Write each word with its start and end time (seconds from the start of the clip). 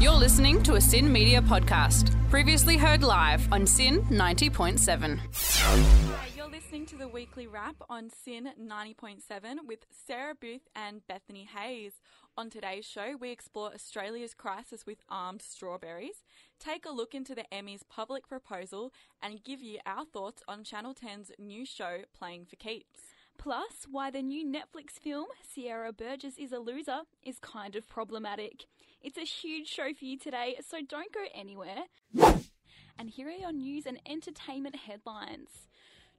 You're 0.00 0.12
listening 0.12 0.62
to 0.62 0.76
a 0.76 0.80
SYN 0.80 1.12
Media 1.12 1.42
podcast, 1.42 2.16
previously 2.30 2.78
heard 2.78 3.02
live 3.02 3.46
on 3.52 3.66
SYN 3.66 4.00
90.7. 4.04 5.20
You're 6.34 6.48
listening 6.48 6.86
to 6.86 6.96
the 6.96 7.06
weekly 7.06 7.46
wrap 7.46 7.76
on 7.90 8.08
SYN 8.08 8.52
90.7 8.58 9.56
with 9.66 9.80
Sarah 9.90 10.34
Booth 10.34 10.66
and 10.74 11.06
Bethany 11.06 11.46
Hayes. 11.54 11.92
On 12.38 12.48
today's 12.48 12.86
show, 12.86 13.14
we 13.20 13.30
explore 13.30 13.74
Australia's 13.74 14.32
crisis 14.32 14.86
with 14.86 15.02
armed 15.10 15.42
strawberries, 15.42 16.24
take 16.58 16.86
a 16.86 16.90
look 16.90 17.14
into 17.14 17.34
the 17.34 17.44
Emmys' 17.52 17.86
public 17.86 18.26
proposal, 18.26 18.94
and 19.22 19.44
give 19.44 19.60
you 19.60 19.80
our 19.84 20.06
thoughts 20.06 20.42
on 20.48 20.64
Channel 20.64 20.94
10's 20.94 21.30
new 21.38 21.66
show, 21.66 21.98
Playing 22.18 22.46
for 22.46 22.56
Keeps. 22.56 23.00
Plus, 23.36 23.86
why 23.90 24.10
the 24.10 24.22
new 24.22 24.46
Netflix 24.46 24.92
film, 24.98 25.26
Sierra 25.42 25.92
Burgess 25.92 26.38
is 26.38 26.52
a 26.52 26.58
Loser, 26.58 27.02
is 27.22 27.38
kind 27.38 27.76
of 27.76 27.86
problematic. 27.86 28.64
It's 29.02 29.16
a 29.16 29.22
huge 29.22 29.66
show 29.66 29.94
for 29.98 30.04
you 30.04 30.18
today, 30.18 30.56
so 30.68 30.78
don't 30.86 31.12
go 31.12 31.24
anywhere. 31.34 31.84
And 32.98 33.08
here 33.08 33.28
are 33.28 33.30
your 33.30 33.52
news 33.52 33.86
and 33.86 33.98
entertainment 34.06 34.76
headlines. 34.76 35.68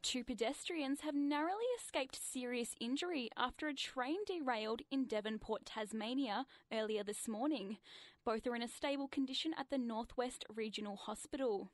Two 0.02 0.24
pedestrians 0.24 1.02
have 1.02 1.14
narrowly 1.14 1.66
escaped 1.80 2.16
serious 2.20 2.74
injury 2.82 3.30
after 3.38 3.68
a 3.68 3.76
train 3.76 4.18
derailed 4.26 4.82
in 4.90 5.06
Devonport, 5.06 5.64
Tasmania, 5.64 6.48
earlier 6.74 7.04
this 7.04 7.28
morning. 7.28 7.78
Both 8.26 8.48
are 8.48 8.56
in 8.56 8.64
a 8.64 8.68
stable 8.68 9.08
condition 9.08 9.54
at 9.60 9.70
the 9.70 9.78
Northwest 9.78 10.44
Regional 10.52 10.96
Hospital. 10.96 11.70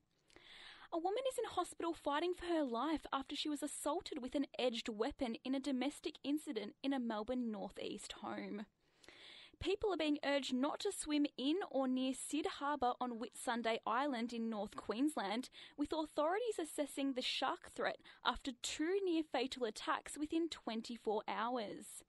A 0.91 0.97
woman 0.97 1.23
is 1.31 1.38
in 1.38 1.45
hospital 1.49 1.94
fighting 1.94 2.33
for 2.33 2.47
her 2.47 2.66
life 2.66 3.05
after 3.13 3.33
she 3.33 3.47
was 3.47 3.63
assaulted 3.63 4.21
with 4.21 4.35
an 4.35 4.47
edged 4.59 4.89
weapon 4.89 5.38
in 5.45 5.55
a 5.55 5.59
domestic 5.59 6.16
incident 6.25 6.75
in 6.83 6.91
a 6.91 6.99
Melbourne 6.99 7.49
northeast 7.49 8.16
home. 8.21 8.66
People 9.59 9.91
are 9.91 9.97
being 9.97 10.20
urged 10.23 10.53
not 10.53 10.79
to 10.81 10.91
swim 10.91 11.25
in 11.38 11.55
or 11.71 11.88
near 11.88 12.13
Cid 12.13 12.45
Harbour 12.59 12.93
on 13.02 13.20
Whitsunday 13.20 13.80
Island 13.88 14.31
in 14.31 14.49
North 14.49 14.75
Queensland, 14.75 15.50
with 15.75 15.91
authorities 15.91 16.59
assessing 16.59 17.13
the 17.13 17.22
shark 17.22 17.72
threat 17.75 17.97
after 18.23 18.52
two 18.61 19.00
near 19.03 19.23
fatal 19.23 19.66
attacks 19.66 20.17
within 20.17 20.47
24 20.47 21.23
hours. 21.28 22.03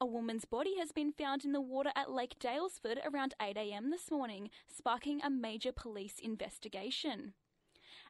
A 0.00 0.06
woman's 0.06 0.44
body 0.46 0.78
has 0.78 0.92
been 0.92 1.12
found 1.12 1.44
in 1.44 1.52
the 1.52 1.60
water 1.60 1.90
at 1.94 2.10
Lake 2.10 2.36
Daylesford 2.38 2.98
around 3.04 3.34
8am 3.40 3.90
this 3.90 4.10
morning, 4.10 4.48
sparking 4.68 5.20
a 5.22 5.28
major 5.28 5.72
police 5.72 6.18
investigation. 6.22 7.34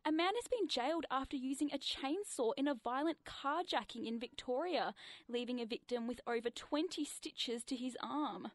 A 0.02 0.12
man 0.12 0.34
has 0.34 0.48
been 0.48 0.66
jailed 0.66 1.04
after 1.10 1.36
using 1.36 1.70
a 1.72 1.78
chainsaw 1.78 2.52
in 2.56 2.66
a 2.66 2.74
violent 2.74 3.18
carjacking 3.26 4.06
in 4.06 4.18
Victoria, 4.18 4.94
leaving 5.28 5.60
a 5.60 5.66
victim 5.66 6.06
with 6.06 6.22
over 6.26 6.48
20 6.48 7.04
stitches 7.04 7.62
to 7.64 7.76
his 7.76 7.98
arm. 8.02 8.50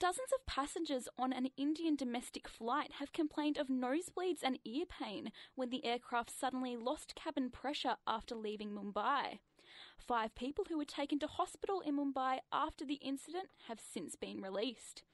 Dozens 0.00 0.32
of 0.34 0.44
passengers 0.46 1.08
on 1.16 1.32
an 1.32 1.50
Indian 1.56 1.94
domestic 1.94 2.48
flight 2.48 2.94
have 2.98 3.12
complained 3.12 3.56
of 3.56 3.68
nosebleeds 3.68 4.42
and 4.42 4.58
ear 4.64 4.84
pain 4.84 5.30
when 5.54 5.70
the 5.70 5.84
aircraft 5.84 6.28
suddenly 6.36 6.76
lost 6.76 7.14
cabin 7.14 7.48
pressure 7.48 7.96
after 8.04 8.34
leaving 8.34 8.70
Mumbai. 8.70 9.38
Five 9.96 10.34
people 10.34 10.64
who 10.68 10.76
were 10.76 10.84
taken 10.84 11.20
to 11.20 11.28
hospital 11.28 11.80
in 11.80 11.96
Mumbai 11.96 12.40
after 12.50 12.84
the 12.84 12.94
incident 12.94 13.50
have 13.68 13.78
since 13.78 14.16
been 14.16 14.42
released 14.42 15.04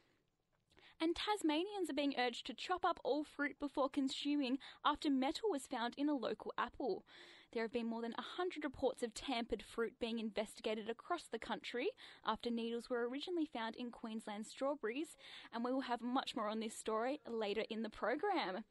and 1.01 1.15
Tasmanians 1.15 1.91
are 1.91 1.95
being 1.95 2.15
urged 2.19 2.47
to 2.47 2.55
chop 2.55 2.85
up 2.85 3.01
all 3.05 3.25
fruit 3.25 3.59
before 3.59 3.89
consuming 3.89 4.59
after 4.85 5.11
metal 5.11 5.51
was 5.51 5.67
found 5.67 5.95
in 5.97 6.09
a 6.09 6.15
local 6.15 6.53
apple. 6.59 7.05
There 7.53 7.63
have 7.63 7.73
been 7.73 7.87
more 7.87 8.03
than 8.03 8.13
100 8.13 8.63
reports 8.63 9.03
of 9.03 9.15
tampered 9.15 9.63
fruit 9.63 9.95
being 9.99 10.19
investigated 10.19 10.91
across 10.91 11.25
the 11.25 11.39
country 11.39 11.89
after 12.27 12.51
needles 12.51 12.91
were 12.91 13.09
originally 13.09 13.47
found 13.47 13.75
in 13.77 13.91
Queensland 13.91 14.47
strawberries, 14.47 15.17
and 15.53 15.65
we 15.65 15.73
will 15.73 15.83
have 15.83 16.03
much 16.03 16.37
more 16.37 16.49
on 16.49 16.61
this 16.61 16.75
story 16.75 17.21
later 17.27 17.65
in 17.71 17.83
the 17.83 17.91
program. 17.91 18.65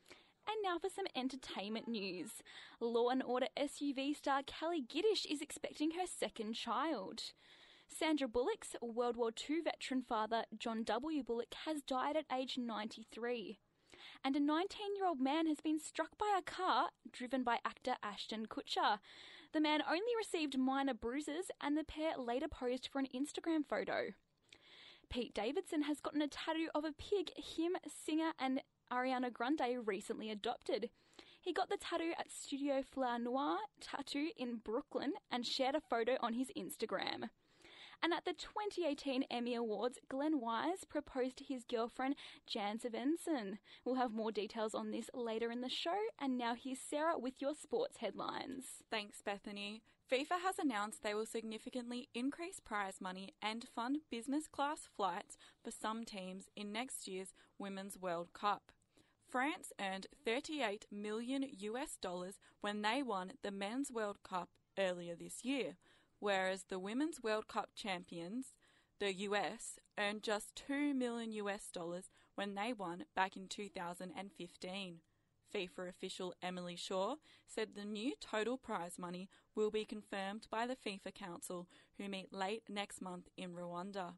And 0.49 0.63
now 0.63 0.77
for 0.79 0.89
some 0.89 1.07
entertainment 1.15 1.87
news. 1.87 2.43
Law 2.79 3.09
and 3.09 3.23
Order 3.23 3.47
SVU 3.57 4.15
star 4.15 4.43
Kelli 4.43 4.87
Giddish 4.87 5.25
is 5.25 5.41
expecting 5.41 5.91
her 5.91 6.05
second 6.05 6.53
child. 6.53 7.33
Sandra 7.89 8.27
Bullock's 8.27 8.75
World 8.81 9.17
War 9.17 9.31
II 9.49 9.61
veteran 9.61 10.01
father, 10.01 10.43
John 10.57 10.83
W. 10.83 11.23
Bullock, 11.23 11.53
has 11.65 11.81
died 11.81 12.15
at 12.15 12.25
age 12.33 12.57
93. 12.57 13.57
And 14.23 14.35
a 14.35 14.39
19 14.39 14.95
year 14.95 15.05
old 15.05 15.19
man 15.19 15.47
has 15.47 15.61
been 15.61 15.79
struck 15.79 16.17
by 16.17 16.37
a 16.37 16.41
car 16.41 16.89
driven 17.11 17.43
by 17.43 17.59
actor 17.65 17.95
Ashton 18.03 18.45
Kutcher. 18.47 18.99
The 19.53 19.61
man 19.61 19.81
only 19.89 20.15
received 20.17 20.57
minor 20.57 20.93
bruises, 20.93 21.49
and 21.61 21.77
the 21.77 21.83
pair 21.83 22.17
later 22.17 22.47
posed 22.47 22.87
for 22.91 22.99
an 22.99 23.07
Instagram 23.15 23.65
photo. 23.67 24.13
Pete 25.09 25.33
Davidson 25.33 25.83
has 25.83 26.01
gotten 26.01 26.21
a 26.21 26.27
tattoo 26.27 26.69
of 26.75 26.83
a 26.83 26.91
pig 26.91 27.31
him, 27.37 27.77
singer, 27.87 28.33
and 28.37 28.61
Ariana 28.91 29.31
Grande 29.31 29.87
recently 29.87 30.29
adopted. 30.29 30.89
He 31.41 31.53
got 31.53 31.69
the 31.69 31.77
tattoo 31.77 32.11
at 32.19 32.29
Studio 32.29 32.83
Fleur 32.83 33.17
Noir 33.17 33.57
Tattoo 33.79 34.29
in 34.35 34.57
Brooklyn 34.57 35.13
and 35.31 35.45
shared 35.45 35.75
a 35.75 35.81
photo 35.81 36.17
on 36.19 36.33
his 36.33 36.51
Instagram. 36.57 37.29
And 38.03 38.13
at 38.13 38.25
the 38.25 38.33
2018 38.33 39.23
Emmy 39.23 39.55
Awards, 39.55 39.99
Glenn 40.07 40.39
Weiss 40.39 40.83
proposed 40.83 41.37
to 41.37 41.43
his 41.43 41.63
girlfriend, 41.63 42.15
Jan 42.45 42.79
Svensson. 42.79 43.57
We'll 43.83 43.95
have 43.95 44.13
more 44.13 44.31
details 44.31 44.75
on 44.75 44.91
this 44.91 45.09
later 45.13 45.51
in 45.51 45.61
the 45.61 45.69
show. 45.69 45.97
And 46.19 46.37
now 46.37 46.53
here's 46.55 46.79
Sarah 46.79 47.17
with 47.17 47.41
your 47.41 47.55
sports 47.55 47.97
headlines. 47.97 48.83
Thanks, 48.89 49.21
Bethany. 49.21 49.81
FIFA 50.09 50.39
has 50.43 50.57
announced 50.57 51.03
they 51.03 51.13
will 51.13 51.25
significantly 51.25 52.07
increase 52.13 52.61
prize 52.61 53.01
money 53.01 53.33
and 53.41 53.67
fund 53.75 53.97
business 54.09 54.47
class 54.47 54.87
flights 54.95 55.37
for 55.61 55.71
some 55.71 56.05
teams 56.05 56.45
in 56.55 56.71
next 56.71 57.09
year's 57.09 57.33
Women's 57.59 57.97
World 57.99 58.31
Cup. 58.31 58.71
France 59.27 59.73
earned 59.81 60.07
38 60.23 60.85
million 60.89 61.45
US 61.51 61.97
dollars 62.01 62.39
when 62.61 62.83
they 62.83 63.03
won 63.03 63.33
the 63.43 63.51
Men's 63.51 63.91
World 63.91 64.23
Cup 64.23 64.47
earlier 64.79 65.15
this 65.15 65.43
year, 65.43 65.75
whereas 66.19 66.65
the 66.69 66.79
Women's 66.79 67.21
World 67.21 67.47
Cup 67.47 67.69
champions, 67.75 68.53
the 68.99 69.13
US, 69.13 69.77
earned 69.97 70.23
just 70.23 70.55
2 70.67 70.93
million 70.93 71.31
US 71.33 71.69
dollars 71.71 72.09
when 72.35 72.55
they 72.55 72.73
won 72.73 73.05
back 73.15 73.35
in 73.35 73.47
2015. 73.47 74.99
FIFA 75.53 75.89
official 75.89 76.33
Emily 76.41 76.75
Shaw 76.75 77.15
said 77.47 77.69
the 77.73 77.85
new 77.85 78.13
total 78.19 78.57
prize 78.57 78.99
money 78.99 79.29
will 79.55 79.71
be 79.71 79.85
confirmed 79.85 80.47
by 80.51 80.67
the 80.67 80.75
FIFA 80.75 81.15
Council, 81.15 81.67
who 81.97 82.09
meet 82.09 82.33
late 82.33 82.63
next 82.69 83.01
month 83.01 83.29
in 83.37 83.53
Rwanda. 83.53 84.15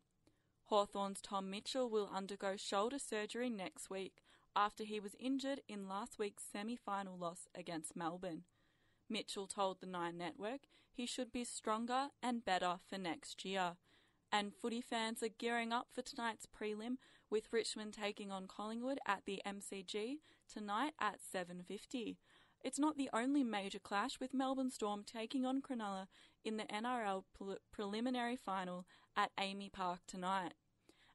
Hawthorn's 0.65 1.21
Tom 1.21 1.49
Mitchell 1.49 1.89
will 1.89 2.09
undergo 2.13 2.55
shoulder 2.55 2.99
surgery 2.99 3.49
next 3.49 3.89
week 3.89 4.21
after 4.55 4.83
he 4.83 4.99
was 4.99 5.15
injured 5.19 5.61
in 5.67 5.87
last 5.87 6.19
week's 6.19 6.43
semi 6.51 6.75
final 6.75 7.17
loss 7.17 7.47
against 7.55 7.95
Melbourne. 7.95 8.43
Mitchell 9.09 9.47
told 9.47 9.79
the 9.79 9.87
Nine 9.87 10.17
Network 10.17 10.61
he 10.99 11.05
should 11.05 11.31
be 11.31 11.45
stronger 11.45 12.09
and 12.21 12.43
better 12.43 12.75
for 12.85 12.97
next 12.97 13.45
year. 13.45 13.77
And 14.33 14.53
footy 14.53 14.81
fans 14.81 15.23
are 15.23 15.29
gearing 15.29 15.71
up 15.71 15.87
for 15.93 16.01
tonight's 16.01 16.45
prelim 16.45 16.97
with 17.29 17.53
Richmond 17.53 17.93
taking 17.93 18.33
on 18.33 18.47
Collingwood 18.47 18.99
at 19.07 19.21
the 19.25 19.41
MCG 19.45 20.17
tonight 20.53 20.91
at 20.99 21.21
7:50. 21.21 22.17
It's 22.59 22.77
not 22.77 22.97
the 22.97 23.09
only 23.13 23.45
major 23.45 23.79
clash 23.79 24.19
with 24.19 24.33
Melbourne 24.33 24.71
Storm 24.71 25.05
taking 25.05 25.45
on 25.45 25.61
Cronulla 25.61 26.09
in 26.43 26.57
the 26.57 26.65
NRL 26.65 27.23
pre- 27.33 27.59
preliminary 27.71 28.35
final 28.35 28.85
at 29.15 29.31
AAMI 29.37 29.71
Park 29.71 30.01
tonight. 30.05 30.53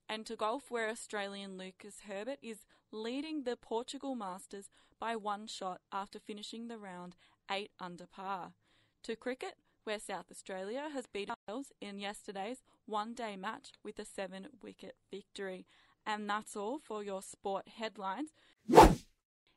And 0.09 0.25
to 0.25 0.35
golf 0.35 0.71
where 0.71 0.89
Australian 0.89 1.59
Lucas 1.59 2.01
Herbert 2.09 2.39
is 2.41 2.65
leading 2.91 3.43
the 3.43 3.55
Portugal 3.55 4.15
Masters 4.15 4.71
by 4.99 5.15
one 5.15 5.47
shot 5.47 5.83
after 5.93 6.19
finishing 6.19 6.69
the 6.69 6.79
round 6.79 7.17
8 7.51 7.71
under 7.79 8.07
par. 8.07 8.55
To 9.03 9.15
cricket 9.15 9.57
where 9.85 9.99
South 9.99 10.27
Australia 10.31 10.89
has 10.93 11.07
beaten 11.07 11.35
Wales 11.47 11.73
in 11.81 11.99
yesterday's 11.99 12.63
one 12.87 13.15
day 13.15 13.37
match 13.37 13.73
with 13.85 13.99
a 13.99 14.05
seven 14.05 14.49
wicket 14.63 14.97
victory. 15.11 15.67
And 16.07 16.29
that's 16.29 16.57
all 16.57 16.79
for 16.79 17.03
your 17.03 17.23
sport 17.23 17.69
headlines. 17.79 18.31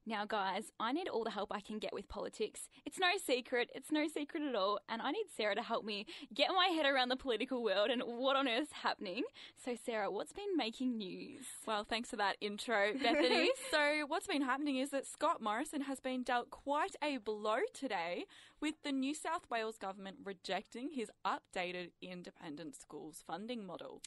Now, 0.07 0.23
guys, 0.25 0.71
I 0.79 0.93
need 0.93 1.09
all 1.09 1.25
the 1.25 1.31
help 1.31 1.53
I 1.53 1.59
can 1.59 1.79
get 1.79 1.91
with 1.91 2.07
politics. 2.07 2.69
It's 2.85 2.97
no 2.97 3.09
secret, 3.21 3.69
it's 3.75 3.91
no 3.91 4.07
secret 4.07 4.41
at 4.41 4.55
all, 4.55 4.79
and 4.87 5.01
I 5.01 5.11
need 5.11 5.25
Sarah 5.35 5.55
to 5.55 5.61
help 5.61 5.83
me 5.83 6.05
get 6.33 6.51
my 6.55 6.67
head 6.67 6.85
around 6.85 7.09
the 7.09 7.17
political 7.17 7.61
world 7.61 7.89
and 7.89 8.01
what 8.01 8.37
on 8.37 8.47
earth's 8.47 8.71
happening. 8.71 9.23
So, 9.57 9.75
Sarah, 9.85 10.09
what's 10.09 10.31
been 10.31 10.55
making 10.55 10.97
news? 10.97 11.43
Well, 11.65 11.83
thanks 11.83 12.09
for 12.09 12.15
that 12.15 12.37
intro, 12.39 12.93
Bethany. 12.93 13.49
so, 13.69 14.05
what's 14.07 14.27
been 14.27 14.43
happening 14.43 14.77
is 14.77 14.91
that 14.91 15.05
Scott 15.05 15.41
Morrison 15.41 15.81
has 15.81 15.99
been 15.99 16.23
dealt 16.23 16.51
quite 16.51 16.95
a 17.03 17.17
blow 17.17 17.59
today 17.73 18.23
with 18.59 18.75
the 18.83 18.91
New 18.91 19.13
South 19.13 19.49
Wales 19.49 19.77
government 19.77 20.17
rejecting 20.23 20.89
his 20.91 21.11
updated 21.25 21.91
independent 22.01 22.75
schools 22.75 23.23
funding 23.25 23.65
model. 23.65 24.01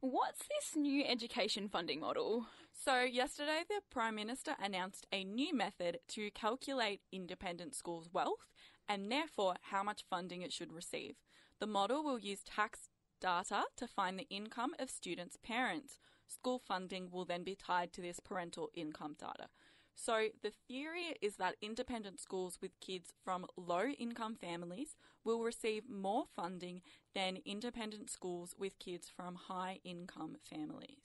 What's 0.00 0.40
this 0.40 0.76
new 0.76 1.04
education 1.04 1.68
funding 1.68 2.00
model? 2.00 2.46
So, 2.72 3.00
yesterday, 3.00 3.62
the 3.68 3.80
Prime 3.90 4.14
Minister 4.14 4.54
announced 4.62 5.06
a 5.12 5.24
new 5.24 5.54
method 5.54 5.98
to 6.08 6.30
calculate 6.30 7.00
independent 7.10 7.74
schools' 7.74 8.10
wealth 8.12 8.46
and 8.88 9.10
therefore 9.10 9.54
how 9.70 9.82
much 9.82 10.04
funding 10.08 10.42
it 10.42 10.52
should 10.52 10.72
receive. 10.72 11.16
The 11.58 11.66
model 11.66 12.04
will 12.04 12.18
use 12.18 12.44
tax 12.44 12.90
data 13.20 13.64
to 13.76 13.86
find 13.88 14.18
the 14.18 14.28
income 14.28 14.74
of 14.78 14.90
students' 14.90 15.38
parents. 15.42 15.98
school 16.28 16.58
funding 16.58 17.08
will 17.10 17.24
then 17.24 17.44
be 17.44 17.54
tied 17.54 17.92
to 17.92 18.00
this 18.00 18.18
parental 18.20 18.68
income 18.74 19.14
data. 19.18 19.48
So, 19.98 20.28
the 20.42 20.52
theory 20.68 21.16
is 21.22 21.36
that 21.36 21.56
independent 21.62 22.20
schools 22.20 22.58
with 22.60 22.78
kids 22.80 23.14
from 23.24 23.46
low 23.56 23.86
income 23.86 24.36
families 24.36 24.94
will 25.24 25.42
receive 25.42 25.88
more 25.88 26.24
funding 26.36 26.82
than 27.14 27.38
independent 27.46 28.10
schools 28.10 28.54
with 28.58 28.78
kids 28.78 29.08
from 29.08 29.34
high 29.34 29.80
income 29.84 30.36
families. 30.48 30.98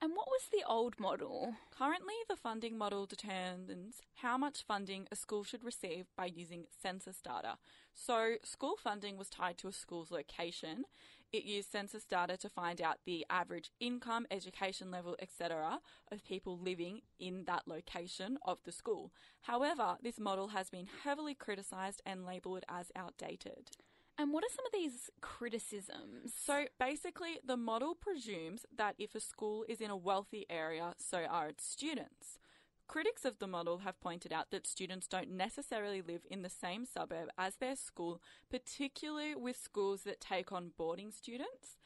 And 0.00 0.12
what 0.14 0.28
was 0.28 0.42
the 0.52 0.62
old 0.66 1.00
model? 1.00 1.56
Currently, 1.76 2.14
the 2.28 2.36
funding 2.36 2.78
model 2.78 3.06
determines 3.06 4.00
how 4.14 4.38
much 4.38 4.62
funding 4.62 5.08
a 5.10 5.16
school 5.16 5.42
should 5.42 5.64
receive 5.64 6.06
by 6.16 6.26
using 6.26 6.66
census 6.80 7.20
data. 7.20 7.56
So, 7.92 8.36
school 8.44 8.76
funding 8.76 9.16
was 9.16 9.28
tied 9.28 9.58
to 9.58 9.68
a 9.68 9.72
school's 9.72 10.12
location. 10.12 10.84
It 11.32 11.44
used 11.44 11.70
census 11.70 12.04
data 12.04 12.36
to 12.38 12.48
find 12.48 12.80
out 12.80 12.98
the 13.04 13.26
average 13.28 13.70
income, 13.80 14.26
education 14.30 14.90
level, 14.90 15.14
etc., 15.20 15.80
of 16.10 16.24
people 16.24 16.58
living 16.58 17.02
in 17.18 17.44
that 17.44 17.68
location 17.68 18.38
of 18.42 18.58
the 18.64 18.72
school. 18.72 19.12
However, 19.42 19.98
this 20.02 20.18
model 20.18 20.48
has 20.48 20.70
been 20.70 20.88
heavily 21.04 21.34
criticised 21.34 22.00
and 22.06 22.24
labelled 22.24 22.64
as 22.68 22.90
outdated. 22.96 23.70
And 24.16 24.32
what 24.32 24.42
are 24.42 24.48
some 24.54 24.66
of 24.66 24.72
these 24.72 25.10
criticisms? 25.20 26.32
So 26.34 26.64
basically, 26.80 27.38
the 27.46 27.56
model 27.56 27.94
presumes 27.94 28.66
that 28.76 28.96
if 28.98 29.14
a 29.14 29.20
school 29.20 29.64
is 29.68 29.80
in 29.80 29.90
a 29.90 29.96
wealthy 29.96 30.44
area, 30.50 30.94
so 30.96 31.18
are 31.18 31.48
its 31.48 31.64
students. 31.64 32.38
Critics 32.88 33.26
of 33.26 33.38
the 33.38 33.46
model 33.46 33.78
have 33.78 34.00
pointed 34.00 34.32
out 34.32 34.50
that 34.50 34.66
students 34.66 35.06
don't 35.06 35.30
necessarily 35.30 36.00
live 36.00 36.22
in 36.30 36.40
the 36.40 36.48
same 36.48 36.86
suburb 36.86 37.28
as 37.36 37.56
their 37.56 37.76
school, 37.76 38.22
particularly 38.50 39.34
with 39.34 39.58
schools 39.58 40.04
that 40.04 40.22
take 40.22 40.52
on 40.52 40.72
boarding 40.74 41.10
students. 41.10 41.76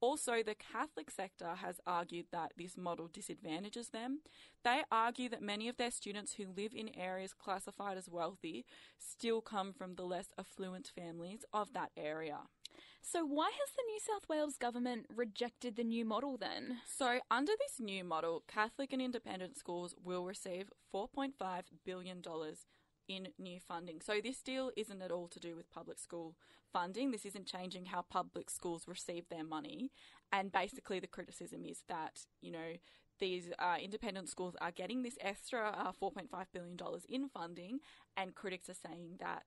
Also, 0.00 0.42
the 0.42 0.56
Catholic 0.56 1.12
sector 1.12 1.54
has 1.56 1.80
argued 1.86 2.26
that 2.32 2.52
this 2.56 2.76
model 2.76 3.06
disadvantages 3.06 3.90
them. 3.90 4.20
They 4.64 4.82
argue 4.90 5.28
that 5.28 5.42
many 5.42 5.68
of 5.68 5.76
their 5.76 5.92
students 5.92 6.34
who 6.34 6.46
live 6.56 6.72
in 6.74 6.90
areas 6.96 7.34
classified 7.34 7.96
as 7.96 8.08
wealthy 8.08 8.64
still 8.98 9.40
come 9.40 9.72
from 9.72 9.94
the 9.94 10.04
less 10.04 10.28
affluent 10.38 10.90
families 10.92 11.44
of 11.52 11.72
that 11.72 11.90
area. 11.96 12.38
So, 13.00 13.24
why 13.24 13.46
has 13.50 13.70
the 13.76 13.84
New 13.86 13.98
South 14.00 14.28
Wales 14.28 14.56
government 14.56 15.06
rejected 15.14 15.76
the 15.76 15.84
new 15.84 16.04
model 16.04 16.36
then? 16.36 16.78
So, 16.86 17.20
under 17.30 17.52
this 17.58 17.80
new 17.80 18.04
model, 18.04 18.42
Catholic 18.46 18.92
and 18.92 19.00
independent 19.00 19.56
schools 19.56 19.94
will 20.02 20.26
receive 20.26 20.70
$4.5 20.94 21.32
billion 21.86 22.22
in 23.08 23.28
new 23.38 23.60
funding. 23.60 24.00
So, 24.00 24.20
this 24.22 24.42
deal 24.42 24.70
isn't 24.76 25.00
at 25.00 25.10
all 25.10 25.28
to 25.28 25.40
do 25.40 25.56
with 25.56 25.70
public 25.70 25.98
school 25.98 26.36
funding. 26.72 27.10
This 27.10 27.24
isn't 27.24 27.46
changing 27.46 27.86
how 27.86 28.02
public 28.02 28.50
schools 28.50 28.86
receive 28.86 29.28
their 29.28 29.44
money. 29.44 29.90
And 30.30 30.52
basically, 30.52 31.00
the 31.00 31.06
criticism 31.06 31.64
is 31.64 31.82
that, 31.88 32.26
you 32.42 32.50
know, 32.50 32.74
these 33.18 33.50
uh, 33.58 33.76
independent 33.82 34.28
schools 34.28 34.54
are 34.60 34.70
getting 34.70 35.02
this 35.02 35.18
extra 35.20 35.70
uh, 35.70 35.92
$4.5 36.00 36.28
billion 36.52 36.76
in 37.08 37.28
funding, 37.28 37.80
and 38.16 38.34
critics 38.34 38.68
are 38.68 38.74
saying 38.74 39.16
that 39.20 39.44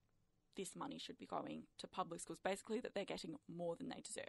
this 0.56 0.75
money 0.75 0.98
should 0.98 1.18
be 1.18 1.25
going 1.25 1.63
to 1.77 1.88
public 1.88 2.19
schools, 2.19 2.39
basically, 2.44 2.80
that 2.80 2.94
they're 2.94 3.06
getting 3.06 3.36
more 3.53 3.75
than 3.75 3.89
they 3.89 4.01
deserve. 4.01 4.25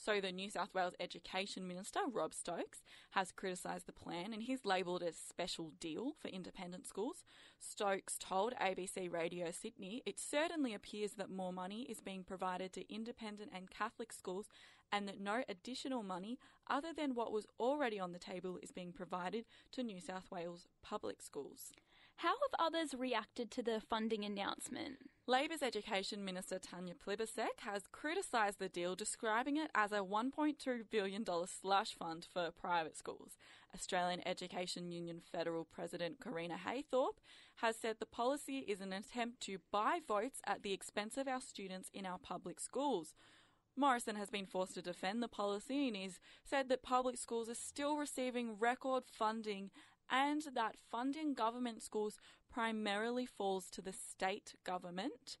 So, 0.00 0.20
the 0.20 0.30
New 0.30 0.48
South 0.48 0.72
Wales 0.74 0.94
Education 1.00 1.66
Minister, 1.66 1.98
Rob 2.12 2.32
Stokes, 2.32 2.82
has 3.10 3.32
criticised 3.32 3.86
the 3.86 3.92
plan 3.92 4.32
and 4.32 4.44
he's 4.44 4.64
labelled 4.64 5.02
it 5.02 5.08
a 5.08 5.12
special 5.12 5.72
deal 5.80 6.12
for 6.20 6.28
independent 6.28 6.86
schools. 6.86 7.24
Stokes 7.58 8.16
told 8.16 8.54
ABC 8.62 9.12
Radio 9.12 9.50
Sydney 9.50 10.04
it 10.06 10.20
certainly 10.20 10.72
appears 10.72 11.14
that 11.14 11.30
more 11.30 11.52
money 11.52 11.82
is 11.82 12.00
being 12.00 12.22
provided 12.22 12.72
to 12.74 12.94
independent 12.94 13.50
and 13.52 13.70
Catholic 13.70 14.12
schools 14.12 14.46
and 14.92 15.08
that 15.08 15.20
no 15.20 15.42
additional 15.48 16.04
money 16.04 16.38
other 16.70 16.92
than 16.96 17.16
what 17.16 17.32
was 17.32 17.46
already 17.58 17.98
on 17.98 18.12
the 18.12 18.20
table 18.20 18.58
is 18.62 18.70
being 18.70 18.92
provided 18.92 19.46
to 19.72 19.82
New 19.82 20.00
South 20.00 20.30
Wales 20.30 20.68
public 20.80 21.20
schools. 21.20 21.72
How 22.16 22.28
have 22.28 22.66
others 22.66 22.94
reacted 22.96 23.50
to 23.52 23.62
the 23.62 23.80
funding 23.80 24.24
announcement? 24.24 24.98
Labor's 25.28 25.62
Education 25.62 26.24
Minister 26.24 26.58
Tanya 26.58 26.94
Plibersek 26.94 27.60
has 27.60 27.82
criticised 27.92 28.58
the 28.58 28.70
deal, 28.70 28.94
describing 28.94 29.58
it 29.58 29.70
as 29.74 29.92
a 29.92 29.98
$1.2 29.98 30.56
billion 30.90 31.22
slush 31.46 31.94
fund 31.94 32.26
for 32.32 32.50
private 32.50 32.96
schools. 32.96 33.36
Australian 33.74 34.26
Education 34.26 34.90
Union 34.90 35.20
Federal 35.20 35.66
President 35.66 36.18
Correna 36.18 36.56
Haythorpe 36.56 37.18
has 37.56 37.76
said 37.76 37.96
the 37.98 38.06
policy 38.06 38.60
is 38.60 38.80
an 38.80 38.94
attempt 38.94 39.42
to 39.42 39.58
buy 39.70 39.98
votes 40.08 40.40
at 40.46 40.62
the 40.62 40.72
expense 40.72 41.18
of 41.18 41.28
our 41.28 41.42
students 41.42 41.90
in 41.92 42.06
our 42.06 42.18
public 42.18 42.58
schools. 42.58 43.12
Morrison 43.76 44.16
has 44.16 44.30
been 44.30 44.46
forced 44.46 44.76
to 44.76 44.82
defend 44.82 45.22
the 45.22 45.28
policy 45.28 45.88
and 45.88 45.96
has 45.98 46.20
said 46.42 46.70
that 46.70 46.82
public 46.82 47.18
schools 47.18 47.50
are 47.50 47.54
still 47.54 47.98
receiving 47.98 48.58
record 48.58 49.02
funding 49.06 49.72
and 50.10 50.42
that 50.54 50.76
funding 50.90 51.34
government 51.34 51.82
schools 51.82 52.16
primarily 52.52 53.26
falls 53.26 53.70
to 53.70 53.82
the 53.82 53.92
state 53.92 54.54
government. 54.64 55.36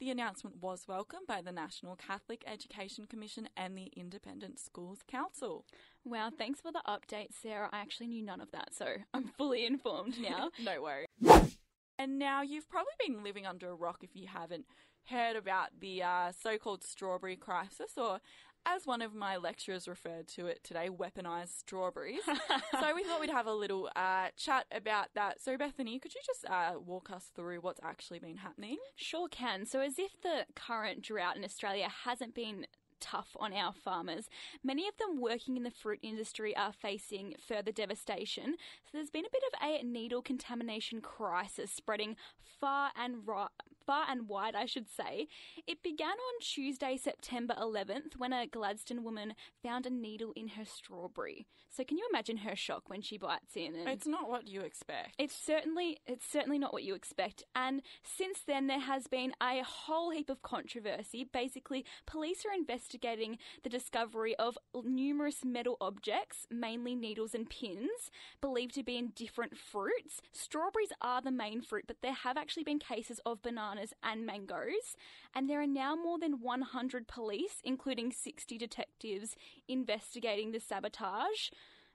The 0.00 0.10
announcement 0.10 0.56
was 0.60 0.88
welcomed 0.88 1.26
by 1.28 1.42
the 1.42 1.52
National 1.52 1.94
Catholic 1.94 2.42
Education 2.46 3.06
Commission 3.06 3.48
and 3.56 3.78
the 3.78 3.92
Independent 3.96 4.58
Schools 4.58 4.98
Council. 5.06 5.64
Wow, 6.04 6.30
thanks 6.36 6.60
for 6.60 6.72
the 6.72 6.82
update, 6.88 7.28
Sarah. 7.40 7.68
I 7.72 7.78
actually 7.78 8.08
knew 8.08 8.24
none 8.24 8.40
of 8.40 8.50
that, 8.50 8.74
so 8.74 8.86
I'm 9.14 9.28
fully 9.38 9.64
informed 9.64 10.18
now. 10.20 10.50
no 10.62 10.82
worries. 10.82 11.56
And 11.98 12.18
now 12.18 12.42
you've 12.42 12.68
probably 12.68 12.92
been 13.06 13.22
living 13.22 13.46
under 13.46 13.70
a 13.70 13.74
rock 13.76 13.98
if 14.02 14.16
you 14.16 14.26
haven't 14.26 14.64
heard 15.04 15.36
about 15.36 15.68
the 15.80 16.02
uh, 16.02 16.32
so 16.32 16.58
called 16.58 16.82
strawberry 16.82 17.36
crisis, 17.36 17.92
or 17.96 18.18
as 18.66 18.86
one 18.86 19.02
of 19.02 19.14
my 19.14 19.36
lecturers 19.36 19.88
referred 19.88 20.28
to 20.28 20.46
it 20.46 20.62
today, 20.64 20.88
weaponized 20.88 21.58
strawberries. 21.58 22.22
so 22.26 22.94
we 22.94 23.04
thought 23.04 23.20
we'd 23.20 23.30
have 23.30 23.46
a 23.46 23.52
little 23.52 23.90
uh, 23.96 24.28
chat 24.36 24.66
about 24.72 25.08
that. 25.14 25.40
So, 25.40 25.56
Bethany, 25.56 25.98
could 25.98 26.14
you 26.14 26.20
just 26.26 26.44
uh, 26.48 26.78
walk 26.84 27.10
us 27.10 27.30
through 27.34 27.58
what's 27.58 27.80
actually 27.82 28.18
been 28.18 28.36
happening? 28.36 28.78
Sure 28.96 29.28
can. 29.28 29.66
So, 29.66 29.80
as 29.80 29.98
if 29.98 30.20
the 30.22 30.46
current 30.54 31.02
drought 31.02 31.36
in 31.36 31.44
Australia 31.44 31.88
hasn't 32.04 32.34
been 32.34 32.66
tough 33.02 33.36
on 33.40 33.52
our 33.52 33.72
farmers. 33.72 34.30
Many 34.62 34.86
of 34.86 34.96
them 34.96 35.20
working 35.20 35.56
in 35.56 35.64
the 35.64 35.70
fruit 35.70 35.98
industry 36.02 36.56
are 36.56 36.72
facing 36.72 37.34
further 37.46 37.72
devastation. 37.72 38.54
So 38.84 38.90
there's 38.92 39.10
been 39.10 39.24
a 39.26 39.32
bit 39.32 39.42
of 39.52 39.68
a 39.68 39.82
needle 39.84 40.22
contamination 40.22 41.00
crisis 41.00 41.72
spreading 41.72 42.16
far 42.60 42.92
and 42.96 43.26
right, 43.26 43.48
far 43.86 44.04
and 44.08 44.28
wide, 44.28 44.54
I 44.54 44.66
should 44.66 44.88
say. 44.88 45.28
It 45.66 45.82
began 45.82 46.08
on 46.08 46.40
Tuesday, 46.40 46.96
September 46.96 47.54
11th, 47.60 48.16
when 48.16 48.32
a 48.32 48.46
Gladstone 48.46 49.02
woman 49.04 49.34
found 49.62 49.86
a 49.86 49.90
needle 49.90 50.32
in 50.34 50.48
her 50.48 50.64
strawberry. 50.64 51.46
So 51.74 51.84
can 51.84 51.96
you 51.96 52.06
imagine 52.10 52.38
her 52.38 52.54
shock 52.54 52.90
when 52.90 53.00
she 53.00 53.16
bites 53.16 53.56
in? 53.56 53.74
It's 53.86 54.06
not 54.06 54.28
what 54.28 54.46
you 54.46 54.60
expect. 54.60 55.14
It's 55.18 55.34
certainly 55.34 56.00
it's 56.06 56.30
certainly 56.30 56.58
not 56.58 56.74
what 56.74 56.82
you 56.82 56.94
expect. 56.94 57.44
And 57.54 57.80
since 58.02 58.40
then, 58.46 58.66
there 58.66 58.80
has 58.80 59.06
been 59.06 59.32
a 59.42 59.62
whole 59.62 60.10
heap 60.10 60.28
of 60.28 60.42
controversy. 60.42 61.24
Basically, 61.24 61.86
police 62.04 62.44
are 62.44 62.54
investigating 62.54 63.38
the 63.62 63.70
discovery 63.70 64.36
of 64.36 64.58
numerous 64.84 65.46
metal 65.46 65.78
objects, 65.80 66.46
mainly 66.50 66.94
needles 66.94 67.34
and 67.34 67.48
pins, 67.48 68.10
believed 68.42 68.74
to 68.74 68.82
be 68.82 68.98
in 68.98 69.12
different 69.16 69.56
fruits. 69.56 70.20
Strawberries 70.32 70.92
are 71.00 71.22
the 71.22 71.30
main 71.30 71.62
fruit, 71.62 71.84
but 71.86 72.02
there 72.02 72.12
have 72.12 72.36
actually 72.36 72.64
been 72.64 72.80
cases 72.80 73.18
of 73.24 73.40
bananas 73.40 73.62
and 74.02 74.26
mangoes. 74.26 74.96
And 75.34 75.48
there 75.48 75.60
are 75.60 75.66
now 75.66 75.94
more 75.94 76.18
than 76.18 76.40
100 76.40 77.08
police, 77.08 77.60
including 77.64 78.12
60 78.12 78.58
detectives, 78.58 79.36
investigating 79.68 80.52
the 80.52 80.60
sabotage. 80.60 81.50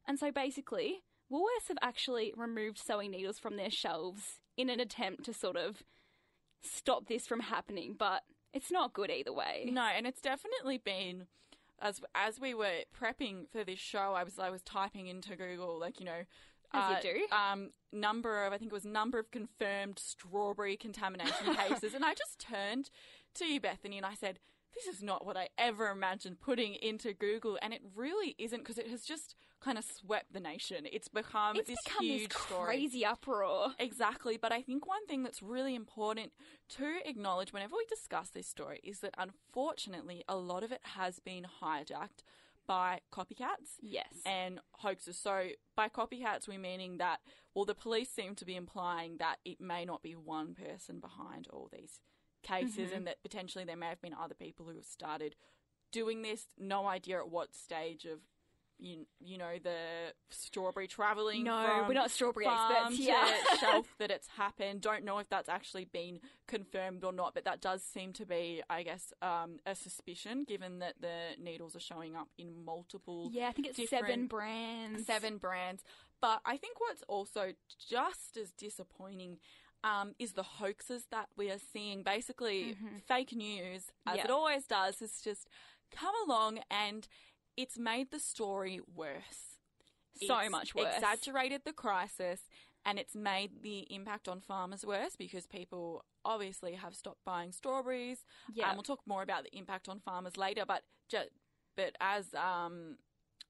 And 0.08 0.20
so 0.20 0.32
basically, 0.32 1.04
Woolworths 1.32 1.68
have 1.68 1.78
actually 1.82 2.34
removed 2.36 2.78
sewing 2.78 3.12
needles 3.12 3.40
from 3.40 3.58
their 3.58 3.72
shelves 3.72 4.40
in 4.56 4.70
an 4.70 4.80
attempt 4.80 5.24
to 5.26 5.34
sort 5.34 5.58
of 5.58 5.84
stop 6.62 7.08
this 7.08 7.28
from 7.28 7.42
happening, 7.42 7.96
but 7.98 8.24
it's 8.54 8.72
not 8.72 8.94
good 8.94 9.12
either 9.12 9.34
way. 9.34 9.70
No, 9.72 9.84
and 9.84 10.08
it's 10.08 10.22
definitely 10.22 10.78
been 10.78 11.28
as 11.82 12.02
as 12.16 12.40
we 12.40 12.54
were 12.54 12.84
prepping 13.00 13.48
for 13.52 13.64
this 13.64 13.80
show, 13.80 14.14
I 14.16 14.24
was 14.24 14.40
I 14.40 14.50
was 14.50 14.62
typing 14.64 15.08
into 15.08 15.36
Google 15.36 15.80
like 15.80 16.00
you 16.00 16.06
know. 16.06 16.24
As 16.74 16.84
uh, 16.84 16.96
you 17.04 17.14
do. 17.14 17.36
Um, 17.36 17.70
number 17.92 18.46
of 18.46 18.54
I 18.54 18.58
think 18.58 18.72
it 18.72 18.76
was 18.76 18.86
number 18.86 19.20
of 19.20 19.32
confirmed 19.32 20.00
strawberry 20.00 20.78
contamination 20.78 21.56
cases, 21.68 21.94
and 21.94 22.04
I 22.04 22.14
just 22.14 22.40
turned 22.40 22.90
to 23.36 23.46
you, 23.46 23.60
Bethany, 23.60 23.98
and 23.98 24.06
I 24.06 24.14
said, 24.14 24.40
"This 24.74 24.86
is 24.94 25.02
not 25.02 25.26
what 25.26 25.38
I 25.38 25.50
ever 25.58 25.90
imagined 25.90 26.42
putting 26.42 26.76
into 26.76 27.14
Google," 27.14 27.58
and 27.62 27.74
it 27.74 27.82
really 27.96 28.36
isn't 28.38 28.60
because 28.60 28.78
it 28.78 28.90
has 28.90 29.04
just 29.04 29.36
kind 29.60 29.78
of 29.78 29.84
swept 29.84 30.34
the 30.34 30.40
nation. 30.40 30.86
It's 30.92 31.08
become 31.08 31.56
It's 31.56 31.70
this 31.70 31.80
become 31.86 32.06
huge 32.06 32.30
this 32.30 32.42
story. 32.44 32.66
crazy 32.66 33.06
uproar. 33.06 33.74
Exactly, 33.80 34.38
but 34.38 34.52
I 34.52 34.62
think 34.62 34.86
one 34.86 35.06
thing 35.08 35.24
that's 35.24 35.42
really 35.42 35.76
important 35.76 36.32
to 36.70 37.00
acknowledge 37.06 37.54
whenever 37.54 37.76
we 37.76 37.86
discuss 37.86 38.30
this 38.30 38.48
story 38.48 38.80
is 38.84 39.00
that 39.00 39.16
unfortunately 39.18 40.24
a 40.28 40.36
lot 40.36 40.64
of 40.64 40.72
it 40.72 40.82
has 40.84 41.20
been 41.20 41.46
hijacked 41.62 42.24
by 42.68 43.00
copycats 43.12 43.78
Yes. 43.82 44.14
and 44.26 44.60
hoaxes. 44.74 45.18
So 45.18 45.50
by 45.76 45.90
copycats 45.90 46.48
we're 46.48 46.60
meaning 46.60 46.98
that 46.98 47.20
well 47.56 47.66
the 47.66 47.76
police 47.76 48.10
seem 48.10 48.36
to 48.36 48.46
be 48.46 48.56
implying 48.56 49.18
that 49.18 49.38
it 49.46 49.60
may 49.62 49.86
not 49.86 50.04
be 50.04 50.16
one 50.16 50.54
person 50.54 51.00
behind 51.00 51.48
all 51.52 51.70
these 51.72 52.02
cases 52.44 52.90
mm-hmm. 52.90 52.96
and 52.98 53.08
that 53.08 53.22
potentially 53.24 53.64
there 53.66 53.78
may 53.78 53.88
have 53.88 54.02
been 54.02 54.14
other 54.14 54.36
people 54.36 54.66
who 54.68 54.76
have 54.76 54.86
started 54.86 55.36
doing 55.92 56.22
this, 56.22 56.46
no 56.58 56.86
idea 56.88 57.18
at 57.20 57.30
what 57.30 57.56
stage 57.56 58.06
of 58.06 58.20
you, 58.80 59.06
you 59.20 59.38
know 59.38 59.54
the 59.64 59.76
strawberry 60.30 60.88
traveling. 60.88 61.44
No, 61.44 61.86
we're 61.88 61.94
not 61.94 62.12
strawberry 62.12 62.46
farm 62.46 62.72
experts 62.72 62.98
here. 62.98 63.16
shelf 63.60 63.96
that 64.00 64.12
it's 64.12 64.28
happened. 64.28 64.82
Don't 64.82 65.04
know 65.04 65.20
if 65.20 65.30
that's 65.30 65.50
actually 65.50 65.86
been 65.86 66.20
confirmed 66.48 67.04
or 67.04 67.12
not, 67.12 67.34
but 67.34 67.46
that 67.46 67.62
does 67.62 67.84
seem 67.84 68.14
to 68.14 68.26
be, 68.26 68.62
I 68.70 68.84
guess, 68.84 69.14
um, 69.22 69.58
a 69.66 69.76
suspicion 69.76 70.44
given 70.48 70.80
that 70.80 70.96
the 71.02 71.42
needles 71.42 71.76
are 71.76 71.80
showing 71.82 72.16
up 72.16 72.30
in 72.38 72.64
multiple 72.66 73.30
yeah, 73.32 73.48
I 73.48 73.52
think 73.52 73.68
it's 73.68 73.90
seven 73.90 74.28
brands. 74.28 75.06
seven 75.06 75.38
brands. 75.38 75.84
But 76.22 76.42
I 76.46 76.58
think 76.58 76.80
what's 76.80 77.04
also 77.08 77.54
just 77.90 78.38
as 78.38 78.52
disappointing 78.52 79.38
um, 79.84 80.14
is 80.18 80.34
the 80.34 80.44
hoaxes 80.44 81.06
that 81.12 81.28
we 81.38 81.52
are 81.52 81.60
seeing. 81.74 82.04
Basically, 82.04 82.76
fake 83.08 83.34
news, 83.36 83.92
as 84.08 84.18
Yeah. 84.18 84.24
it 84.26 84.32
always 84.32 84.66
does, 84.66 85.00
has 85.00 85.22
just 85.22 85.48
come 85.92 86.14
along 86.26 86.60
and 86.70 87.08
it's 87.58 87.78
made 87.78 88.12
the 88.12 88.20
story 88.20 88.80
worse. 88.96 89.58
So 90.26 90.38
It's 90.40 90.52
much 90.52 90.76
worse. 90.76 90.96
Exaggerated 90.96 91.62
the 91.66 91.74
crisis. 91.74 92.42
And 92.86 92.98
it's 92.98 93.16
made 93.16 93.64
the 93.64 93.80
impact 93.94 94.30
on 94.30 94.40
farmers 94.40 94.86
worse 94.86 95.18
because 95.18 95.46
people 95.46 96.06
obviously 96.24 96.74
have 96.74 96.96
stopped 96.96 97.20
buying 97.26 97.52
strawberries. 97.52 98.24
Yeah. 98.54 98.70
Um, 98.70 98.78
we'll 98.78 98.84
talk 98.84 99.02
more 99.06 99.24
about 99.24 99.44
the 99.44 99.58
impact 99.58 99.90
on 99.90 100.00
farmers 100.00 100.38
later, 100.38 100.64
but 100.66 100.84
ju- 101.10 101.30
but 101.76 101.96
as 102.00 102.34
um, 102.34 102.96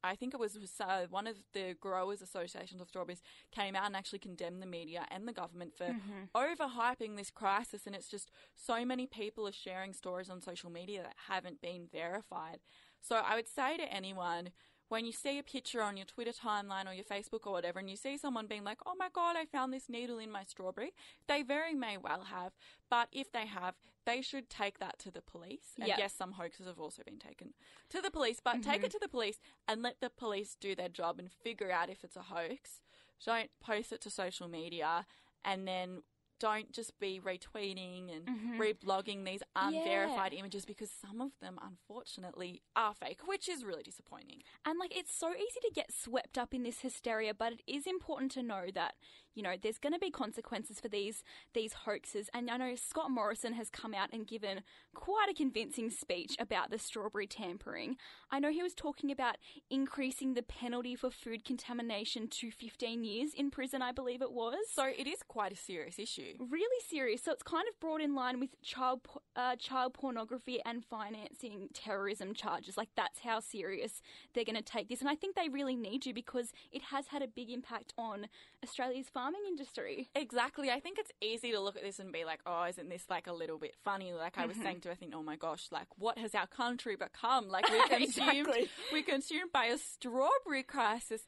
I 0.03 0.15
think 0.15 0.33
it 0.33 0.39
was 0.39 0.57
uh, 0.79 1.05
one 1.09 1.27
of 1.27 1.35
the 1.53 1.75
growers' 1.79 2.21
associations 2.21 2.81
of 2.81 2.87
strawberries 2.87 3.21
came 3.51 3.75
out 3.75 3.85
and 3.85 3.95
actually 3.95 4.19
condemned 4.19 4.61
the 4.61 4.67
media 4.67 5.05
and 5.09 5.27
the 5.27 5.33
government 5.33 5.73
for 5.75 5.95
overhyping 6.35 7.17
this 7.17 7.31
crisis. 7.31 7.85
And 7.85 7.95
it's 7.95 8.07
just 8.07 8.31
so 8.55 8.85
many 8.85 9.07
people 9.07 9.47
are 9.47 9.51
sharing 9.51 9.93
stories 9.93 10.29
on 10.29 10.41
social 10.41 10.69
media 10.69 11.01
that 11.03 11.15
haven't 11.27 11.61
been 11.61 11.87
verified. 11.91 12.59
So 13.01 13.17
I 13.17 13.35
would 13.35 13.47
say 13.47 13.77
to 13.77 13.91
anyone, 13.93 14.49
when 14.89 15.05
you 15.05 15.11
see 15.11 15.37
a 15.37 15.43
picture 15.43 15.81
on 15.81 15.97
your 15.97 16.05
Twitter 16.05 16.31
timeline 16.31 16.89
or 16.89 16.93
your 16.93 17.03
Facebook 17.03 17.45
or 17.45 17.51
whatever, 17.51 17.79
and 17.79 17.89
you 17.89 17.97
see 17.97 18.17
someone 18.17 18.47
being 18.47 18.63
like, 18.63 18.79
oh 18.85 18.95
my 18.97 19.09
God, 19.13 19.35
I 19.35 19.45
found 19.45 19.73
this 19.73 19.89
needle 19.89 20.17
in 20.19 20.31
my 20.31 20.43
strawberry, 20.43 20.93
they 21.27 21.43
very 21.43 21.73
may 21.73 21.97
well 21.97 22.23
have. 22.31 22.53
But 22.89 23.09
if 23.11 23.31
they 23.31 23.45
have, 23.45 23.75
they 24.05 24.21
should 24.21 24.49
take 24.49 24.79
that 24.79 24.97
to 24.99 25.11
the 25.11 25.21
police. 25.21 25.73
And 25.77 25.87
Yeah. 25.87 25.95
yes, 25.97 26.13
some 26.13 26.33
hoaxes 26.33 26.67
have 26.67 26.79
also 26.79 27.03
been 27.03 27.19
taken 27.19 27.53
to 27.89 28.01
the 28.01 28.11
police, 28.11 28.39
but 28.39 28.63
take 28.63 28.77
mm-hmm. 28.77 28.85
it 28.85 28.91
to 28.91 28.99
the 28.99 29.09
police 29.09 29.39
and 29.67 29.81
let 29.81 29.99
the 29.99 30.09
police 30.09 30.55
do 30.55 30.75
their 30.75 30.89
job 30.89 31.19
and 31.19 31.29
figure 31.31 31.71
out 31.71 31.89
if 31.89 32.03
it's 32.03 32.15
a 32.15 32.23
hoax. 32.23 32.81
Don't 33.25 33.51
post 33.59 33.91
it 33.91 34.01
to 34.01 34.09
social 34.09 34.47
media 34.47 35.05
and 35.43 35.67
then 35.67 36.03
don't 36.39 36.71
just 36.71 36.99
be 36.99 37.19
retweeting 37.23 38.15
and 38.15 38.27
mm-hmm. 38.27 38.61
reblogging 38.61 39.25
these 39.25 39.41
unverified 39.55 40.33
images 40.33 40.65
because 40.65 40.89
some 40.91 41.21
of 41.21 41.31
them 41.41 41.59
unfortunately 41.61 42.61
are 42.75 42.93
fake, 42.93 43.21
which 43.25 43.49
is 43.49 43.63
really 43.65 43.83
disappointing. 43.83 44.41
And 44.65 44.79
like 44.79 44.95
it's 44.95 45.13
so 45.13 45.33
easy 45.33 45.59
to 45.61 45.71
get 45.73 45.91
swept 45.93 46.37
up 46.37 46.53
in 46.53 46.63
this 46.63 46.81
hysteria, 46.81 47.33
but 47.33 47.53
it 47.53 47.61
is 47.67 47.87
important 47.87 48.31
to 48.33 48.43
know 48.43 48.65
that 48.73 48.95
you 49.37 49.43
know 49.43 49.53
there's 49.61 49.77
going 49.77 49.93
to 49.93 49.99
be 49.99 50.09
consequences 50.09 50.79
for 50.79 50.87
these 50.87 51.23
these 51.53 51.73
hoaxes. 51.73 52.27
And 52.33 52.49
I 52.49 52.57
know 52.57 52.73
Scott 52.75 53.11
Morrison 53.11 53.53
has 53.53 53.69
come 53.69 53.93
out 53.93 54.09
and 54.11 54.25
given 54.25 54.63
quite 54.95 55.29
a 55.29 55.33
convincing 55.33 55.91
speech 55.91 56.35
about 56.39 56.71
the 56.71 56.79
strawberry 56.79 57.27
tampering. 57.27 57.97
I 58.31 58.39
know 58.39 58.49
he 58.49 58.63
was 58.63 58.73
talking 58.73 59.11
about 59.11 59.37
increasing 59.69 60.33
the 60.33 60.41
penalty 60.41 60.95
for 60.95 61.11
food 61.11 61.45
contamination 61.45 62.27
to 62.29 62.49
15 62.49 63.03
years 63.03 63.33
in 63.35 63.51
prison, 63.51 63.83
I 63.83 63.91
believe 63.91 64.23
it 64.23 64.31
was. 64.31 64.57
So 64.73 64.85
it 64.85 65.05
is 65.05 65.21
quite 65.27 65.51
a 65.51 65.55
serious 65.55 65.99
issue. 65.99 66.33
really 66.39 66.83
serious. 66.89 67.23
So 67.23 67.31
it's 67.31 67.43
kind 67.43 67.67
of 67.71 67.79
brought 67.79 68.01
in 68.01 68.15
line 68.15 68.39
with 68.39 68.59
child 68.63 69.01
uh, 69.35 69.55
child 69.57 69.93
pornography 69.93 70.59
and 70.65 70.83
financing 70.83 71.69
terrorism 71.75 72.33
charges. 72.33 72.75
Like 72.75 72.89
that's 72.95 73.19
how 73.19 73.39
serious 73.39 74.01
they're 74.33 74.43
going 74.43 74.55
to 74.55 74.63
take 74.63 74.89
this, 74.89 75.01
and 75.01 75.09
I 75.09 75.15
think 75.15 75.35
they 75.35 75.49
really 75.49 75.75
need 75.75 76.01
to 76.03 76.13
because 76.13 76.51
it 76.71 76.81
has 76.83 77.07
had 77.07 77.21
a 77.21 77.27
big 77.27 77.51
impact 77.51 77.93
on 77.99 78.27
Australia's 78.63 79.09
farming 79.27 79.47
industry. 79.47 80.09
Exactly. 80.15 80.69
I 80.69 80.79
think 80.79 80.97
it's 80.99 81.11
easy 81.21 81.51
to 81.51 81.59
look 81.59 81.75
at 81.75 81.83
this 81.83 81.99
and 81.99 82.11
be 82.11 82.25
like, 82.25 82.39
oh, 82.45 82.65
isn't 82.65 82.89
this 82.89 83.03
like 83.09 83.27
a 83.27 83.33
little 83.33 83.57
bit 83.57 83.75
funny? 83.83 84.13
Like 84.13 84.37
I 84.37 84.45
was 84.45 84.55
mm-hmm. 84.55 84.65
saying 84.65 84.81
to, 84.81 84.91
I 84.91 84.95
think, 84.95 85.13
oh 85.15 85.23
my 85.23 85.35
gosh, 85.35 85.67
like 85.71 85.87
what 85.97 86.17
has 86.17 86.33
our 86.35 86.47
country 86.47 86.95
become? 86.95 87.49
Like 87.49 87.69
we're 87.69 87.87
consumed, 87.97 88.47
Exactly. 88.47 88.69
we're 88.91 89.03
consumed 89.03 89.51
by 89.53 89.65
a 89.65 89.77
strawberry 89.77 90.63
crisis. 90.63 91.21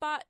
But 0.00 0.24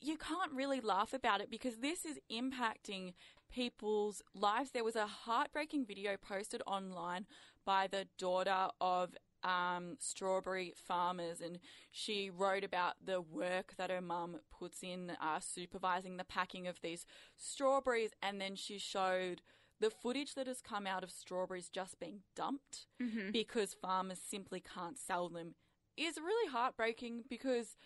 you 0.00 0.16
can't 0.16 0.52
really 0.52 0.80
laugh 0.80 1.12
about 1.12 1.40
it 1.40 1.50
because 1.50 1.76
this 1.78 2.04
is 2.04 2.18
impacting 2.30 3.14
people's 3.52 4.22
lives. 4.34 4.70
There 4.70 4.84
was 4.84 4.96
a 4.96 5.06
heartbreaking 5.06 5.86
video 5.86 6.16
posted 6.16 6.62
online 6.66 7.26
by 7.64 7.86
the 7.86 8.06
daughter 8.18 8.68
of 8.80 9.14
um, 9.44 9.96
strawberry 9.98 10.72
farmers, 10.76 11.40
and 11.40 11.58
she 11.90 12.30
wrote 12.30 12.64
about 12.64 12.94
the 13.04 13.20
work 13.20 13.74
that 13.76 13.90
her 13.90 14.00
mum 14.00 14.36
puts 14.56 14.82
in 14.82 15.12
uh, 15.20 15.40
supervising 15.40 16.16
the 16.16 16.24
packing 16.24 16.66
of 16.66 16.80
these 16.82 17.06
strawberries, 17.36 18.10
and 18.22 18.40
then 18.40 18.54
she 18.56 18.78
showed 18.78 19.42
the 19.80 19.90
footage 19.90 20.34
that 20.34 20.46
has 20.46 20.60
come 20.60 20.86
out 20.86 21.02
of 21.02 21.10
strawberries 21.10 21.68
just 21.68 21.98
being 21.98 22.20
dumped 22.36 22.86
because 23.32 23.74
farmers 23.74 24.20
simply 24.20 24.60
can't 24.60 24.96
sell 24.98 25.28
them 25.28 25.54
is 25.96 26.16
really 26.18 26.50
heartbreaking 26.50 27.24
because 27.28 27.76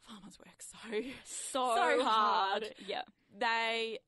farmers 0.00 0.38
work 0.38 0.60
so 0.60 0.78
So, 1.24 1.74
So 1.76 2.04
hard. 2.04 2.74
Yeah. 2.86 3.02
they 3.38 3.98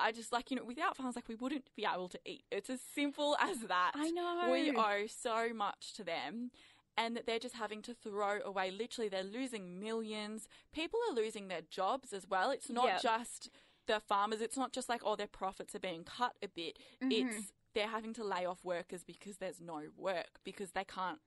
I 0.00 0.12
just 0.12 0.32
like 0.32 0.50
you 0.50 0.56
know 0.56 0.64
without 0.64 0.96
farmers 0.96 1.16
like 1.16 1.28
we 1.28 1.34
wouldn't 1.34 1.64
be 1.76 1.86
able 1.92 2.08
to 2.08 2.18
eat. 2.24 2.44
It's 2.50 2.70
as 2.70 2.80
simple 2.94 3.36
as 3.40 3.60
that. 3.62 3.92
I 3.94 4.10
know. 4.10 4.48
We 4.50 4.70
owe 4.76 5.06
so 5.06 5.52
much 5.54 5.92
to 5.94 6.04
them 6.04 6.50
and 6.96 7.16
that 7.16 7.26
they're 7.26 7.38
just 7.38 7.54
having 7.54 7.80
to 7.82 7.94
throw 7.94 8.40
away 8.44 8.70
literally 8.70 9.08
they're 9.08 9.22
losing 9.22 9.78
millions. 9.80 10.48
People 10.72 10.98
are 11.10 11.14
losing 11.14 11.48
their 11.48 11.62
jobs 11.70 12.12
as 12.12 12.26
well. 12.28 12.50
It's 12.50 12.70
not 12.70 12.86
Yep. 12.86 13.02
just 13.02 13.50
the 13.86 14.00
farmers. 14.00 14.40
It's 14.40 14.56
not 14.56 14.72
just 14.72 14.88
like 14.88 15.02
oh 15.04 15.16
their 15.16 15.26
profits 15.28 15.74
are 15.74 15.80
being 15.80 16.04
cut 16.04 16.36
a 16.42 16.48
bit. 16.48 16.78
Mm-hmm. 17.02 17.12
It's 17.28 17.52
they're 17.74 17.88
having 17.88 18.14
to 18.14 18.24
lay 18.24 18.44
off 18.44 18.64
workers 18.64 19.04
because 19.04 19.36
there's 19.36 19.60
no 19.60 19.82
work 19.96 20.40
because 20.44 20.72
they 20.72 20.84
can't 20.84 21.20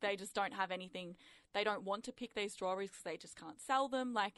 they 0.00 0.16
just 0.16 0.34
don't 0.34 0.52
have 0.54 0.70
anything. 0.70 1.16
They 1.54 1.64
don't 1.64 1.84
want 1.84 2.04
to 2.04 2.12
pick 2.12 2.34
these 2.34 2.52
strawberries 2.52 2.90
because 2.90 3.02
they 3.02 3.16
just 3.16 3.36
can't 3.36 3.60
sell 3.60 3.88
them. 3.88 4.12
Like, 4.12 4.34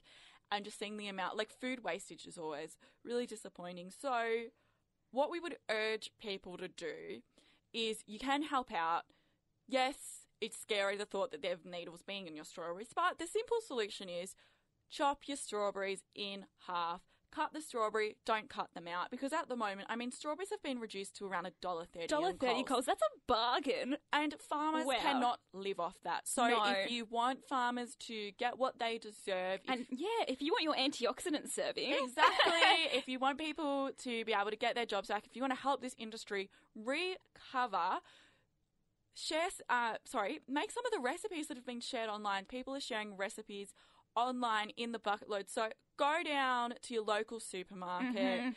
and 0.51 0.65
just 0.65 0.79
seeing 0.79 0.97
the 0.97 1.09
amount, 1.09 1.37
like 1.37 1.51
food 1.51 1.85
wastage 1.85 2.27
is 2.27 2.39
always 2.39 2.77
really 3.05 3.27
disappointing. 3.27 3.91
So, 3.91 4.45
what 5.11 5.31
we 5.31 5.41
would 5.41 5.57
urge 5.71 6.11
people 6.21 6.57
to 6.59 6.69
do 6.69 7.23
is 7.73 8.05
you 8.07 8.19
can 8.19 8.43
help 8.43 8.73
out. 8.73 9.05
Yes, 9.67 10.27
it's 10.41 10.59
scary 10.59 10.97
the 10.97 11.05
thought 11.05 11.31
that 11.31 11.43
there 11.43 11.53
are 11.55 11.71
needles 11.71 12.03
being 12.07 12.27
in 12.27 12.37
your 12.37 12.45
strawberries, 12.45 12.93
but 12.95 13.19
the 13.19 13.27
simple 13.27 13.59
solution 13.67 14.09
is 14.09 14.35
chop 14.91 15.27
your 15.27 15.37
strawberries 15.37 16.03
in 16.15 16.47
half. 16.67 17.03
Cut 17.31 17.53
the 17.53 17.61
strawberry, 17.61 18.17
don't 18.25 18.49
cut 18.49 18.71
them 18.75 18.89
out 18.89 19.11
because 19.11 19.33
at 19.35 19.49
the 19.51 19.55
moment, 19.57 19.87
I 19.91 19.97
mean, 19.97 20.11
strawberries 20.11 20.49
have 20.51 20.63
been 20.63 20.81
reduced 20.81 21.15
to 21.17 21.27
around 21.27 21.45
a 21.47 21.53
dollar 21.61 21.85
thirty. 21.85 22.07
Dollar 22.07 22.33
thirty 22.33 22.63
Coles. 22.65 22.87
That's 22.87 23.03
a 23.03 23.21
bargain. 23.27 23.97
And 24.13 24.35
farmers 24.41 24.87
Wow. 24.87 24.95
cannot 25.01 25.41
live 25.53 25.79
off 25.79 25.97
that. 26.05 26.27
So 26.27 26.49
No. 26.49 26.65
if 26.65 26.91
you 26.91 27.05
want 27.05 27.45
farmers 27.47 27.95
to 28.07 28.31
get 28.39 28.59
what 28.59 28.79
they 28.79 28.97
deserve, 28.99 29.61
if- 29.65 29.71
And 29.71 29.87
yeah, 29.91 30.25
if 30.27 30.41
you 30.41 30.53
want 30.53 30.65
your 30.65 30.75
antioxidant 30.75 31.49
serving, 31.51 31.93
exactly, 31.93 32.53
if 32.99 33.07
you 33.09 33.19
want 33.19 33.39
people 33.39 33.91
to 33.99 34.25
be 34.25 34.33
able 34.33 34.51
to 34.51 34.57
get 34.57 34.75
their 34.75 34.87
jobs 34.87 35.09
back, 35.09 35.27
if 35.27 35.37
you 35.37 35.43
want 35.43 35.53
to 35.53 35.61
help 35.61 35.83
this 35.83 35.95
industry 35.99 36.49
recover, 36.75 37.99
share, 39.15 39.49
uh, 39.69 39.97
sorry, 40.07 40.41
make 40.49 40.71
some 40.71 40.85
of 40.87 40.93
the 40.93 41.01
recipes 41.01 41.49
that 41.49 41.57
have 41.57 41.67
been 41.67 41.81
shared 41.81 42.09
online. 42.09 42.45
People 42.47 42.75
are 42.75 42.81
sharing 42.81 43.17
recipes 43.17 43.75
online 44.19 44.71
in 44.77 44.93
the 44.93 44.99
bucket 44.99 45.29
load. 45.31 45.49
So 45.49 45.69
go 45.99 46.21
down 46.25 46.75
to 46.83 46.95
your 46.95 47.05
local 47.05 47.41
supermarket. 47.41 48.41
Mm-hmm. 48.41 48.51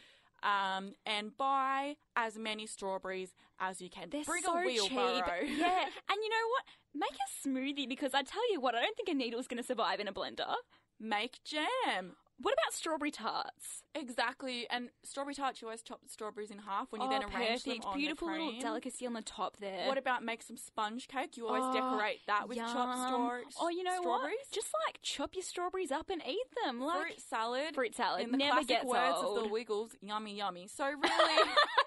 Um, 0.43 0.93
and 1.05 1.37
buy 1.37 1.97
as 2.15 2.35
many 2.35 2.65
strawberries 2.65 3.35
as 3.59 3.79
you 3.79 3.91
can. 3.91 4.09
They're 4.09 4.23
Bring 4.23 4.41
so 4.41 4.57
a 4.57 4.65
wheelbarrow. 4.65 5.19
cheap. 5.41 5.59
Yeah, 5.59 5.83
and 6.09 6.17
you 6.23 6.29
know 6.29 6.47
what? 6.49 6.65
Make 6.95 7.11
a 7.13 7.47
smoothie 7.47 7.87
because 7.87 8.15
I 8.15 8.23
tell 8.23 8.51
you 8.51 8.59
what, 8.59 8.73
I 8.73 8.81
don't 8.81 8.97
think 8.97 9.07
a 9.07 9.13
needle's 9.13 9.47
going 9.47 9.61
to 9.61 9.63
survive 9.63 9.99
in 9.99 10.07
a 10.07 10.11
blender. 10.11 10.51
Make 10.99 11.41
jam. 11.45 12.15
What 12.41 12.53
about 12.53 12.73
strawberry 12.73 13.11
tarts? 13.11 13.83
Exactly. 13.93 14.67
And 14.69 14.89
strawberry 15.03 15.35
tarts, 15.35 15.61
you 15.61 15.67
always 15.67 15.81
chop 15.81 16.01
the 16.01 16.09
strawberries 16.09 16.49
in 16.51 16.59
half 16.59 16.91
when 16.91 17.01
you 17.01 17.07
oh, 17.07 17.09
then 17.11 17.23
arrange 17.23 17.63
perfect. 17.63 17.81
them 17.83 17.89
on 17.91 17.97
Beautiful 17.97 18.27
the 18.29 18.33
little 18.33 18.59
delicacy 18.59 19.05
on 19.05 19.13
the 19.13 19.21
top 19.21 19.57
there. 19.57 19.87
What 19.87 19.97
about 19.97 20.23
make 20.23 20.41
some 20.41 20.57
sponge 20.57 21.07
cake? 21.07 21.37
You 21.37 21.47
always 21.47 21.63
Oh, 21.65 21.73
decorate 21.73 22.19
that 22.27 22.47
with 22.47 22.57
chopped 22.57 23.07
strawberries. 23.07 23.55
Oh, 23.59 23.69
you 23.69 23.83
know 23.83 23.99
strawberries. 24.01 24.35
what? 24.47 24.51
Just 24.53 24.69
like 24.87 24.99
chop 25.01 25.31
your 25.35 25.43
strawberries 25.43 25.91
up 25.91 26.09
and 26.09 26.21
eat 26.27 26.37
them. 26.63 26.79
Like 26.81 27.01
fruit 27.07 27.21
salad. 27.21 27.75
fruit 27.75 27.95
salad 27.95 28.23
In 28.23 28.31
the 28.31 28.37
never 28.37 28.51
classic 28.53 28.67
gets 28.69 28.85
words 28.85 29.17
old. 29.17 29.37
of 29.37 29.43
the 29.43 29.49
Wiggles, 29.49 29.95
yummy, 30.01 30.35
yummy. 30.35 30.67
So 30.67 30.85
really, 30.89 31.43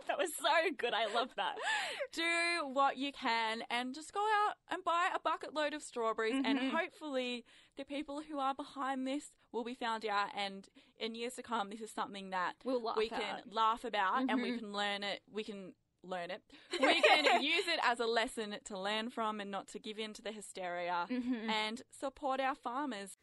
that 0.07 0.19
was 0.19 0.31
so 0.37 0.71
good. 0.77 0.93
I 0.95 1.07
love 1.15 1.31
that. 1.37 1.57
do 2.13 2.69
what 2.73 2.97
you 2.97 3.13
can 3.13 3.63
and 3.71 3.95
just 3.95 4.13
go 4.13 4.21
out 4.21 4.55
and 4.71 4.85
buy 4.85 5.09
a 5.15 5.19
bucket 5.19 5.55
load 5.55 5.75
of 5.75 5.83
strawberries 5.83 6.35
and 6.45 6.59
Mm-hmm. 6.59 6.77
hopefully 6.77 7.45
the 7.77 7.85
people 7.85 8.23
who 8.29 8.39
are 8.39 8.55
behind 8.55 9.07
this 9.07 9.33
will 9.53 9.65
be 9.65 9.75
found 9.75 10.05
out 10.07 10.29
and 10.37 10.69
in 10.99 11.15
years 11.15 11.35
to 11.35 11.43
come 11.43 11.71
this 11.71 11.81
is 11.81 11.91
something 11.91 12.31
that 12.31 12.55
We'll 12.65 12.95
we 12.97 13.09
can 13.09 13.21
at. 13.39 13.53
laugh 13.53 13.85
about 13.85 14.25
and 14.29 14.43
we 14.43 14.53
Mhm. 14.53 14.59
can 14.61 14.73
learn 14.73 15.03
it 15.03 15.21
we 15.31 15.45
can 15.45 15.75
learn 16.07 16.31
it. 16.31 16.43
We 16.81 17.01
can 17.01 17.43
use 17.43 17.67
it 17.67 17.81
as 17.83 17.99
a 17.99 18.05
lesson 18.07 18.55
to 18.67 18.79
learn 18.79 19.09
from 19.09 19.41
and 19.41 19.51
not 19.51 19.69
to 19.69 19.79
give 19.79 19.99
in 19.99 20.13
to 20.15 20.23
the 20.23 20.33
hysteria 20.33 21.07
Mm-hmm. 21.11 21.49
and 21.49 21.83
support 21.91 22.41
our 22.41 22.55
farmers. 22.55 23.17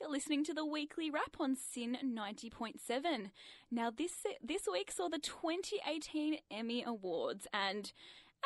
You're 0.00 0.10
listening 0.10 0.44
to 0.44 0.54
the 0.54 0.64
weekly 0.64 1.08
wrap 1.10 1.36
on 1.40 1.56
SYN 1.56 1.98
90.7. 2.04 3.30
Now, 3.70 3.90
this 3.90 4.24
this 4.42 4.66
week 4.70 4.90
saw 4.92 5.08
the 5.08 5.18
2018 5.18 6.38
Emmy 6.50 6.82
Awards, 6.84 7.46
and 7.52 7.92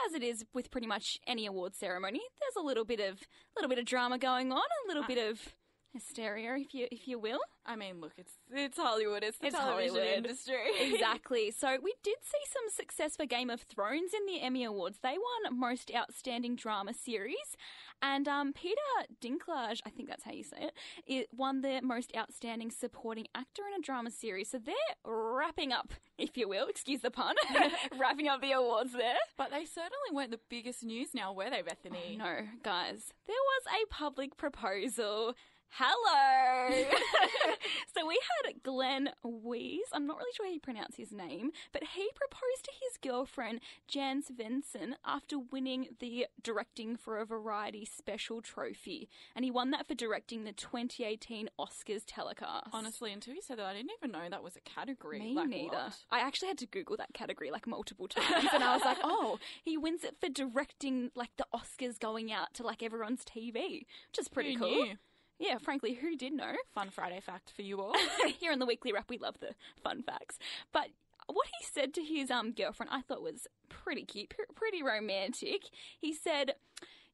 as 0.06 0.14
it 0.14 0.22
is 0.22 0.44
with 0.54 0.70
pretty 0.70 0.87
much 0.87 1.18
any 1.26 1.46
award 1.46 1.75
ceremony, 1.75 2.20
there's 2.40 2.62
a 2.62 2.66
little 2.66 2.84
bit 2.84 3.00
of 3.00 3.20
little 3.56 3.68
bit 3.68 3.78
of 3.78 3.84
drama 3.84 4.18
going 4.18 4.52
on, 4.52 4.58
a 4.58 4.88
little 4.88 5.04
bit 5.04 5.18
of 5.18 5.54
hysteria, 5.92 6.54
if 6.56 6.75
you 6.75 6.87
if 6.90 7.06
you 7.08 7.18
will. 7.18 7.40
I 7.64 7.76
mean, 7.76 8.00
look, 8.00 8.12
it's 8.16 8.32
it's 8.50 8.76
Hollywood. 8.78 9.22
It's 9.22 9.38
the 9.38 9.46
It's 9.49 9.56
television 9.56 9.94
Hollywood. 9.96 10.16
industry. 10.16 10.56
exactly. 10.80 11.50
So 11.52 11.78
we 11.82 11.94
did 12.02 12.16
see 12.22 12.38
some 12.52 12.68
success 12.75 13.16
for 13.16 13.25
Game 13.26 13.50
of 13.50 13.61
Thrones 13.62 14.12
in 14.12 14.26
the 14.26 14.40
Emmy 14.40 14.64
Awards. 14.64 14.99
They 15.02 15.16
won 15.16 15.58
Most 15.58 15.90
Outstanding 15.94 16.56
Drama 16.56 16.92
Series, 16.94 17.56
and 18.00 18.26
um, 18.26 18.52
Peter 18.52 18.75
Dinklage, 19.20 19.80
I 19.87 19.90
think 19.90 20.08
that's 20.08 20.25
how 20.25 20.32
you 20.32 20.42
say 20.42 20.56
it, 20.61 20.72
it 21.06 21.28
won 21.37 21.61
the 21.61 21.80
Most 21.82 22.12
Outstanding 22.16 22.70
Supporting 22.72 23.26
Actor 23.34 23.62
in 23.72 23.80
a 23.80 23.82
Drama 23.82 24.11
Series. 24.11 24.50
So 24.50 24.58
they're 24.58 24.75
wrapping 25.04 25.72
up, 25.72 25.92
if 26.18 26.37
you 26.37 26.49
will, 26.49 26.66
excuse 26.66 27.00
the 27.00 27.11
pun, 27.12 27.37
wrapping 27.99 28.26
up 28.28 28.40
the 28.40 28.52
awards 28.52 28.92
there. 28.92 29.18
But 29.38 29.50
they 29.50 29.64
certainly 29.64 30.11
weren't 30.12 30.32
the 30.32 30.40
biggest 30.49 30.82
news 30.82 31.14
now, 31.14 31.32
were 31.32 31.49
they, 31.50 31.62
Bethany? 31.62 32.16
No, 32.18 32.38
guys, 32.64 33.12
there 33.28 33.37
was 33.37 33.82
a 33.82 33.87
public 33.94 34.37
proposal. 34.37 35.34
Hello. 35.76 36.68
so 37.96 38.06
we 38.06 38.18
had 38.44 38.62
Glenn 38.62 39.08
Weiss. 39.22 39.88
I'm 39.94 40.06
not 40.06 40.18
really 40.18 40.32
sure 40.36 40.44
how 40.44 40.52
you 40.52 40.60
pronounce 40.60 40.96
his 40.96 41.12
name, 41.12 41.50
but 41.72 41.82
he 41.94 42.10
proposed 42.14 42.64
to 42.64 42.70
his 42.72 42.98
girlfriend 43.00 43.60
Jan 43.88 44.22
Svensson 44.22 44.96
after 45.02 45.38
winning 45.38 45.88
the 45.98 46.26
Directing 46.42 46.96
for 46.98 47.16
a 47.16 47.24
Variety 47.24 47.86
Special 47.86 48.42
Trophy, 48.42 49.08
and 49.34 49.46
he 49.46 49.50
won 49.50 49.70
that 49.70 49.88
for 49.88 49.94
directing 49.94 50.44
the 50.44 50.52
2018 50.52 51.48
Oscars 51.58 52.02
telecast. 52.06 52.68
Honestly, 52.74 53.10
until 53.10 53.32
you 53.34 53.40
said 53.40 53.58
that, 53.58 53.64
I 53.64 53.72
didn't 53.72 53.92
even 53.98 54.12
know 54.12 54.28
that 54.28 54.42
was 54.42 54.56
a 54.56 54.60
category. 54.60 55.20
Me 55.20 55.34
Like, 55.34 55.48
neither. 55.48 55.74
what? 55.74 55.96
I 56.10 56.20
actually 56.20 56.48
had 56.48 56.58
to 56.58 56.66
Google 56.66 56.98
that 56.98 57.14
category 57.14 57.50
like 57.50 57.66
multiple 57.66 58.08
times, 58.08 58.48
and 58.52 58.62
I 58.62 58.74
was 58.74 58.84
like, 58.84 58.98
"Oh, 59.02 59.38
he 59.64 59.78
wins 59.78 60.04
it 60.04 60.16
for 60.20 60.28
directing 60.28 61.12
like 61.14 61.30
the 61.38 61.46
Oscars 61.54 61.98
going 61.98 62.30
out 62.30 62.52
to 62.54 62.62
like 62.62 62.82
everyone's 62.82 63.24
TV, 63.24 63.86
which 64.10 64.18
is 64.18 64.28
pretty 64.28 64.52
Who 64.52 64.60
cool." 64.60 64.84
knew? 64.84 64.96
Yeah, 65.38 65.58
frankly, 65.58 65.94
who 65.94 66.16
did 66.16 66.32
know? 66.32 66.52
Fun 66.74 66.90
Friday 66.90 67.20
fact 67.20 67.52
for 67.54 67.62
you 67.62 67.80
all. 67.80 67.94
Here 68.38 68.52
in 68.52 68.58
the 68.58 68.66
weekly 68.66 68.92
wrap, 68.92 69.10
we 69.10 69.18
love 69.18 69.40
the 69.40 69.54
fun 69.82 70.02
facts. 70.02 70.38
But 70.72 70.88
what 71.26 71.46
he 71.58 71.64
said 71.64 71.94
to 71.94 72.02
his 72.02 72.30
um 72.30 72.52
girlfriend, 72.52 72.90
I 72.92 73.00
thought 73.02 73.22
was 73.22 73.46
pretty 73.68 74.04
cute, 74.04 74.30
pr- 74.30 74.52
pretty 74.54 74.82
romantic. 74.82 75.62
He 76.00 76.12
said. 76.12 76.54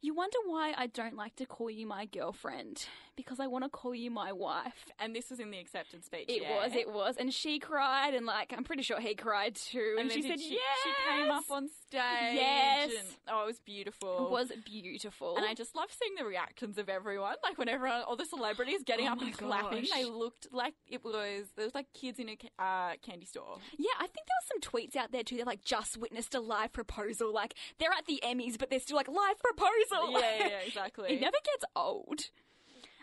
You 0.01 0.15
wonder 0.15 0.39
why 0.47 0.75
I 0.77 0.87
don't 0.87 1.17
like 1.17 1.35
to 1.37 1.45
call 1.45 1.69
you 1.71 1.85
my 1.85 2.05
girlfriend 2.05 2.87
because 3.19 3.41
I 3.41 3.47
want 3.49 3.65
to 3.65 3.69
call 3.71 3.95
you 3.95 4.11
my 4.11 4.33
wife. 4.33 4.87
and 4.99 5.15
this 5.15 5.29
was 5.29 5.41
in 5.41 5.51
the 5.51 5.59
acceptance 5.59 6.07
speech. 6.07 6.27
It 6.29 6.43
yeah? 6.43 6.57
was, 6.57 6.75
it 6.75 6.91
was, 6.91 7.17
and 7.19 7.35
she 7.35 7.59
cried, 7.59 8.15
and 8.15 8.25
like 8.25 8.55
I'm 8.57 8.65
pretty 8.65 8.83
sure 8.83 8.99
he 9.01 9.15
cried 9.15 9.57
too. 9.57 9.97
And, 9.99 10.11
And 10.11 10.13
she 10.13 10.23
said, 10.23 10.41
she, 10.41 10.55
"Yes." 10.55 10.79
she 10.85 10.91
came 11.11 11.31
up 11.31 11.45
on 11.51 11.69
stage. 11.69 12.01
Yes. 12.35 12.91
and- 12.99 13.09
oh, 13.29 13.43
it 13.43 13.47
was 13.47 13.59
beautiful. 13.61 14.27
It 14.27 14.31
was 14.31 14.53
beautiful. 14.65 15.37
And 15.37 15.45
I 15.45 15.55
just 15.55 15.75
love 15.75 15.89
seeing 15.91 16.15
the 16.17 16.25
reactions 16.25 16.79
of 16.79 16.89
everyone. 16.89 17.35
Like 17.43 17.59
when 17.59 17.69
everyone, 17.69 18.03
all 18.03 18.17
the 18.17 18.25
celebrities 18.27 18.83
getting 18.85 19.09
Oh 19.09 19.13
up 19.13 19.21
and 19.23 19.37
clapping, 19.37 19.87
they 19.95 20.05
looked 20.05 20.49
like 20.53 20.75
it 20.87 21.05
was. 21.05 21.47
There 21.57 21.65
was 21.65 21.75
like 21.75 21.87
kids 21.93 22.19
in 22.19 22.29
a 22.29 22.39
uh, 22.63 22.93
candy 23.05 23.27
store. 23.27 23.59
yeah, 23.79 23.91
I 23.99 24.07
think 24.07 24.27
there 24.27 24.39
was 24.41 24.49
some 24.49 24.61
tweets 24.61 24.97
out 24.97 25.13
there 25.13 25.23
too. 25.25 25.37
They're 25.37 25.45
like 25.45 25.65
just 25.65 25.97
witnessed 25.99 26.35
a 26.35 26.41
live 26.41 26.73
proposal. 26.73 27.33
Like 27.35 27.55
they're 27.79 27.91
at 27.93 28.07
the 28.07 28.21
Emmys, 28.25 28.59
but 28.59 28.71
they're 28.71 28.81
still 28.81 28.97
like 28.97 29.09
live 29.09 29.39
proposal. 29.43 30.13
Yeah, 30.13 30.19
yeah, 30.39 30.47
yeah, 30.49 30.59
exactly. 30.67 31.15
it 31.15 31.21
never 31.21 31.37
gets 31.45 31.65
old. 31.75 32.21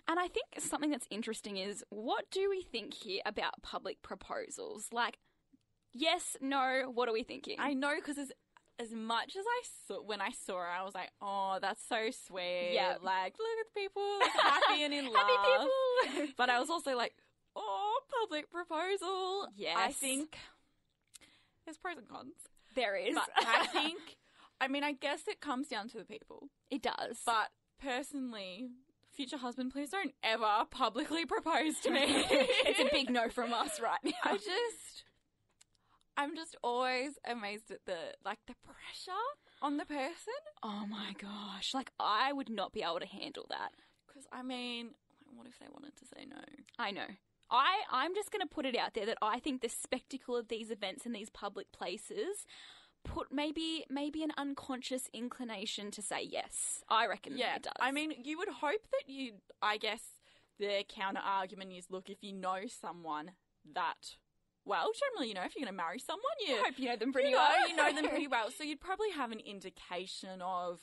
And 0.08 0.20
I 0.20 0.28
think 0.28 0.46
something 0.60 0.92
that's 0.92 1.08
interesting 1.10 1.58
is 1.58 1.84
what 1.90 2.26
do 2.32 2.50
we 2.50 2.62
think 2.62 2.94
here 2.94 3.22
about 3.26 3.62
public 3.64 4.02
proposals? 4.04 4.88
Like, 4.92 5.18
yes, 5.94 6.38
no, 6.42 6.92
what 6.94 7.10
are 7.10 7.14
we 7.14 7.24
thinking? 7.24 7.58
I 7.60 7.74
know 7.74 7.94
because 7.96 8.18
as 8.18 8.32
as 8.78 8.92
much 8.92 9.38
as 9.38 9.46
I 9.48 9.62
saw 9.88 10.02
when 10.02 10.20
I 10.22 10.32
saw 10.32 10.58
her, 10.58 10.68
I 10.68 10.84
was 10.84 10.94
like, 10.94 11.10
oh, 11.22 11.58
that's 11.62 11.82
so 11.88 12.10
sweet. 12.28 12.72
Yeah. 12.74 12.96
like 13.02 13.36
look 13.40 13.48
at 13.60 13.74
the 13.74 13.80
people 13.80 14.20
happy 14.44 14.84
and 14.84 14.94
in 14.94 15.06
love. 15.06 15.16
Happy 15.16 16.18
people. 16.18 16.34
But 16.38 16.50
I 16.50 16.60
was 16.60 16.70
also 16.70 16.96
like, 16.96 17.16
oh, 17.56 18.00
public 18.22 18.52
proposal. 18.52 19.48
I 19.78 19.92
think 19.94 20.38
there's 21.66 21.78
pros 21.78 21.98
and 21.98 22.08
cons. 22.08 22.34
there 22.76 22.96
is. 22.98 23.16
But 23.16 23.30
I 23.38 23.66
think, 23.68 24.00
I 24.62 24.68
mean, 24.68 24.84
I 24.84 24.92
guess 24.92 25.22
it 25.28 25.40
comes 25.42 25.68
down 25.68 25.88
to 25.90 25.98
the 25.98 26.06
people. 26.06 26.50
it 26.70 26.82
does. 26.84 27.22
But 27.26 27.50
personally, 27.82 28.68
future 29.16 29.38
husband, 29.38 29.72
please 29.72 29.90
don't 29.90 30.14
ever 30.24 30.66
publicly 30.70 31.26
propose 31.26 31.80
to 31.82 31.92
me. 31.92 32.04
it's 32.06 32.80
a 32.80 32.90
big 32.92 33.10
no 33.10 33.30
from 33.30 33.54
us 33.54 33.80
right 33.80 34.00
now. 34.04 34.12
I 34.24 34.36
just, 34.36 35.04
I'm 36.18 36.36
just 36.36 36.56
always 36.62 37.12
amazed 37.30 37.72
at 37.72 37.86
the 37.86 37.98
like 38.24 38.40
the 38.48 38.56
pressure 38.64 39.12
on 39.62 39.78
the 39.78 39.86
person. 39.86 40.34
oh 40.64 40.86
my 40.88 41.14
gosh. 41.20 41.74
Like, 41.74 41.92
I 42.00 42.34
would 42.34 42.50
not 42.50 42.74
be 42.74 42.82
able 42.82 43.00
to 43.00 43.08
handle 43.08 43.46
that. 43.50 43.72
Because 44.08 44.28
I 44.32 44.44
mean, 44.44 44.92
what 45.36 45.48
if 45.48 45.58
they 45.60 45.68
wanted 45.72 45.96
to 45.98 46.06
say 46.06 46.26
no? 46.30 46.42
I 46.78 46.92
know. 46.92 47.08
I, 47.50 47.84
I'm 47.92 48.16
just 48.16 48.32
going 48.32 48.42
to 48.42 48.54
put 48.54 48.66
it 48.66 48.76
out 48.76 48.96
there 48.96 49.06
that 49.06 49.20
I 49.22 49.40
think 49.40 49.62
the 49.62 49.70
spectacle 49.70 50.36
of 50.36 50.48
these 50.48 50.72
events 50.72 51.06
in 51.06 51.14
these 51.14 51.30
public 51.30 51.72
places 51.72 52.46
put 53.06 53.32
maybe 53.32 53.86
maybe 53.90 54.24
an 54.24 54.32
unconscious 54.38 55.10
inclination 55.14 55.92
to 55.92 56.02
say 56.02 56.22
yes. 56.22 56.84
I 56.90 57.08
reckon 57.08 57.38
Yeah, 57.38 57.56
it 57.56 57.64
does. 57.64 57.74
I 57.80 57.92
mean, 57.92 58.14
you 58.24 58.38
would 58.38 58.50
hope 58.50 58.82
that 58.92 59.08
you. 59.08 59.34
I 59.62 59.78
guess 59.78 60.02
the 60.60 60.84
counter 60.88 61.22
argument 61.24 61.72
is, 61.72 61.86
look, 61.90 62.10
if 62.10 62.18
you 62.22 62.34
know 62.34 62.62
someone 62.68 63.32
that 63.74 64.18
well, 64.66 64.90
generally, 65.00 65.30
you 65.30 65.36
know, 65.36 65.44
if 65.44 65.56
you're 65.56 65.64
going 65.64 65.74
to 65.74 65.78
marry 65.78 66.00
someone, 66.00 66.24
you 66.46 66.56
I 66.56 66.64
hope 66.66 66.80
you 66.80 66.90
know 66.90 66.96
them 66.96 67.14
pretty 67.14 67.30
you 67.30 67.36
know, 67.36 67.46
well. 67.48 67.70
you 67.70 67.76
know 67.76 67.94
them 67.94 68.10
pretty 68.10 68.28
well. 68.28 68.50
So 68.52 68.64
you'd 68.64 68.82
probably 68.82 69.12
have 69.12 69.32
an 69.32 69.40
indication 69.40 70.42
of, 70.42 70.82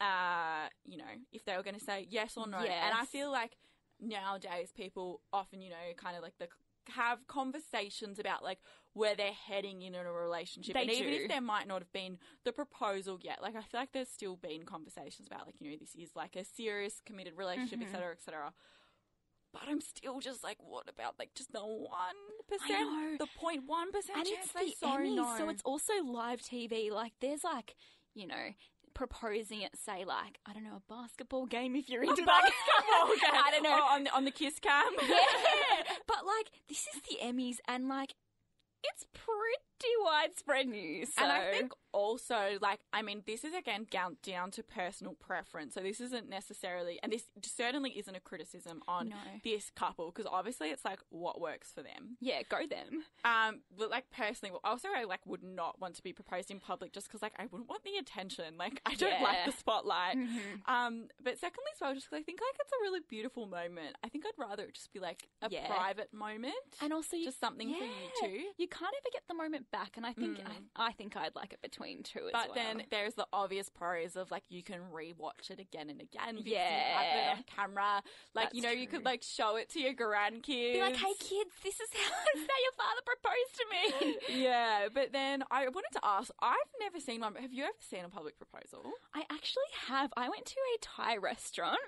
uh, 0.00 0.68
you 0.84 0.98
know, 0.98 1.04
if 1.32 1.44
they 1.44 1.56
were 1.56 1.64
going 1.64 1.78
to 1.78 1.84
say 1.84 2.06
yes 2.08 2.36
or 2.36 2.46
no. 2.46 2.58
And 2.58 2.94
I 2.96 3.04
feel 3.04 3.32
like 3.32 3.56
nowadays 4.00 4.72
people 4.74 5.20
often, 5.32 5.60
you 5.60 5.70
know, 5.70 5.76
kind 5.96 6.16
of 6.16 6.22
like 6.22 6.38
the 6.38 6.46
have 6.92 7.26
conversations 7.26 8.18
about 8.18 8.42
like 8.42 8.58
where 8.98 9.14
they're 9.14 9.32
heading 9.32 9.82
in 9.82 9.94
a 9.94 10.12
relationship 10.12 10.74
They 10.74 10.82
and 10.82 10.90
even 10.90 11.12
if 11.14 11.28
there 11.28 11.40
might 11.40 11.68
not 11.68 11.80
have 11.80 11.92
been 11.92 12.18
the 12.44 12.52
proposal 12.52 13.18
yet 13.22 13.40
like 13.40 13.54
i 13.56 13.62
feel 13.62 13.80
like 13.80 13.92
there's 13.92 14.08
still 14.08 14.36
been 14.36 14.64
conversations 14.64 15.26
about 15.26 15.46
like 15.46 15.54
you 15.60 15.70
know 15.70 15.76
this 15.78 15.94
is 15.94 16.10
like 16.14 16.36
a 16.36 16.44
serious 16.44 17.00
committed 17.06 17.34
relationship 17.36 17.80
etc 17.82 18.06
mm-hmm. 18.06 18.12
etc 18.12 18.52
but 19.52 19.62
i'm 19.68 19.80
still 19.80 20.20
just 20.20 20.42
like 20.42 20.58
what 20.60 20.88
about 20.88 21.14
like 21.18 21.34
just 21.34 21.52
the 21.52 21.60
one 21.60 22.16
the 23.18 23.26
point 23.38 23.62
one 23.66 23.92
percent 23.92 24.18
and 24.18 24.26
chance 24.26 24.50
it's 24.54 24.80
the 24.80 24.86
so 24.86 24.92
Emmys, 24.92 25.16
know. 25.16 25.34
so 25.38 25.48
it's 25.48 25.62
also 25.64 25.92
live 26.04 26.40
TV. 26.40 26.90
Like, 26.90 27.12
there's 27.20 27.44
like, 27.44 27.74
you 28.14 28.26
know, 28.26 28.54
proposing 28.94 29.64
at 29.64 29.76
say 29.76 30.04
like 30.04 30.38
I 30.44 30.52
don't 30.52 30.64
know 30.64 30.76
a 30.76 30.92
basketball 30.92 31.46
game 31.46 31.76
if 31.76 31.88
you're 31.88 32.02
into 32.02 32.22
that. 32.24 32.26
basketball 32.26 33.14
game. 33.14 33.42
I 33.44 33.50
don't 33.52 33.62
know. 33.62 33.78
Oh, 33.80 33.94
on 33.94 34.04
the 34.04 34.16
on 34.16 34.24
the 34.24 34.30
kiss 34.30 34.58
cam. 34.58 34.84
yeah, 35.02 35.16
but 36.06 36.24
like 36.26 36.50
this 36.68 36.86
is 36.94 37.02
the 37.08 37.24
Emmys, 37.24 37.58
and 37.68 37.88
like 37.88 38.14
it's 38.84 39.04
pretty 39.12 39.67
widespread 40.04 40.66
news. 40.68 41.08
And 41.18 41.30
I 41.30 41.50
think 41.52 41.72
also, 41.92 42.58
like, 42.60 42.80
I 42.92 43.02
mean, 43.02 43.22
this 43.26 43.44
is 43.44 43.54
again 43.54 43.86
down, 43.90 44.16
down 44.22 44.50
to 44.52 44.62
personal 44.62 45.14
preference. 45.14 45.74
So 45.74 45.80
this 45.80 46.00
isn't 46.00 46.28
necessarily, 46.28 46.98
and 47.02 47.12
this 47.12 47.24
certainly 47.42 47.90
isn't 47.98 48.14
a 48.14 48.20
criticism 48.20 48.82
on 48.86 49.08
No. 49.10 49.16
this 49.44 49.70
couple 49.74 50.06
because 50.12 50.26
obviously 50.30 50.68
it's 50.70 50.84
like 50.84 51.00
what 51.10 51.40
works 51.40 51.72
for 51.72 51.82
them. 51.82 52.16
yeah, 52.20 52.42
go 52.48 52.66
them. 52.66 53.04
Um, 53.24 53.60
but 53.76 53.90
like 53.90 54.10
personally, 54.10 54.54
also 54.64 54.88
I 54.94 55.04
like 55.04 55.20
would 55.26 55.42
not 55.42 55.80
want 55.80 55.94
to 55.96 56.02
be 56.02 56.12
proposed 56.12 56.50
in 56.50 56.60
public 56.60 56.92
just 56.92 57.08
because 57.08 57.22
like 57.22 57.32
I 57.38 57.44
wouldn't 57.46 57.68
want 57.68 57.84
the 57.84 57.96
attention. 57.98 58.56
Like 58.58 58.80
I 58.86 58.94
don't 58.94 59.22
like 59.22 59.44
the 59.46 59.52
spotlight. 59.52 60.16
Mhm. 60.16 60.68
Um, 60.68 61.08
but 61.22 61.38
secondly 61.38 61.70
as 61.74 61.80
well, 61.80 61.94
just 61.94 62.10
'cause 62.10 62.18
I 62.18 62.22
think 62.22 62.40
like 62.40 62.56
it's 62.60 62.72
a 62.72 62.82
really 62.82 63.00
beautiful 63.08 63.46
moment. 63.46 63.96
I 64.04 64.08
think 64.08 64.24
I'd 64.26 64.38
rather 64.38 64.64
it 64.64 64.74
just 64.74 64.92
be 64.92 64.98
like 65.00 65.28
a 65.42 65.48
Yeah. 65.50 65.66
private 65.66 66.12
moment 66.12 66.54
And 66.82 66.92
also, 66.92 67.16
you, 67.16 67.24
just 67.24 67.40
something 67.40 67.68
for 67.74 67.84
you 67.84 67.90
yeah, 68.22 68.28
too. 68.28 68.44
You 68.58 68.68
can't 68.68 68.94
ever 68.94 69.08
get 69.12 69.22
the 69.28 69.34
moment 69.34 69.66
back, 69.70 69.96
and 69.96 70.04
I 70.06 70.12
think 70.12 70.38
Mm. 70.38 70.46
I, 70.76 70.88
I 70.88 70.92
think 70.92 71.16
I'd 71.16 71.34
like 71.34 71.52
it 71.52 71.60
between 71.62 72.02
two. 72.02 72.26
As 72.26 72.32
But 72.32 72.48
well. 72.48 72.54
then 72.54 72.82
there's 72.90 73.14
the 73.14 73.26
obvious 73.32 73.68
pros 73.68 74.16
of 74.16 74.30
like 74.30 74.44
you 74.48 74.62
can 74.62 74.80
rewatch 74.92 75.50
it 75.50 75.58
again 75.60 75.90
and 75.90 76.00
again. 76.00 76.36
because 76.36 76.46
you 76.46 76.52
Yeah. 76.52 76.98
have 76.98 77.16
it 77.16 77.38
on 77.38 77.44
camera. 77.56 78.02
Like 78.34 78.54
you 78.54 78.62
know, 78.62 78.68
That's 78.68 78.80
you 78.80 78.86
could 78.86 79.04
like 79.04 79.22
show 79.22 79.56
it 79.56 79.68
to 79.70 79.80
your 79.80 79.94
grandkids. 79.94 80.72
be 80.74 80.80
like, 80.80 80.96
"Hey 80.96 81.12
kids, 81.18 81.50
this 81.62 81.80
is 81.80 81.88
how, 81.92 82.14
this 82.34 82.42
is 82.42 82.48
how 82.48 82.60
your 82.62 82.72
father 82.76 83.02
proposed 83.06 83.54
to 83.56 83.64
me." 84.36 84.42
yeah, 84.44 84.88
but 84.92 85.12
then 85.12 85.42
I 85.50 85.64
wanted 85.68 85.92
to 85.94 86.00
ask. 86.02 86.30
I've 86.40 86.56
never 86.80 87.00
seen 87.00 87.20
one. 87.20 87.32
But 87.34 87.42
have 87.42 87.52
you 87.52 87.64
ever 87.64 87.72
seen 87.80 88.04
a 88.04 88.08
public 88.08 88.36
proposal? 88.38 88.90
I 89.14 89.22
actually 89.30 89.64
have. 89.88 90.12
I 90.16 90.28
went 90.28 90.46
to 90.46 90.56
a 90.74 90.78
Thai 90.80 91.16
restaurant, 91.18 91.78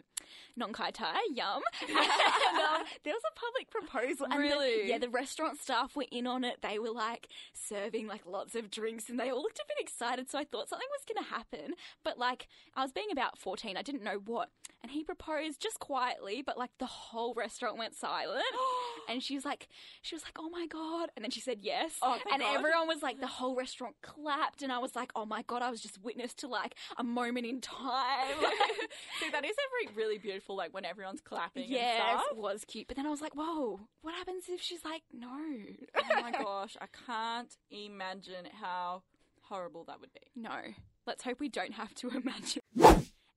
Nong 0.56 0.72
Kai 0.72 0.90
Thai, 0.90 1.18
yum. 1.34 1.62
and 1.88 1.96
um, 1.96 2.82
there 3.04 3.14
was 3.14 3.22
a 3.26 3.38
public 3.38 3.70
proposal. 3.70 4.26
And 4.30 4.34
the- 4.34 4.38
Really? 4.38 4.88
yeah, 4.88 4.98
the 4.98 5.08
restaurant 5.08 5.58
staff 5.60 5.94
were 5.96 6.06
in 6.10 6.26
on 6.26 6.44
it. 6.44 6.58
They 6.62 6.78
were 6.78 6.90
like 6.90 7.28
serving 7.70 8.06
like 8.06 8.26
lots 8.26 8.54
of 8.54 8.70
drinks 8.70 9.08
and 9.08 9.18
they 9.18 9.30
all 9.30 9.42
looked 9.42 9.58
a 9.58 9.64
bit 9.66 9.78
excited. 9.80 10.28
So 10.28 10.38
I 10.38 10.44
thought 10.44 10.68
something 10.68 10.88
was 10.90 11.04
going 11.06 11.24
to 11.24 11.30
happen. 11.30 11.74
But 12.04 12.18
like, 12.18 12.48
I 12.76 12.82
was 12.82 12.92
being 12.92 13.10
about 13.10 13.38
14. 13.38 13.76
I 13.76 13.82
didn't 13.82 14.02
know 14.02 14.20
what. 14.24 14.50
And 14.82 14.90
he 14.92 15.04
proposed 15.04 15.60
just 15.60 15.78
quietly, 15.78 16.42
but 16.44 16.56
like 16.56 16.70
the 16.78 16.86
whole 16.86 17.34
restaurant 17.34 17.76
went 17.76 17.94
silent. 17.94 18.42
and 19.08 19.22
she 19.22 19.34
was 19.34 19.44
like, 19.44 19.68
she 20.00 20.14
was 20.14 20.24
like, 20.24 20.36
oh 20.38 20.48
my 20.48 20.66
God. 20.66 21.10
And 21.14 21.24
then 21.24 21.30
she 21.30 21.40
said 21.40 21.58
yes. 21.60 21.92
Oh, 22.00 22.18
and 22.32 22.40
God. 22.40 22.54
everyone 22.56 22.88
was 22.88 23.02
like, 23.02 23.20
the 23.20 23.26
whole 23.26 23.54
restaurant 23.54 23.96
clapped. 24.02 24.62
And 24.62 24.72
I 24.72 24.78
was 24.78 24.96
like, 24.96 25.12
oh 25.14 25.26
my 25.26 25.42
God, 25.42 25.60
I 25.62 25.70
was 25.70 25.82
just 25.82 26.02
witness 26.02 26.32
to 26.34 26.48
like 26.48 26.74
a 26.96 27.04
moment 27.04 27.46
in 27.46 27.60
time. 27.60 28.36
See, 29.20 29.30
that 29.30 29.44
is 29.44 29.54
every 29.84 29.94
really 29.94 30.18
beautiful. 30.18 30.56
Like 30.56 30.72
when 30.72 30.86
everyone's 30.86 31.20
clapping. 31.20 31.66
yeah, 31.68 32.18
it 32.30 32.36
was 32.36 32.64
cute. 32.66 32.88
But 32.88 32.96
then 32.96 33.06
I 33.06 33.10
was 33.10 33.20
like, 33.20 33.34
whoa, 33.34 33.80
what 34.00 34.14
happens 34.14 34.44
if 34.48 34.62
she's 34.62 34.84
like, 34.84 35.02
no? 35.12 35.28
oh 35.28 36.22
my 36.22 36.30
gosh, 36.30 36.76
I 36.80 36.86
can't 37.06 37.54
imagine 37.70 38.46
how 38.60 39.02
horrible 39.42 39.84
that 39.84 40.00
would 40.00 40.12
be. 40.12 40.30
No. 40.36 40.60
Let's 41.06 41.24
hope 41.24 41.40
we 41.40 41.48
don't 41.48 41.74
have 41.74 41.94
to 41.96 42.08
imagine. 42.14 42.62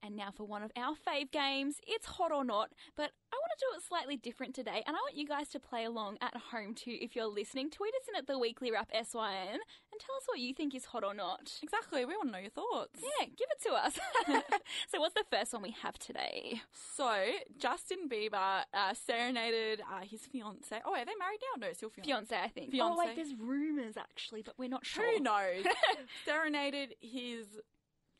And 0.05 0.17
now 0.17 0.31
for 0.35 0.43
one 0.43 0.63
of 0.63 0.71
our 0.75 0.95
fave 0.95 1.31
games, 1.31 1.77
it's 1.87 2.05
hot 2.05 2.31
or 2.33 2.43
not, 2.43 2.71
but 2.97 3.11
I 3.31 3.35
want 3.35 3.51
to 3.57 3.65
do 3.65 3.77
it 3.77 3.83
slightly 3.87 4.17
different 4.17 4.53
today, 4.53 4.83
and 4.85 4.97
I 4.97 4.99
want 4.99 5.15
you 5.15 5.25
guys 5.25 5.47
to 5.49 5.61
play 5.61 5.85
along 5.85 6.17
at 6.21 6.35
home 6.51 6.73
too. 6.73 6.97
If 6.99 7.15
you're 7.15 7.27
listening, 7.27 7.69
tweet 7.69 7.93
us 7.95 8.09
in 8.09 8.17
at 8.17 8.27
the 8.27 8.37
Weekly 8.37 8.69
Wrap 8.69 8.91
SYN 8.91 9.59
and 9.93 9.99
tell 9.99 10.15
us 10.15 10.23
what 10.25 10.39
you 10.39 10.53
think 10.53 10.75
is 10.75 10.85
hot 10.85 11.03
or 11.03 11.13
not. 11.13 11.59
Exactly. 11.61 12.03
We 12.05 12.15
want 12.15 12.29
to 12.29 12.31
know 12.31 12.39
your 12.39 12.49
thoughts. 12.49 12.99
Yeah, 13.01 13.25
give 13.25 13.47
it 13.51 13.61
to 13.63 13.73
us. 13.73 13.99
so, 14.91 14.99
what's 14.99 15.13
the 15.13 15.23
first 15.29 15.53
one 15.53 15.61
we 15.61 15.75
have 15.81 15.97
today? 15.99 16.61
So 16.95 17.25
Justin 17.57 18.09
Bieber 18.09 18.63
uh, 18.73 18.93
serenaded 18.93 19.81
uh, 19.81 20.01
his 20.01 20.21
fiance. 20.21 20.75
Oh, 20.83 20.93
are 20.93 21.05
they 21.05 21.11
married 21.19 21.39
now? 21.55 21.67
No, 21.67 21.73
still 21.73 21.89
fiance. 21.89 22.09
Fiance, 22.09 22.35
I 22.35 22.47
think. 22.47 22.73
Fiancé. 22.73 22.81
Oh, 22.81 22.95
like 22.95 23.15
there's 23.15 23.35
rumours 23.35 23.95
actually, 23.97 24.41
but 24.41 24.55
we're 24.57 24.69
not 24.69 24.85
sure. 24.85 25.17
Who 25.17 25.19
knows? 25.23 25.65
serenaded 26.25 26.95
his 26.99 27.45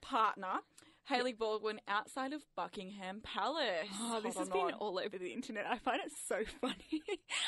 partner. 0.02 0.60
Hailey 1.06 1.34
Baldwin 1.34 1.80
outside 1.88 2.34
of 2.34 2.42
Buckingham 2.56 3.22
Palace. 3.24 3.88
Oh, 4.00 4.22
this 4.24 4.38
has 4.38 4.50
been 4.50 4.72
all 4.80 5.00
over 5.00 5.18
the 5.18 5.34
internet. 5.34 5.66
I 5.70 5.78
find 5.78 6.00
it 6.04 6.12
so 6.28 6.38
funny. 6.62 7.02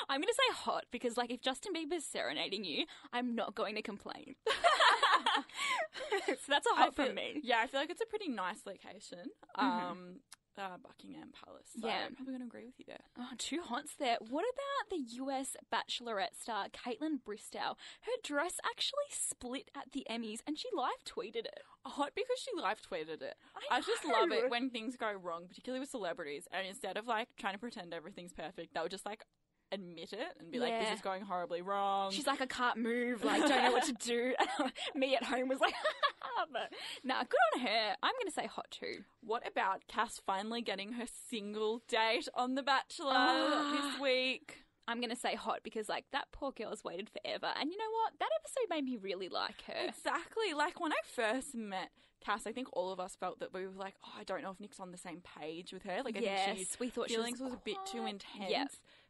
I'm 0.10 0.20
going 0.20 0.28
to 0.28 0.34
say 0.34 0.56
hot 0.56 0.86
because, 0.92 1.16
like, 1.18 1.32
if 1.32 1.42
Justin 1.42 1.74
Bieber's 1.74 2.06
serenading 2.06 2.66
you, 2.66 2.86
I'm 3.14 3.36
not 3.36 3.56
going 3.56 3.76
to 3.76 3.82
complain. 3.82 4.36
so 6.28 6.36
that's 6.50 6.68
a 6.68 6.76
hot 6.76 6.96
feel- 6.96 7.08
from 7.08 7.16
me. 7.16 7.40
Yeah, 7.44 7.60
I 7.62 7.68
feel 7.68 7.80
like 7.80 7.90
it's 7.90 8.02
a 8.02 8.06
pretty 8.06 8.30
nice 8.30 8.60
location. 8.66 9.30
Um, 9.56 10.20
uh, 10.58 10.78
Buckingham 10.82 11.30
Palace. 11.34 11.68
So 11.80 11.88
Yeah. 11.88 12.06
I'm 12.08 12.16
probably 12.16 12.34
going 12.34 12.42
to 12.42 12.48
agree 12.48 12.66
with 12.66 12.80
you 12.80 12.86
there. 12.88 13.02
Oh, 13.20 13.30
two 13.38 13.62
haunts 13.62 13.96
there. 13.98 14.18
What 14.22 14.46
about 14.46 14.90
the 14.90 15.04
US 15.24 15.56
Bachelorette 15.72 16.36
star 16.40 16.68
Kaitlyn 16.70 17.20
Bristowe? 17.26 17.76
Her 18.02 18.18
dress 18.24 18.60
actually 18.66 19.10
split 19.12 19.70
at 19.76 19.92
the 19.92 20.06
Emmys, 20.10 20.40
and 20.48 20.58
she 20.58 20.70
live 20.76 21.04
tweeted 21.06 21.46
it. 21.46 21.60
Hot 21.86 22.12
because 22.16 22.40
she 22.40 22.52
live 22.60 22.82
tweeted 22.82 23.22
it. 23.22 23.36
I 23.72 23.78
I, 23.78 23.82
just 23.82 24.06
love 24.06 24.32
it 24.32 24.50
when 24.50 24.70
things 24.70 24.96
go 24.98 25.12
wrong, 25.14 25.48
particularly 25.48 25.80
with 25.80 25.90
celebrities, 25.90 26.48
and 26.52 26.66
instead 26.68 26.98
of 26.98 27.06
like 27.08 27.30
trying 27.38 27.54
to 27.54 27.60
pretend 27.60 27.94
everything's 27.94 28.34
perfect, 28.34 28.74
they'll 28.74 28.88
just 28.88 29.06
like 29.06 29.24
admit 29.72 30.14
it 30.14 30.28
and 30.40 30.52
be 30.52 30.60
like, 30.60 30.70
Yeah. 30.72 30.84
"This 30.86 30.96
is 30.96 31.02
going 31.02 31.22
horribly 31.24 31.62
wrong." 31.62 32.12
She's 32.12 32.28
like, 32.28 32.42
I 32.42 32.46
can't 32.46 32.78
move, 32.78 33.24
like, 33.24 33.42
don't 33.42 33.64
know 33.64 33.72
what 33.72 33.84
to 33.86 33.94
do. 33.94 34.34
Me 34.96 35.16
at 35.16 35.24
home 35.24 35.48
was 35.50 35.60
like, 35.60 35.74
but 36.52 36.72
nah, 37.04 37.24
good 37.24 37.38
on 37.56 37.68
her. 37.68 37.96
I'm 38.04 38.14
going 38.14 38.28
to 38.28 38.32
say 38.34 38.48
hot 38.48 38.68
too. 38.72 39.04
What 39.22 39.48
about 39.48 39.88
Cass 39.88 40.22
finally 40.26 40.62
getting 40.62 40.94
her 40.94 41.06
single 41.30 41.82
date 41.88 42.28
on 42.36 42.56
The 42.56 42.64
Bachelor 42.64 43.12
Ah. 43.14 43.72
this 43.92 44.00
week? 44.02 44.58
I'm 44.88 45.00
going 45.00 45.10
to 45.10 45.16
say 45.16 45.34
hot 45.34 45.62
because, 45.64 45.90
like, 45.90 46.06
that 46.12 46.26
poor 46.32 46.52
girl's 46.52 46.84
waited 46.84 47.10
forever. 47.10 47.48
And 47.60 47.72
you 47.72 47.78
know 47.78 47.90
what? 48.04 48.14
That 48.20 48.30
episode 48.40 48.70
made 48.70 48.86
me 48.86 48.98
really 48.98 49.30
like 49.30 49.64
her. 49.64 49.88
Exactly. 49.88 50.54
Like 50.54 50.80
when 50.80 50.92
I 50.94 50.98
first 51.12 51.56
met 51.56 51.90
Cass, 52.24 52.46
I 52.46 52.52
think 52.52 52.68
all 52.74 52.92
of 52.92 53.00
us 53.00 53.16
felt 53.20 53.40
that 53.40 53.52
we 53.52 53.66
were 53.66 53.74
like, 53.74 53.96
"Oh, 54.06 54.12
I 54.20 54.24
don't 54.24 54.44
know 54.44 54.52
if 54.52 54.60
Nick's 54.60 54.80
on 54.80 54.92
the 54.92 54.98
same 55.00 55.22
page 55.40 55.74
with 55.74 55.82
her." 55.84 56.02
Like, 56.06 56.18
I 56.18 56.22
yes, 56.22 56.46
think 56.46 56.58
she's 56.60 56.78
we 56.80 56.90
thought 56.90 57.10
she 57.10 57.16
feelings 57.16 57.40
was, 57.42 57.54
a 57.54 57.58
bit 57.66 57.78
too 57.86 58.00
quite- 58.02 58.14
intense 58.14 58.50
Yep. 58.52 58.68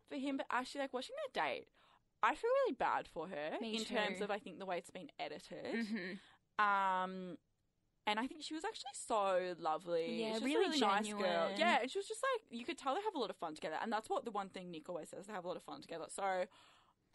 For 0.09 0.15
him. 0.15 0.37
But 0.37 0.47
actually, 0.49 0.81
like 0.81 0.93
watching 0.93 1.15
their 1.33 1.43
date, 1.43 1.67
I 2.23 2.35
feel 2.35 2.49
really 2.63 2.73
bad 2.73 3.07
for 3.07 3.27
her 3.27 3.57
Me 3.61 3.77
in 3.77 3.85
terms 3.85 4.21
of 4.21 4.31
I 4.31 4.39
think 4.39 4.59
the 4.59 4.65
way 4.65 4.77
it's 4.77 4.89
been 4.89 5.09
edited. 5.19 5.85
Mhm. 5.87 6.19
Um, 6.57 7.37
and 8.07 8.19
I 8.19 8.27
think 8.27 8.43
she 8.43 8.53
was 8.53 8.63
actually 8.63 8.91
so 8.93 9.55
lovely. 9.59 10.21
Yeah, 10.21 10.33
really 10.35 10.55
a 10.55 10.59
really 10.59 10.79
nice 10.79 11.11
girl. 11.11 11.51
Yeah, 11.57 11.79
and 11.81 11.91
she 11.91 11.97
was 11.99 12.07
just 12.07 12.23
like 12.23 12.43
you 12.49 12.65
could 12.65 12.77
tell 12.77 12.95
they 12.95 13.01
have 13.01 13.15
a 13.15 13.19
lot 13.19 13.29
of 13.29 13.35
fun 13.37 13.55
together, 13.55 13.77
and 13.81 13.91
that's 13.91 14.09
what 14.09 14.25
the 14.25 14.31
one 14.31 14.49
thing 14.49 14.71
Nick 14.71 14.87
always 14.89 15.09
says: 15.09 15.27
they 15.27 15.33
have 15.33 15.45
a 15.45 15.47
lot 15.47 15.57
of 15.57 15.63
fun 15.63 15.81
together. 15.81 16.05
So. 16.09 16.45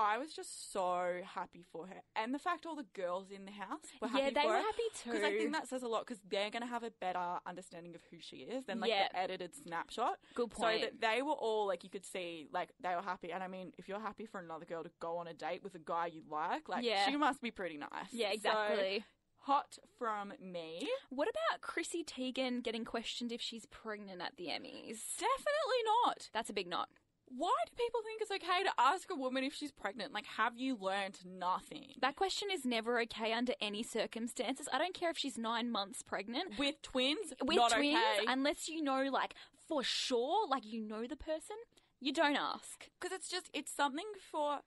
I 0.00 0.18
was 0.18 0.32
just 0.32 0.72
so 0.72 1.20
happy 1.24 1.64
for 1.72 1.86
her, 1.86 2.02
and 2.16 2.34
the 2.34 2.38
fact 2.38 2.66
all 2.66 2.76
the 2.76 2.86
girls 2.94 3.30
in 3.30 3.44
the 3.44 3.52
house 3.52 3.80
were 4.00 4.08
happy 4.08 4.24
Yeah, 4.24 4.30
they 4.42 4.46
were 4.48 4.54
happy 4.56 4.88
too. 5.02 5.10
Because 5.12 5.24
I 5.24 5.30
think 5.36 5.52
that 5.52 5.68
says 5.68 5.82
a 5.82 5.88
lot 5.88 6.06
because 6.06 6.20
they're 6.28 6.50
going 6.50 6.62
to 6.62 6.68
have 6.68 6.82
a 6.82 6.90
better 7.00 7.38
understanding 7.46 7.94
of 7.94 8.00
who 8.10 8.16
she 8.20 8.36
is 8.38 8.64
than 8.66 8.80
like 8.80 8.90
Yeah. 8.90 9.08
the 9.12 9.18
edited 9.18 9.54
snapshot. 9.54 10.18
Good 10.34 10.50
point. 10.50 10.80
So 10.80 10.86
that 10.86 11.00
they 11.00 11.22
were 11.22 11.32
all 11.32 11.66
like 11.66 11.84
you 11.84 11.90
could 11.90 12.04
see 12.04 12.46
like 12.52 12.70
they 12.82 12.94
were 12.94 13.02
happy. 13.02 13.32
And 13.32 13.42
I 13.42 13.48
mean, 13.48 13.72
if 13.78 13.88
you're 13.88 14.00
happy 14.00 14.26
for 14.26 14.40
another 14.40 14.64
girl 14.64 14.82
to 14.82 14.90
go 15.00 15.18
on 15.18 15.26
a 15.28 15.34
date 15.34 15.62
with 15.62 15.74
a 15.74 15.80
guy 15.84 16.06
you 16.06 16.22
like, 16.30 16.68
like 16.68 16.84
Yeah. 16.84 17.06
she 17.06 17.16
must 17.16 17.40
be 17.42 17.50
pretty 17.50 17.76
nice. 17.76 18.12
yeah, 18.12 18.28
So, 18.28 18.34
exactly. 18.34 19.04
hot 19.40 19.78
from 19.98 20.32
me. 20.40 20.88
what 21.08 21.28
about 21.28 21.60
Chrissy 21.62 22.04
Teigen 22.04 22.62
getting 22.62 22.84
questioned 22.84 23.32
if 23.32 23.40
she's 23.40 23.66
pregnant 23.66 24.20
at 24.22 24.36
the 24.36 24.46
Emmys? 24.46 25.16
Definitely 25.18 25.82
not. 26.04 26.28
That's 26.32 26.50
a 26.50 26.52
big 26.52 26.66
not. 26.68 26.88
Why 27.36 27.54
do 27.66 27.72
people 27.76 28.00
think 28.04 28.20
it's 28.20 28.30
okay 28.32 28.64
to 28.64 28.70
ask 28.76 29.08
a 29.10 29.14
woman 29.14 29.44
if 29.44 29.54
she's 29.54 29.70
pregnant? 29.70 30.12
Like, 30.12 30.26
have 30.36 30.56
you 30.56 30.76
learned 30.80 31.18
nothing? 31.24 31.92
That 32.00 32.16
question 32.16 32.48
is 32.52 32.64
never 32.64 33.00
okay 33.02 33.32
under 33.32 33.52
any 33.60 33.84
circumstances. 33.84 34.68
I 34.72 34.78
don't 34.78 34.94
care 34.94 35.10
if 35.10 35.18
she's 35.18 35.38
nine 35.38 35.70
months 35.70 36.02
pregnant. 36.02 36.58
with 36.58 36.82
twins, 36.82 37.32
With 37.44 37.56
not 37.56 37.70
twins, 37.70 37.98
okay. 38.18 38.26
unless 38.26 38.68
you 38.68 38.82
know, 38.82 39.08
like, 39.12 39.34
for 39.68 39.84
sure, 39.84 40.48
like, 40.48 40.66
you 40.66 40.82
know 40.82 41.06
the 41.06 41.16
person, 41.16 41.56
you 42.00 42.12
don't 42.12 42.36
ask. 42.36 42.88
Because 43.00 43.14
it's 43.14 43.28
just 43.28 43.48
it's 43.54 43.70
something 43.70 44.06
for 44.30 44.60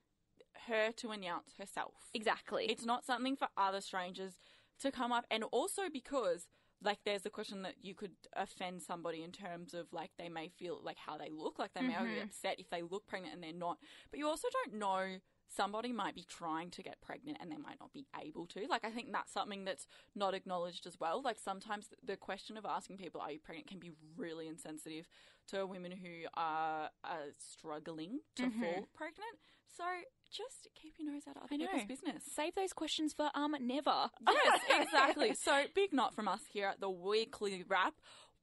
her 0.67 0.91
to 0.93 1.11
announce 1.11 1.57
herself. 1.59 1.93
Exactly. 2.13 2.67
It's 2.69 2.85
not 2.85 3.03
something 3.03 3.35
for 3.35 3.49
other 3.57 3.81
strangers 3.81 4.33
to 4.79 4.89
come 4.91 5.11
up, 5.11 5.25
and 5.29 5.43
also 5.51 5.83
because 5.91 6.47
like 6.83 6.99
there's 7.05 7.21
the 7.23 7.29
question 7.29 7.61
that 7.63 7.75
you 7.81 7.95
could 7.95 8.11
offend 8.35 8.81
somebody 8.81 9.23
in 9.23 9.31
terms 9.31 9.73
of 9.73 9.87
like 9.93 10.11
they 10.17 10.29
may 10.29 10.49
feel 10.49 10.79
like 10.83 10.97
how 10.97 11.17
they 11.17 11.29
look, 11.29 11.59
like 11.59 11.73
they 11.73 11.81
may 11.81 11.93
be 12.03 12.19
Mhm. 12.19 12.23
upset 12.23 12.59
if 12.59 12.69
they 12.69 12.81
look 12.81 13.07
pregnant 13.07 13.33
and 13.33 13.43
they're 13.43 13.53
not. 13.53 13.77
But 14.11 14.19
you 14.19 14.27
also 14.27 14.47
don't 14.51 14.75
know 14.75 15.19
somebody 15.47 15.91
might 15.93 16.15
be 16.15 16.23
trying 16.23 16.71
to 16.71 16.81
get 16.81 16.99
pregnant 17.01 17.37
and 17.39 17.51
they 17.51 17.57
might 17.57 17.79
not 17.79 17.93
be 17.93 18.07
able 18.19 18.47
to. 18.47 18.65
Like 18.67 18.83
I 18.83 18.89
think 18.91 19.11
that's 19.11 19.31
something 19.31 19.65
that's 19.65 19.87
not 20.15 20.33
acknowledged 20.33 20.87
as 20.87 20.99
well. 20.99 21.21
Like 21.21 21.37
sometimes 21.39 21.89
the 22.03 22.17
question 22.17 22.57
of 22.57 22.65
asking 22.65 22.97
people 22.97 23.21
are 23.21 23.31
you 23.31 23.39
pregnant 23.39 23.67
can 23.67 23.79
be 23.79 23.91
really 24.17 24.47
insensitive 24.47 25.07
to 25.47 25.65
women 25.67 25.91
who 25.91 26.25
are, 26.35 26.89
are 27.03 27.25
struggling 27.37 28.21
to 28.35 28.43
Mhm. 28.43 28.59
fall 28.59 28.87
pregnant. 28.93 29.39
So 29.67 29.83
just 30.33 30.67
keep 30.75 30.95
your 30.97 31.11
nose 31.11 31.23
out 31.29 31.37
of 31.37 31.43
other 31.43 31.57
people's 31.57 31.85
business. 31.87 32.23
Save 32.35 32.55
those 32.55 32.73
questions 32.73 33.13
for 33.13 33.29
um 33.35 33.55
never. 33.61 34.09
Yes, 34.27 34.61
exactly. 34.81 35.33
so, 35.35 35.63
big 35.75 35.93
not 35.93 36.15
from 36.15 36.27
us 36.27 36.41
here 36.51 36.67
at 36.67 36.79
the 36.79 36.89
weekly 36.89 37.63
wrap. 37.67 37.93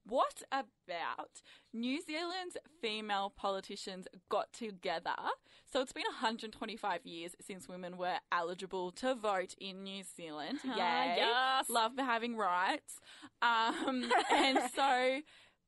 What 0.03 0.41
about 0.51 1.43
New 1.73 2.01
Zealand's 2.01 2.57
female 2.81 3.31
politicians 3.35 4.07
got 4.29 4.51
together? 4.51 5.15
So, 5.71 5.81
it's 5.81 5.91
been 5.91 6.05
125 6.05 7.05
years 7.05 7.35
since 7.39 7.67
women 7.67 7.97
were 7.97 8.15
eligible 8.31 8.91
to 8.93 9.13
vote 9.13 9.53
in 9.59 9.83
New 9.83 10.03
Zealand. 10.15 10.59
Yay. 10.63 10.71
Ah, 10.75 11.15
yes. 11.15 11.69
Love 11.69 11.93
for 11.95 12.03
having 12.03 12.35
rights. 12.35 12.99
Um, 13.41 14.11
and 14.33 14.59
so, 14.75 15.19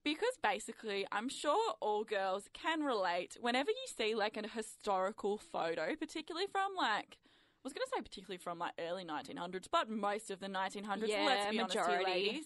because 0.03 0.37
basically, 0.41 1.05
I'm 1.11 1.29
sure 1.29 1.73
all 1.79 2.03
girls 2.03 2.49
can 2.53 2.81
relate 2.81 3.37
whenever 3.39 3.71
you 3.71 3.87
see 3.97 4.15
like 4.15 4.37
a 4.37 4.47
historical 4.47 5.37
photo, 5.37 5.95
particularly 5.95 6.47
from 6.51 6.71
like, 6.77 7.17
I 7.21 7.63
was 7.63 7.73
going 7.73 7.85
to 7.85 7.91
say 7.95 8.01
particularly 8.01 8.37
from 8.37 8.59
like 8.59 8.73
early 8.79 9.05
1900s, 9.05 9.67
but 9.71 9.89
most 9.89 10.31
of 10.31 10.39
the 10.39 10.47
1900s. 10.47 11.07
Yeah, 11.07 11.25
let's 11.25 11.51
be 11.51 11.59
honest, 11.59 11.75
majority. 11.75 12.03
here, 12.03 12.13
ladies. 12.13 12.45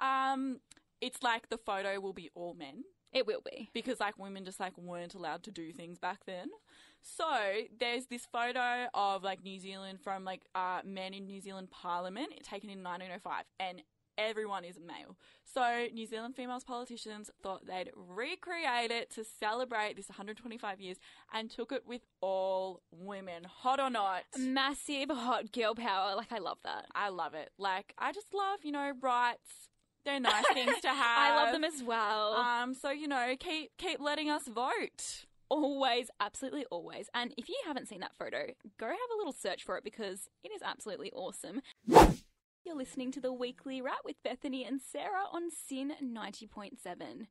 Um, 0.00 0.60
it's 1.00 1.22
like 1.22 1.50
the 1.50 1.58
photo 1.58 2.00
will 2.00 2.12
be 2.12 2.30
all 2.34 2.54
men. 2.54 2.84
It 3.14 3.26
will 3.28 3.42
be. 3.48 3.70
because 3.72 4.00
like 4.00 4.18
women 4.18 4.44
just 4.44 4.58
like 4.58 4.76
weren't 4.76 5.14
allowed 5.14 5.44
to 5.44 5.52
do 5.52 5.72
things 5.72 5.98
back 5.98 6.26
then. 6.26 6.48
So 7.00 7.24
there's 7.78 8.06
this 8.06 8.26
photo 8.26 8.86
of 8.92 9.22
like 9.22 9.44
New 9.44 9.60
Zealand 9.60 10.00
from 10.02 10.24
like 10.24 10.42
uh, 10.54 10.80
men 10.84 11.14
in 11.14 11.26
New 11.26 11.40
Zealand 11.40 11.70
Parliament 11.70 12.30
taken 12.42 12.70
in 12.70 12.82
1905, 12.82 13.44
and 13.60 13.82
everyone 14.18 14.64
is 14.64 14.78
male. 14.78 15.16
So 15.52 15.86
New 15.92 16.06
Zealand 16.06 16.34
female 16.34 16.60
politicians 16.66 17.30
thought 17.42 17.66
they'd 17.66 17.90
recreate 17.94 18.90
it 18.90 19.10
to 19.14 19.24
celebrate 19.24 19.96
this 19.96 20.08
125 20.08 20.80
years, 20.80 20.96
and 21.32 21.50
took 21.50 21.72
it 21.72 21.82
with 21.86 22.02
all 22.20 22.80
women, 22.90 23.44
hot 23.44 23.80
or 23.80 23.90
not. 23.90 24.22
Massive 24.38 25.10
hot 25.10 25.52
girl 25.52 25.74
power. 25.74 26.16
Like, 26.16 26.32
I 26.32 26.38
love 26.38 26.58
that. 26.64 26.86
I 26.94 27.08
love 27.10 27.34
it. 27.34 27.50
Like 27.58 27.94
I 27.98 28.12
just 28.12 28.32
love 28.34 28.60
you 28.62 28.72
know 28.72 28.92
rights. 29.00 29.68
They're 30.04 30.20
nice 30.20 30.44
things 30.52 30.80
to 30.82 30.88
have. 30.88 30.98
I 31.32 31.34
love 31.36 31.52
them 31.52 31.64
as 31.64 31.82
well. 31.82 32.34
Um, 32.34 32.74
so 32.74 32.90
you 32.90 33.08
know, 33.08 33.34
keep 33.38 33.70
keep 33.78 34.00
letting 34.00 34.30
us 34.30 34.46
vote. 34.48 35.24
always, 35.48 36.10
absolutely 36.20 36.64
always. 36.70 37.08
And 37.14 37.32
if 37.36 37.48
you 37.48 37.56
haven't 37.66 37.88
seen 37.88 38.00
that 38.00 38.14
photo, 38.16 38.46
go 38.78 38.86
have 38.86 38.96
a 39.14 39.16
little 39.16 39.32
search 39.32 39.62
for 39.62 39.76
it 39.78 39.84
because 39.84 40.28
it 40.42 40.50
is 40.54 40.62
absolutely 40.64 41.10
awesome. 41.12 41.62
You're 42.64 42.76
listening 42.76 43.12
to 43.12 43.20
the 43.20 43.32
weekly 43.32 43.82
wrap 43.82 43.98
with 44.06 44.22
Bethany 44.22 44.64
and 44.64 44.80
Sarah 44.80 45.26
on 45.30 45.50
SYN 45.50 45.92
90.7. 46.02 47.26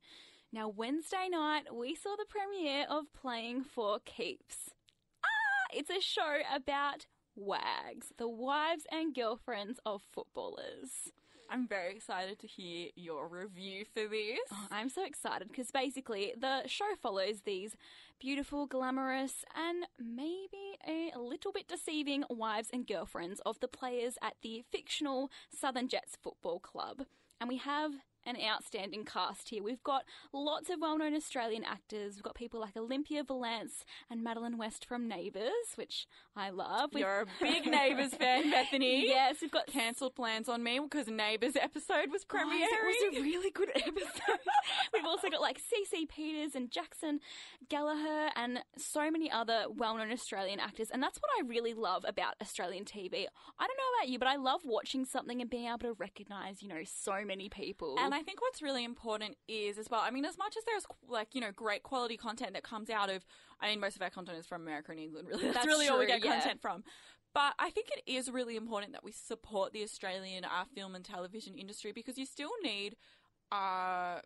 Now, 0.51 0.69
Wednesday 0.69 1.27
night, 1.27 1.73
we 1.73 1.95
saw 1.95 2.15
the 2.15 2.25
premiere 2.29 2.85
of 2.87 3.11
Playing 3.19 3.63
for 3.63 3.97
Keeps. 4.05 4.75
Ah, 5.23 5.73
it's 5.73 5.89
a 5.89 5.99
show 5.99 6.41
about 6.53 7.07
wags, 7.35 8.13
the 8.17 8.27
wives 8.27 8.85
and 8.91 9.15
girlfriends 9.15 9.79
of 9.87 10.03
footballers. 10.03 11.11
I'm 11.53 11.67
very 11.67 11.95
excited 11.95 12.39
to 12.39 12.47
hear 12.47 12.87
your 12.95 13.27
review 13.27 13.85
for 13.85 14.07
this. 14.07 14.39
Oh, 14.51 14.67
I'm 14.71 14.89
so 14.89 15.05
excited 15.05 15.49
because 15.49 15.69
basically 15.69 16.33
the 16.35 16.67
show 16.67 16.95
follows 16.99 17.41
these 17.45 17.75
beautiful, 18.19 18.65
glamorous, 18.65 19.45
and 19.55 19.85
maybe 19.99 20.79
a 20.83 21.19
little 21.19 21.51
bit 21.51 21.67
deceiving 21.67 22.23
wives 22.27 22.69
and 22.73 22.87
girlfriends 22.87 23.39
of 23.45 23.59
the 23.59 23.67
players 23.67 24.17
at 24.19 24.33
the 24.41 24.63
fictional 24.71 25.29
Southern 25.55 25.87
Jets 25.87 26.17
Football 26.19 26.57
Club. 26.57 27.05
And 27.39 27.47
we 27.47 27.57
have 27.57 27.91
an 28.25 28.37
outstanding 28.43 29.05
cast 29.05 29.49
here. 29.49 29.61
We've 29.61 29.83
got 29.83 30.05
lots 30.31 30.71
of 30.71 30.79
well 30.81 30.97
known 30.97 31.13
Australian 31.13 31.63
actors. 31.63 32.15
We've 32.15 32.23
got 32.23 32.35
people 32.35 32.61
like 32.61 32.75
Olympia 32.75 33.23
Valance 33.23 33.85
and 34.09 34.23
Madeline 34.23 34.57
West 34.57 34.85
from 34.85 35.07
Neighbours, 35.07 35.75
which 35.75 36.07
I 36.35 36.49
love. 36.49 36.89
We've- 36.93 37.01
You're 37.05 37.21
a 37.21 37.25
big 37.39 37.65
Neighbours 37.71 38.13
fan, 38.15 38.49
Bethany. 38.49 39.07
Yes, 39.07 39.37
we've 39.41 39.51
got 39.51 39.67
Cancelled 39.67 40.15
plans 40.15 40.49
on 40.49 40.63
me 40.63 40.79
because 40.79 41.07
Neighbours 41.07 41.55
episode 41.55 42.09
was 42.11 42.25
premiering. 42.25 42.61
It 42.61 43.11
was 43.11 43.17
a 43.19 43.21
really 43.21 43.51
good 43.51 43.69
episode. 43.75 44.39
We've 44.93 45.05
also 45.05 45.29
got 45.29 45.41
like 45.41 45.59
CC 45.59 46.09
Peters 46.09 46.55
and 46.55 46.71
Jackson 46.71 47.19
Gallagher 47.69 48.29
and 48.35 48.59
so 48.77 49.11
many 49.11 49.29
other 49.31 49.65
well 49.69 49.95
known 49.95 50.11
Australian 50.11 50.59
actors. 50.59 50.89
And 50.91 51.03
that's 51.03 51.19
what 51.19 51.29
I 51.37 51.47
really 51.47 51.73
love 51.75 52.03
about 52.07 52.33
Australian 52.41 52.85
TV. 52.85 53.13
I 53.59 53.67
don't 53.67 53.77
know 53.77 53.99
about 53.99 54.09
you, 54.09 54.17
but 54.17 54.27
I 54.27 54.35
love 54.37 54.61
watching 54.65 55.05
something 55.05 55.39
and 55.39 55.49
being 55.49 55.67
able 55.67 55.79
to 55.79 55.93
recognise, 55.93 56.63
you 56.63 56.67
know, 56.69 56.81
so 56.85 57.23
many 57.25 57.49
people. 57.49 57.95
And 57.99 58.13
I 58.13 58.23
think 58.23 58.41
what's 58.41 58.61
really 58.61 58.83
important 58.83 59.37
is 59.47 59.77
as 59.77 59.87
well. 59.89 60.01
I 60.03 60.09
mean, 60.09 60.25
as 60.25 60.37
much 60.37 60.55
as 60.57 60.63
there's 60.65 60.85
like 61.07 61.35
you 61.35 61.41
know 61.41 61.51
great 61.55 61.83
quality 61.83 62.17
content 62.17 62.53
that 62.53 62.63
comes 62.63 62.89
out 62.89 63.09
of, 63.11 63.23
I 63.63 63.67
mean, 63.69 63.79
most 63.79 63.95
of 63.95 64.01
our 64.01 64.09
content 64.09 64.37
is 64.37 64.45
from 64.45 64.61
America 64.61 64.91
and 64.91 64.99
England. 64.99 65.27
Really, 65.29 65.43
that's, 65.43 65.53
That's 65.55 65.65
really 65.67 65.87
all 65.87 65.97
we 65.97 66.05
get 66.05 66.23
yeah. 66.23 66.33
content 66.39 66.61
from. 66.61 66.83
But 67.33 67.53
I 67.57 67.71
think 67.71 67.87
it 67.95 68.03
is 68.05 68.29
really 68.29 68.55
important 68.57 68.91
that 68.91 69.03
we 69.03 69.11
support 69.11 69.73
the 69.73 69.81
Australian 69.83 70.43
uh, 70.45 70.65
film 70.75 70.93
and 70.95 71.03
television 71.03 71.55
industry 71.57 71.91
because 71.91 72.17
you 72.17 72.25
still 72.27 72.51
need, 72.61 72.95
uh, 73.51 74.19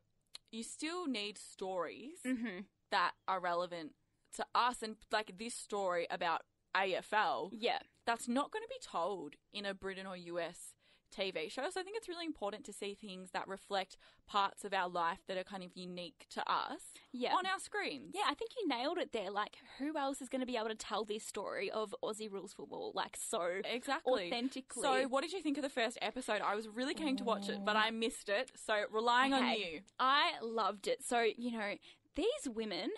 you 0.52 0.64
still 0.64 1.08
need 1.08 1.38
stories 1.38 2.18
Mhm. 2.26 2.66
that 2.92 3.12
are 3.28 3.40
relevant 3.40 3.94
to 4.36 4.46
us, 4.54 4.82
and 4.84 4.98
like 5.12 5.38
this 5.38 5.54
story 5.54 6.08
about 6.10 6.42
AFL 6.76 7.50
yeah. 7.54 7.80
that's 8.06 8.28
not 8.28 8.52
going 8.52 8.64
to 8.64 8.70
be 8.70 8.80
told 8.86 9.36
in 9.54 9.66
a 9.66 9.74
Britain 9.74 10.06
or 10.06 10.18
US 10.18 10.74
TV 11.16 11.50
show. 11.52 11.64
So 11.70 11.80
I 11.80 11.84
think 11.84 11.98
it's 11.98 12.08
really 12.08 12.26
important 12.26 12.64
to 12.66 12.74
see 12.74 12.94
things 12.96 13.32
that 13.32 13.48
reflect 13.48 13.98
parts 14.28 14.64
of 14.66 14.74
our 14.74 14.90
life 14.90 15.20
that 15.28 15.38
are 15.38 15.44
kind 15.44 15.64
of 15.64 15.72
unique 15.76 16.26
to 16.32 16.42
us 16.52 16.82
Yeah. 17.12 17.34
on 17.34 17.46
our 17.46 17.60
screens. 17.60 18.12
yeah, 18.16 18.24
I 18.28 18.34
think 18.34 18.52
you 18.60 18.68
nailed 18.68 18.98
it 18.98 19.12
there. 19.14 19.32
Like, 19.32 19.58
who 19.80 19.98
else 19.98 20.22
is 20.22 20.30
going 20.30 20.42
to 20.42 20.46
be 20.46 20.58
able 20.58 20.70
to 20.70 20.76
tell 20.76 21.06
this 21.06 21.24
story 21.26 21.70
of 21.72 21.96
Aussie 22.04 22.32
rules 22.32 22.54
football 22.54 22.92
like 22.94 23.16
so 23.18 23.62
Exactly. 23.66 24.28
authentically? 24.28 24.84
So, 24.84 25.08
what 25.08 25.22
did 25.22 25.34
you 25.34 25.42
think 25.42 25.58
of 25.58 25.64
the 25.64 25.70
first 25.70 25.98
episode? 26.02 26.42
I 26.42 26.56
was 26.56 26.68
really 26.68 26.94
keen 26.94 27.16
to 27.18 27.24
watch 27.24 27.50
it, 27.50 27.64
but 27.66 27.76
I 27.76 27.92
missed 27.92 28.30
it. 28.30 28.52
So, 28.56 28.84
relying 28.92 29.34
on 29.34 29.50
you. 29.58 29.82
I 30.00 30.34
loved 30.42 30.88
it. 30.88 31.04
So, 31.04 31.22
you 31.22 31.52
know, 31.52 31.76
these 32.16 32.48
women 32.54 32.90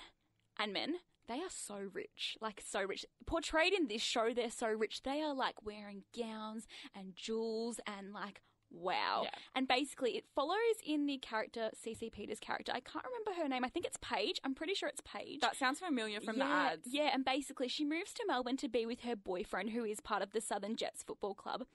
and 0.57 0.73
men, 0.73 0.95
they 1.29 1.35
are 1.35 1.49
so 1.49 1.77
rich. 1.93 2.35
Like, 2.41 2.61
so 2.65 2.81
rich. 2.81 3.05
Portrayed 3.25 3.71
in 3.73 3.87
this 3.87 4.01
show, 4.01 4.33
they're 4.33 4.49
so 4.49 4.67
rich. 4.67 5.03
They 5.03 5.21
are 5.21 5.33
like 5.33 5.63
wearing 5.63 6.03
gowns 6.17 6.67
and 6.93 7.15
jewels 7.15 7.79
and 7.85 8.11
like, 8.11 8.41
wow. 8.71 9.21
Yeah. 9.23 9.29
And 9.55 9.67
basically, 9.67 10.17
it 10.17 10.25
follows 10.35 10.57
in 10.85 11.05
the 11.05 11.17
character, 11.17 11.69
CC 11.75 12.11
Peters' 12.11 12.39
character. 12.39 12.71
I 12.73 12.79
can't 12.79 13.05
remember 13.05 13.41
her 13.41 13.47
name. 13.47 13.63
I 13.63 13.69
think 13.69 13.85
it's 13.85 13.97
Paige. 14.01 14.39
I'm 14.43 14.55
pretty 14.55 14.73
sure 14.73 14.89
it's 14.89 15.01
Paige. 15.05 15.39
That 15.41 15.55
sounds 15.55 15.79
familiar 15.79 16.19
from 16.19 16.37
yeah, 16.37 16.45
the 16.45 16.51
ads. 16.51 16.87
Yeah, 16.87 17.09
and 17.13 17.23
basically 17.23 17.67
she 17.67 17.85
moves 17.85 18.11
to 18.13 18.25
Melbourne 18.27 18.57
to 18.57 18.67
be 18.67 18.85
with 18.85 19.01
her 19.01 19.15
boyfriend, 19.15 19.69
who 19.69 19.83
is 19.85 19.99
part 19.99 20.23
of 20.23 20.31
the 20.31 20.41
Southern 20.41 20.75
Jets 20.75 21.03
Football 21.03 21.35
Club. 21.35 21.65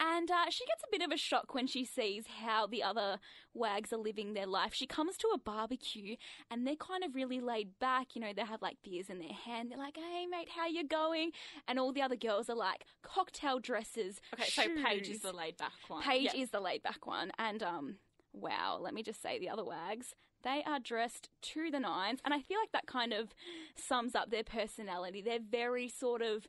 And 0.00 0.30
uh, 0.30 0.50
she 0.50 0.66
gets 0.66 0.82
a 0.82 0.90
bit 0.90 1.02
of 1.02 1.12
a 1.12 1.16
shock 1.16 1.54
when 1.54 1.66
she 1.66 1.84
sees 1.84 2.24
how 2.44 2.66
the 2.66 2.82
other 2.82 3.18
wags 3.54 3.92
are 3.92 3.96
living 3.98 4.34
their 4.34 4.46
life. 4.46 4.74
She 4.74 4.86
comes 4.86 5.16
to 5.18 5.28
a 5.34 5.38
barbecue 5.38 6.16
and 6.50 6.66
they're 6.66 6.74
kind 6.76 7.04
of 7.04 7.14
really 7.14 7.40
laid 7.40 7.78
back. 7.78 8.08
You 8.14 8.20
know, 8.20 8.32
they 8.34 8.42
have 8.44 8.60
like 8.60 8.76
beers 8.82 9.08
in 9.08 9.18
their 9.20 9.32
hand. 9.32 9.70
They're 9.70 9.78
like, 9.78 9.96
hey, 9.96 10.26
mate, 10.26 10.48
how 10.56 10.66
you 10.66 10.86
going? 10.86 11.30
And 11.68 11.78
all 11.78 11.92
the 11.92 12.02
other 12.02 12.16
girls 12.16 12.50
are 12.50 12.56
like 12.56 12.84
cocktail 13.02 13.60
dresses. 13.60 14.20
Okay, 14.34 14.48
so 14.50 14.62
Paige 14.84 15.08
is 15.08 15.20
the 15.20 15.32
laid 15.32 15.56
back 15.56 15.72
one. 15.88 16.02
Paige 16.02 16.30
Yeah. 16.34 16.42
is 16.42 16.50
the 16.50 16.60
laid 16.60 16.82
back 16.82 17.06
one. 17.06 17.30
And 17.38 17.62
um, 17.62 17.96
wow, 18.32 18.78
let 18.80 18.94
me 18.94 19.02
just 19.02 19.22
say 19.22 19.38
the 19.38 19.48
other 19.48 19.64
wags. 19.64 20.14
They 20.42 20.62
are 20.66 20.78
dressed 20.78 21.30
to 21.40 21.70
the 21.70 21.80
nines, 21.80 22.20
and 22.22 22.34
I 22.34 22.40
feel 22.42 22.58
like 22.60 22.72
that 22.72 22.86
kind 22.86 23.14
of 23.14 23.28
sums 23.76 24.14
up 24.14 24.30
their 24.30 24.44
personality. 24.44 25.22
They're 25.22 25.38
very 25.40 25.88
sort 25.88 26.20
of 26.20 26.46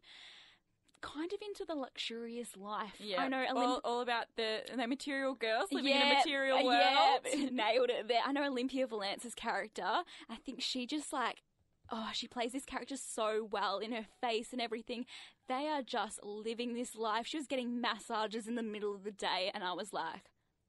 kind 1.05 1.31
of 1.31 1.39
into 1.41 1.65
the 1.65 1.75
luxurious 1.75 2.55
life. 2.57 2.95
Yeah, 2.99 3.21
I 3.21 3.27
know. 3.27 3.45
all, 3.49 3.55
Olymp- 3.55 3.81
all 3.83 4.01
about 4.01 4.25
the 4.35 4.61
the 4.75 4.87
material 4.87 5.35
girls 5.35 5.71
living 5.71 5.93
in 5.95 6.01
a 6.01 6.13
material 6.15 6.65
world. 6.65 7.21
Yeah, 7.33 7.49
nailed 7.51 7.89
it 7.89 8.07
there. 8.07 8.21
I 8.25 8.31
know 8.31 8.43
Olympia 8.45 8.87
Valance's 8.87 9.35
character. 9.35 9.83
I 10.29 10.35
think 10.45 10.61
she 10.61 10.85
just 10.85 11.13
like, 11.13 11.43
oh, 11.91 12.09
she 12.13 12.27
plays 12.27 12.51
this 12.51 12.65
character 12.65 12.97
so 12.97 13.47
well 13.49 13.79
in 13.79 13.91
her 13.91 14.05
face 14.21 14.51
and 14.51 14.61
everything. 14.61 15.05
They 15.47 15.67
are 15.67 15.81
just 15.83 16.23
living 16.23 16.73
this 16.73 16.95
life. 16.95 17.27
She 17.27 17.37
was 17.37 17.47
getting 17.47 17.79
massages 17.79 18.47
in 18.47 18.55
the 18.55 18.63
middle 18.63 18.95
of 18.95 19.03
the 19.03 19.11
day, 19.11 19.51
and 19.53 19.63
I 19.63 19.73
was 19.73 19.93
like, 19.93 20.23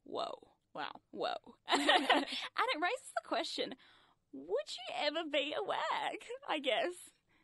whoa, 0.04 0.38
Wow. 0.74 1.00
whoa. 1.10 1.36
and 1.72 1.80
it 1.82 2.80
raises 2.82 3.12
the 3.16 3.26
question 3.26 3.74
would 4.32 4.66
you 4.68 5.06
ever 5.06 5.28
be 5.32 5.54
a 5.58 5.62
wag? 5.62 6.18
I 6.48 6.58
guess. 6.58 6.92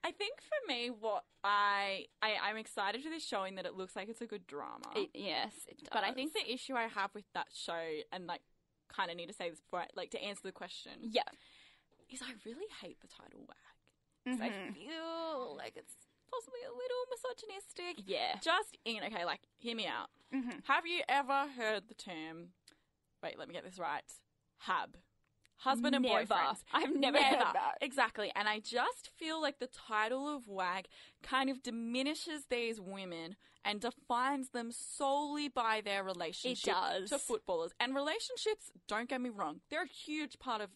I 0.04 0.10
think 0.10 0.40
for 0.40 0.66
me, 0.72 0.88
what 0.90 1.24
I, 1.44 2.06
I 2.20 2.34
I'm 2.42 2.56
excited 2.56 3.02
for 3.02 3.08
this 3.10 3.24
showing 3.26 3.54
that 3.56 3.66
it 3.66 3.74
looks 3.74 3.94
like 3.94 4.08
it's 4.08 4.20
a 4.20 4.26
good 4.26 4.46
drama. 4.46 4.90
It, 4.96 5.10
yes, 5.14 5.52
it 5.68 5.78
does. 5.78 5.88
But 5.92 6.04
I 6.04 6.12
think 6.12 6.32
the 6.32 6.52
issue 6.52 6.74
I 6.74 6.84
have 6.88 7.10
with 7.14 7.24
that 7.34 7.48
show, 7.52 7.78
and 8.12 8.26
like, 8.26 8.40
kind 8.88 9.10
of 9.10 9.16
need 9.16 9.26
to 9.28 9.32
say 9.34 9.48
this 9.50 9.60
before, 9.60 9.80
I, 9.80 9.86
like, 9.94 10.10
to 10.10 10.22
answer 10.22 10.42
the 10.44 10.52
question, 10.52 10.92
yeah. 11.02 11.22
is 12.10 12.20
I 12.22 12.32
really 12.44 12.66
hate 12.82 13.00
the 13.00 13.08
title 13.08 13.44
wag. 13.48 13.56
'Cause 14.26 14.40
I 14.40 14.50
Mhm. 14.50 14.74
feel 14.74 15.56
like 15.56 15.76
it's 15.76 15.94
possibly 16.30 16.60
a 16.62 16.72
little 16.72 17.04
misogynistic. 17.10 18.04
Yeah. 18.06 18.38
Just 18.40 18.76
in, 18.84 19.02
okay, 19.04 19.24
like, 19.24 19.40
hear 19.58 19.74
me 19.76 19.86
out. 19.86 20.10
Mhm. 20.32 20.64
Have 20.66 20.86
you 20.86 21.02
ever 21.08 21.48
heard 21.48 21.88
the 21.88 21.94
term? 21.94 22.52
Wait, 23.22 23.38
let 23.38 23.48
me 23.48 23.54
get 23.54 23.64
this 23.64 23.78
right. 23.78 24.04
Hab. 24.58 24.96
Husband 25.62 25.94
and 25.94 26.02
Never. 26.04 26.20
boyfriend. 26.26 26.56
I've 26.72 26.94
never 26.94 27.22
heard 27.22 27.38
that. 27.54 27.78
Exactly. 27.80 28.32
And 28.34 28.48
I 28.48 28.58
just 28.58 29.10
feel 29.16 29.40
like 29.40 29.58
the 29.58 29.68
title 29.68 30.28
of 30.28 30.48
WAG 30.48 30.86
kind 31.22 31.48
of 31.50 31.62
diminishes 31.62 32.46
these 32.50 32.80
women 32.80 33.36
and 33.64 33.80
defines 33.80 34.48
them 34.50 34.72
solely 34.72 35.48
by 35.48 35.80
their 35.84 36.02
relationship 36.02 36.74
to 37.08 37.18
footballers. 37.18 37.72
And 37.78 37.94
relationships, 37.94 38.72
don't 38.88 39.08
get 39.08 39.20
me 39.20 39.30
wrong, 39.30 39.60
they're 39.70 39.84
a 39.84 39.86
huge 39.86 40.38
part 40.40 40.60
of 40.60 40.70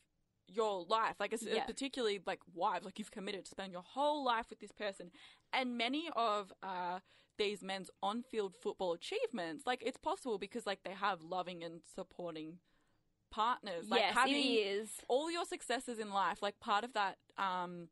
your 0.46 0.84
life. 0.88 1.16
Like, 1.18 1.32
it's, 1.32 1.42
Yeah. 1.42 1.64
particularly 1.64 2.20
like 2.24 2.38
wives, 2.54 2.84
like 2.84 3.00
you've 3.00 3.10
committed 3.10 3.44
to 3.44 3.50
spend 3.50 3.72
your 3.72 3.82
whole 3.82 4.24
life 4.24 4.46
with 4.50 4.60
this 4.60 4.70
person. 4.70 5.10
And 5.52 5.76
many 5.76 6.08
of 6.14 6.52
uh, 6.62 7.00
these 7.38 7.62
men's 7.62 7.90
on-field 8.04 8.54
football 8.54 8.92
achievements, 8.92 9.66
like 9.66 9.82
it's 9.84 9.98
possible 9.98 10.38
because 10.38 10.64
like 10.64 10.84
they 10.84 10.92
have 10.92 11.22
loving 11.22 11.64
and 11.64 11.80
supporting 11.94 12.58
partners. 13.30 13.86
Like 13.88 14.00
yes, 14.00 14.14
having 14.14 14.34
it 14.34 14.38
is. 14.38 14.90
all 15.08 15.30
your 15.30 15.44
successes 15.44 15.98
in 15.98 16.10
life, 16.10 16.42
like 16.42 16.58
part 16.60 16.84
of 16.84 16.92
that 16.94 17.16
um, 17.38 17.88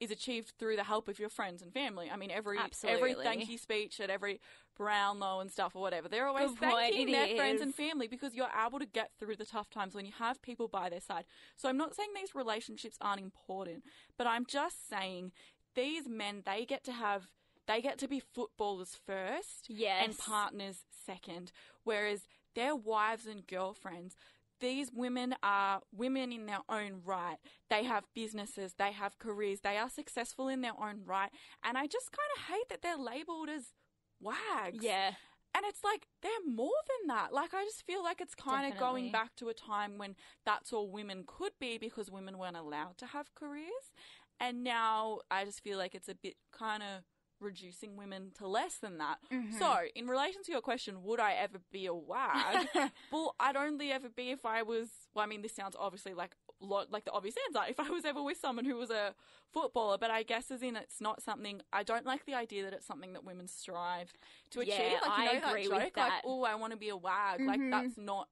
is 0.00 0.10
achieved 0.10 0.52
through 0.58 0.76
the 0.76 0.84
help 0.84 1.08
of 1.08 1.18
your 1.18 1.28
friends 1.28 1.62
and 1.62 1.72
family. 1.72 2.10
I 2.12 2.16
mean, 2.16 2.30
every 2.30 2.58
every 2.84 3.14
thank 3.14 3.48
you 3.48 3.58
speech 3.58 4.00
at 4.00 4.10
every 4.10 4.40
Brownlow 4.76 5.40
and 5.40 5.50
stuff 5.50 5.74
or 5.74 5.80
whatever, 5.80 6.08
they're 6.08 6.26
always 6.26 6.50
Good 6.50 6.58
thanking 6.70 7.10
their 7.12 7.34
friends 7.36 7.62
and 7.62 7.74
family 7.74 8.06
because 8.08 8.34
you're 8.34 8.50
able 8.66 8.78
to 8.78 8.86
get 8.86 9.10
through 9.18 9.36
the 9.36 9.46
tough 9.46 9.70
times 9.70 9.94
when 9.94 10.04
you 10.04 10.12
have 10.18 10.42
people 10.42 10.68
by 10.68 10.90
their 10.90 11.00
side. 11.00 11.24
So 11.56 11.68
I'm 11.68 11.78
not 11.78 11.94
saying 11.94 12.10
these 12.14 12.34
relationships 12.34 12.98
aren't 13.00 13.22
important, 13.22 13.84
but 14.18 14.26
I'm 14.26 14.44
just 14.44 14.88
saying 14.88 15.32
these 15.74 16.08
men 16.08 16.42
they 16.44 16.64
get 16.66 16.84
to 16.84 16.92
have 16.92 17.28
they 17.66 17.80
get 17.80 17.98
to 17.98 18.06
be 18.08 18.20
footballers 18.20 18.96
first 19.06 19.66
Yes. 19.68 20.04
and 20.04 20.16
partners 20.18 20.84
second, 21.06 21.52
whereas 21.84 22.22
their 22.54 22.76
wives 22.76 23.26
and 23.26 23.46
girlfriends 23.46 24.14
these 24.60 24.90
women 24.92 25.34
are 25.42 25.80
women 25.92 26.32
in 26.32 26.46
their 26.46 26.60
own 26.68 27.00
right. 27.04 27.36
They 27.70 27.84
have 27.84 28.04
businesses, 28.14 28.74
they 28.78 28.92
have 28.92 29.18
careers, 29.18 29.60
they 29.60 29.76
are 29.76 29.90
successful 29.90 30.48
in 30.48 30.60
their 30.60 30.78
own 30.78 31.02
right. 31.04 31.30
And 31.64 31.76
I 31.76 31.86
just 31.86 32.10
kind 32.12 32.28
of 32.36 32.54
hate 32.54 32.68
that 32.70 32.82
they're 32.82 32.96
labeled 32.96 33.48
as 33.48 33.72
wags. 34.20 34.78
Yeah. 34.82 35.12
And 35.54 35.64
it's 35.66 35.82
like 35.82 36.06
they're 36.22 36.30
more 36.46 36.68
than 36.86 37.16
that. 37.16 37.32
Like 37.32 37.54
I 37.54 37.64
just 37.64 37.86
feel 37.86 38.02
like 38.02 38.20
it's 38.20 38.34
kind 38.34 38.70
of 38.70 38.78
going 38.78 39.10
back 39.10 39.34
to 39.36 39.48
a 39.48 39.54
time 39.54 39.96
when 39.96 40.14
that's 40.44 40.72
all 40.72 40.90
women 40.90 41.24
could 41.26 41.52
be 41.58 41.78
because 41.78 42.10
women 42.10 42.36
weren't 42.36 42.58
allowed 42.58 42.98
to 42.98 43.06
have 43.06 43.34
careers. 43.34 43.92
And 44.38 44.62
now 44.62 45.20
I 45.30 45.46
just 45.46 45.62
feel 45.62 45.78
like 45.78 45.94
it's 45.94 46.10
a 46.10 46.14
bit 46.14 46.36
kind 46.52 46.82
of 46.82 47.04
reducing 47.40 47.96
women 47.96 48.30
to 48.38 48.46
less 48.46 48.76
than 48.76 48.98
that. 48.98 49.18
Mm-hmm. 49.32 49.58
So, 49.58 49.76
in 49.94 50.06
relation 50.06 50.42
to 50.44 50.52
your 50.52 50.60
question, 50.60 51.02
would 51.02 51.20
I 51.20 51.32
ever 51.32 51.58
be 51.72 51.86
a 51.86 51.94
wag? 51.94 52.68
well, 53.12 53.34
I'd 53.38 53.56
only 53.56 53.92
ever 53.92 54.08
be 54.08 54.30
if 54.30 54.44
I 54.44 54.62
was. 54.62 54.88
Well, 55.14 55.24
I 55.24 55.28
mean, 55.28 55.42
this 55.42 55.54
sounds 55.54 55.76
obviously 55.78 56.14
like 56.14 56.36
like 56.60 57.04
the 57.04 57.12
obvious 57.12 57.34
answer. 57.46 57.68
If 57.68 57.78
I 57.78 57.90
was 57.90 58.04
ever 58.04 58.22
with 58.22 58.38
someone 58.38 58.64
who 58.64 58.76
was 58.76 58.90
a 58.90 59.14
footballer, 59.52 59.98
but 59.98 60.10
I 60.10 60.22
guess 60.22 60.50
as 60.50 60.62
in 60.62 60.76
it's 60.76 61.00
not 61.00 61.22
something. 61.22 61.60
I 61.72 61.82
don't 61.82 62.06
like 62.06 62.24
the 62.26 62.34
idea 62.34 62.64
that 62.64 62.72
it's 62.72 62.86
something 62.86 63.12
that 63.12 63.24
women 63.24 63.48
strive 63.48 64.12
to 64.50 64.60
achieve. 64.60 64.74
Yeah, 64.78 65.08
like 65.08 65.18
you 65.18 65.30
I 65.30 65.38
know 65.38 65.48
agree 65.48 65.68
that 65.68 65.74
with 65.74 65.82
joke, 65.84 65.94
that. 65.96 66.08
like 66.08 66.22
oh, 66.24 66.44
I 66.44 66.54
want 66.54 66.72
to 66.72 66.78
be 66.78 66.88
a 66.88 66.96
wag. 66.96 67.40
Like 67.40 67.60
that's 67.70 67.98
not 67.98 68.28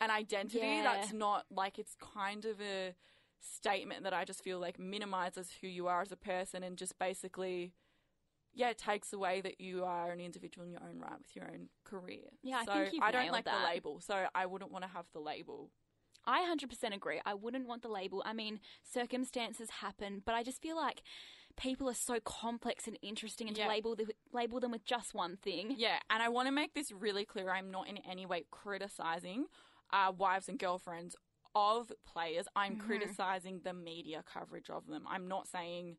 an 0.00 0.10
identity. 0.10 0.58
Yeah. 0.60 0.82
That's 0.82 1.12
not 1.12 1.46
like 1.50 1.78
it's 1.78 1.96
kind 2.14 2.44
of 2.44 2.60
a 2.60 2.94
statement 3.40 4.04
that 4.04 4.12
I 4.12 4.24
just 4.24 4.42
feel 4.42 4.58
like 4.58 4.78
minimizes 4.78 5.50
who 5.60 5.66
you 5.66 5.86
are 5.86 6.02
as 6.02 6.12
a 6.12 6.16
person 6.16 6.62
and 6.62 6.76
just 6.76 6.98
basically 6.98 7.72
yeah, 8.54 8.70
it 8.70 8.78
takes 8.78 9.12
away 9.12 9.40
that 9.42 9.60
you 9.60 9.84
are 9.84 10.10
an 10.10 10.20
individual 10.20 10.64
in 10.66 10.72
your 10.72 10.82
own 10.82 10.98
right 10.98 11.18
with 11.18 11.34
your 11.36 11.46
own 11.46 11.68
career. 11.84 12.24
Yeah, 12.42 12.58
I 12.58 12.64
think 12.64 12.92
you've 12.94 13.02
I 13.02 13.10
don't 13.10 13.30
like 13.32 13.44
the 13.44 13.52
label, 13.64 14.00
so 14.00 14.26
I 14.34 14.46
wouldn't 14.46 14.70
want 14.72 14.84
to 14.84 14.90
have 14.90 15.06
the 15.12 15.20
label. 15.20 15.70
I 16.26 16.40
100% 16.54 16.94
agree. 16.94 17.20
I 17.24 17.32
wouldn't 17.34 17.66
want 17.66 17.80
the 17.82 17.88
label. 17.88 18.22
I 18.26 18.34
mean, 18.34 18.60
circumstances 18.82 19.70
happen, 19.80 20.22
but 20.24 20.34
I 20.34 20.42
just 20.42 20.60
feel 20.60 20.76
like 20.76 21.02
people 21.56 21.88
are 21.88 21.94
so 21.94 22.18
complex 22.20 22.86
and 22.86 22.98
interesting 23.02 23.48
and 23.48 23.56
Yeah. 23.56 23.64
to 23.64 23.70
label, 23.70 23.96
the, 23.96 24.06
label 24.32 24.60
them 24.60 24.70
with 24.70 24.84
just 24.84 25.14
one 25.14 25.36
thing. 25.36 25.74
Yeah, 25.76 25.98
and 26.10 26.22
I 26.22 26.28
want 26.28 26.46
to 26.48 26.52
make 26.52 26.74
this 26.74 26.92
really 26.92 27.24
clear. 27.24 27.50
I'm 27.50 27.70
not 27.70 27.88
in 27.88 27.96
any 27.98 28.26
way 28.26 28.44
criticizing 28.50 29.46
uh, 29.92 30.12
wives 30.16 30.48
and 30.48 30.58
girlfriends 30.58 31.16
of 31.54 31.90
players. 32.06 32.46
I'm 32.54 32.76
Mm-hmm. 32.76 32.86
criticizing 32.86 33.60
the 33.64 33.72
media 33.72 34.22
coverage 34.30 34.70
of 34.70 34.86
them. 34.86 35.04
I'm 35.08 35.26
not 35.26 35.48
saying, 35.48 35.96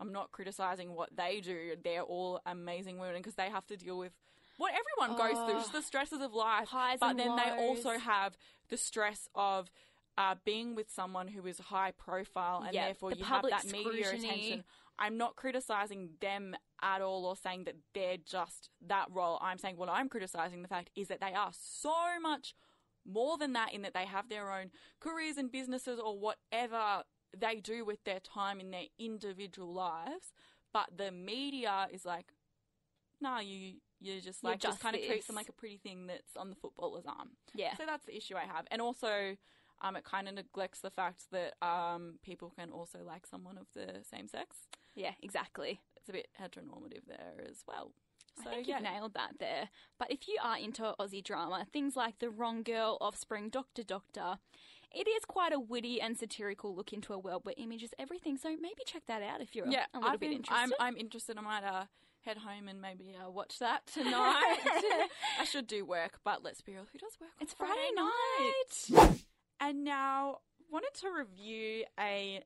I'm 0.00 0.12
not 0.12 0.32
criticizing 0.32 0.94
what 0.94 1.10
they 1.16 1.40
do. 1.40 1.74
They're 1.82 2.02
all 2.02 2.40
amazing 2.46 2.98
women 2.98 3.16
because 3.18 3.34
they 3.34 3.50
have 3.50 3.66
to 3.66 3.76
deal 3.76 3.98
with 3.98 4.12
what 4.56 4.72
everyone 4.72 5.16
goes 5.18 5.38
through, 5.46 5.60
just 5.60 5.72
the 5.72 5.82
stresses 5.82 6.20
of 6.20 6.32
life. 6.34 6.68
Oh. 6.72 6.96
But 7.00 7.16
then 7.16 7.36
they 7.36 7.50
also 7.50 7.98
have 7.98 8.36
the 8.68 8.76
stress 8.76 9.28
of 9.34 9.70
uh, 10.18 10.34
being 10.44 10.74
with 10.74 10.90
someone 10.90 11.28
who 11.28 11.46
is 11.46 11.58
high 11.58 11.92
profile 11.92 12.62
and 12.64 12.74
Yeah, 12.74 12.86
therefore 12.86 13.10
the 13.10 13.18
you 13.18 13.24
have 13.24 13.44
that 13.48 13.64
media 13.70 14.04
scrutiny. 14.06 14.28
attention. 14.28 14.64
I'm 14.98 15.16
not 15.16 15.36
criticizing 15.36 16.10
them 16.20 16.54
at 16.82 17.00
all 17.00 17.24
or 17.24 17.36
saying 17.36 17.64
that 17.64 17.76
they're 17.94 18.18
just 18.18 18.68
that 18.86 19.06
role. 19.10 19.38
I'm 19.40 19.56
saying 19.58 19.76
what 19.78 19.88
I'm 19.88 20.08
criticizing 20.10 20.60
the 20.62 20.68
fact 20.68 20.90
is 20.94 21.08
that 21.08 21.20
they 21.20 21.32
are 21.32 21.52
so 21.52 21.94
much 22.20 22.54
more 23.10 23.38
than 23.38 23.54
that 23.54 23.72
in 23.72 23.80
that 23.82 23.94
they 23.94 24.04
have 24.04 24.28
their 24.28 24.52
own 24.52 24.70
careers 25.00 25.38
and 25.38 25.50
businesses 25.50 25.98
or 25.98 26.18
whatever 26.18 27.02
they 27.36 27.56
do 27.56 27.84
with 27.84 28.02
their 28.04 28.20
time 28.20 28.60
in 28.60 28.70
their 28.70 28.86
individual 28.98 29.72
lives. 29.72 30.32
But 30.72 30.90
the 30.96 31.10
media 31.10 31.88
is 31.92 32.04
like, 32.04 32.26
no, 33.20 33.38
you 33.40 33.74
you 34.00 34.20
just 34.20 34.42
like 34.42 34.60
just, 34.60 34.74
just 34.74 34.82
kind 34.82 34.96
of 34.96 35.02
treat 35.02 35.26
them 35.26 35.36
like 35.36 35.48
a 35.48 35.52
pretty 35.52 35.76
thing 35.76 36.06
that's 36.06 36.36
on 36.36 36.48
the 36.48 36.56
footballer's 36.56 37.04
arm. 37.06 37.30
Yeah. 37.54 37.76
So 37.76 37.84
that's 37.86 38.06
the 38.06 38.16
issue 38.16 38.36
I 38.36 38.44
have. 38.44 38.66
And 38.70 38.80
also, 38.80 39.36
um, 39.82 39.96
it 39.96 40.04
kind 40.04 40.28
of 40.28 40.34
neglects 40.34 40.80
the 40.80 40.90
fact 40.90 41.24
that 41.32 41.54
um, 41.60 42.14
people 42.22 42.52
can 42.58 42.70
also 42.70 43.00
like 43.04 43.26
someone 43.26 43.58
of 43.58 43.66
the 43.74 44.02
same 44.10 44.28
sex. 44.28 44.56
Yeah, 44.94 45.12
exactly. 45.22 45.80
It's 45.96 46.08
a 46.08 46.12
bit 46.12 46.28
heteronormative 46.40 47.06
there 47.06 47.44
as 47.48 47.62
well. 47.68 47.92
So 48.42 48.48
I 48.48 48.54
think 48.54 48.68
yeah, 48.68 48.76
you've 48.76 48.84
nailed 48.84 49.14
that 49.14 49.34
there. 49.38 49.68
But 49.98 50.10
if 50.10 50.28
you 50.28 50.38
are 50.42 50.56
into 50.58 50.94
Aussie 50.98 51.22
drama, 51.22 51.66
things 51.72 51.96
like 51.96 52.20
The 52.20 52.30
Wrong 52.30 52.62
Girl, 52.62 52.96
Offspring, 53.00 53.50
Doctor 53.50 53.82
Doctor, 53.82 54.38
it 54.94 55.08
is 55.08 55.24
quite 55.24 55.52
a 55.52 55.60
witty 55.60 56.00
and 56.00 56.16
satirical 56.16 56.74
look 56.74 56.92
into 56.92 57.12
a 57.12 57.18
world 57.18 57.42
where 57.44 57.54
image 57.56 57.82
is 57.82 57.90
everything. 57.98 58.36
So 58.36 58.50
maybe 58.50 58.82
check 58.86 59.02
that 59.06 59.22
out 59.22 59.40
if 59.40 59.54
you're 59.54 59.68
yeah, 59.68 59.86
a 59.94 59.98
little 59.98 60.12
I 60.12 60.16
bit 60.16 60.32
interested. 60.32 60.54
I'm 60.54 60.72
I'm 60.80 60.96
interested. 60.96 61.38
I 61.38 61.40
might 61.42 61.64
uh, 61.64 61.84
head 62.20 62.38
home 62.38 62.68
and 62.68 62.80
maybe 62.80 63.16
uh, 63.16 63.30
watch 63.30 63.58
that 63.60 63.86
tonight. 63.86 64.58
I 65.40 65.44
should 65.44 65.66
do 65.66 65.84
work, 65.84 66.18
but 66.24 66.42
let's 66.42 66.60
be 66.60 66.72
real. 66.72 66.86
Who 66.92 66.98
does 66.98 67.16
work? 67.20 67.30
on 67.38 67.44
it's 67.44 67.54
Friday 67.54 67.90
night. 67.94 69.18
And 69.60 69.84
now 69.84 70.38
wanted 70.70 70.94
to 71.00 71.10
review 71.10 71.84
a 71.98 72.42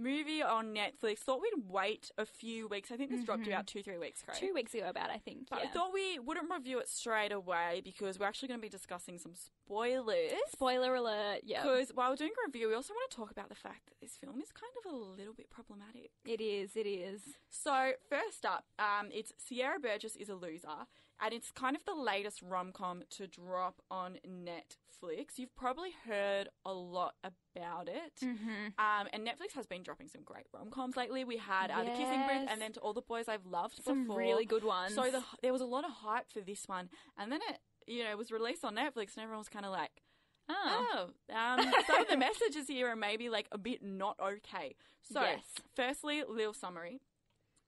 movie 0.00 0.42
on 0.42 0.74
Netflix. 0.74 1.18
Thought 1.18 1.40
we'd 1.40 1.68
wait 1.68 2.10
a 2.18 2.24
few 2.26 2.68
weeks. 2.68 2.90
I 2.90 2.96
think 2.96 3.10
this 3.10 3.24
dropped 3.24 3.46
about 3.46 3.66
two, 3.66 3.82
three 3.82 3.98
weeks 3.98 4.22
ago. 4.22 4.32
Two 4.36 4.52
weeks 4.54 4.74
ago, 4.74 4.88
about 4.88 5.10
I 5.10 5.18
think. 5.18 5.48
But 5.50 5.60
yeah. 5.60 5.68
I 5.68 5.72
thought 5.72 5.92
we 5.92 6.18
wouldn't 6.18 6.50
review 6.50 6.78
it 6.78 6.88
straight 6.88 7.32
away 7.32 7.80
because 7.84 8.18
we're 8.18 8.26
actually 8.26 8.48
going 8.48 8.60
to 8.60 8.62
be 8.62 8.68
discussing 8.68 9.18
some 9.18 9.32
spoilers. 9.34 10.32
Spoiler 10.50 10.94
alert. 10.94 11.40
Yeah, 11.44 11.62
Because 11.62 11.90
while 11.94 12.10
we're 12.10 12.16
doing 12.16 12.32
a 12.44 12.46
review, 12.48 12.68
we 12.68 12.74
also 12.74 12.94
want 12.94 13.10
to 13.10 13.16
talk 13.16 13.30
about 13.30 13.48
the 13.48 13.54
fact 13.54 13.86
that 13.86 14.00
this 14.00 14.16
film 14.16 14.40
is 14.40 14.50
kind 14.52 14.72
of 14.84 14.92
a 14.92 14.96
little 14.96 15.34
bit 15.34 15.50
problematic. 15.50 16.10
it 16.24 16.40
is. 16.40 16.76
It 16.76 16.86
is. 16.86 17.20
So 17.48 17.92
first 18.08 18.44
up, 18.44 18.64
um, 18.78 19.08
it's 19.12 19.32
Sierra 19.38 19.78
Burgess 19.78 20.16
is 20.16 20.28
a 20.28 20.34
loser, 20.34 20.86
and 21.22 21.32
it's 21.34 21.50
kind 21.50 21.76
of 21.76 21.84
the 21.84 21.94
latest 21.94 22.40
rom 22.42 22.72
com 22.72 23.02
to 23.10 23.26
drop 23.26 23.82
on 23.90 24.18
Netflix. 24.26 25.38
You've 25.38 25.54
probably 25.56 25.90
heard 26.06 26.48
a 26.64 26.72
lot 26.72 27.14
about 27.24 27.88
it, 27.88 28.12
Mm-hmm. 28.22 28.78
um, 28.78 29.08
and 29.12 29.26
Netflix 29.26 29.54
has 29.54 29.66
been 29.66 29.82
dropping 29.82 30.08
some 30.08 30.22
great 30.22 30.46
rom 30.52 30.70
coms 30.70 30.96
lately. 30.96 31.24
We 31.24 31.36
had 31.38 31.70
uh, 31.70 31.84
the 31.84 31.90
Kissing 31.90 32.22
Booth, 32.28 32.48
and 32.50 32.60
then 32.60 32.72
to 32.72 32.80
all 32.80 32.92
the 32.92 33.02
boys 33.02 33.28
I've 33.28 33.46
loved 33.46 33.82
Some 33.84 34.02
before. 34.02 34.18
really 34.18 34.44
good 34.44 34.64
ones. 34.64 34.94
So 34.94 35.10
the, 35.10 35.22
there 35.42 35.52
was 35.52 35.62
a 35.62 35.66
lot 35.66 35.84
of 35.84 35.90
hype 35.90 36.30
for 36.32 36.40
this 36.40 36.66
one, 36.66 36.88
and 37.18 37.30
then 37.32 37.40
it 37.48 37.58
you 37.86 38.04
know 38.04 38.16
was 38.16 38.30
released 38.30 38.64
on 38.64 38.74
Netflix, 38.76 39.14
and 39.16 39.22
everyone 39.22 39.38
was 39.38 39.48
kind 39.48 39.64
of 39.66 39.72
like. 39.72 40.02
oh. 40.48 40.86
Oh, 41.30 41.34
um, 41.34 41.72
some 41.86 42.00
of 42.02 42.08
the 42.08 42.16
messages 42.28 42.66
here 42.68 42.88
are 42.88 42.96
maybe 42.96 43.28
like 43.28 43.46
a 43.52 43.58
bit 43.58 43.82
not 43.82 44.16
okay. 44.20 44.74
So, 45.02 45.22
Yes. 45.22 45.40
firstly, 45.76 46.22
little 46.28 46.52
summary. 46.52 47.00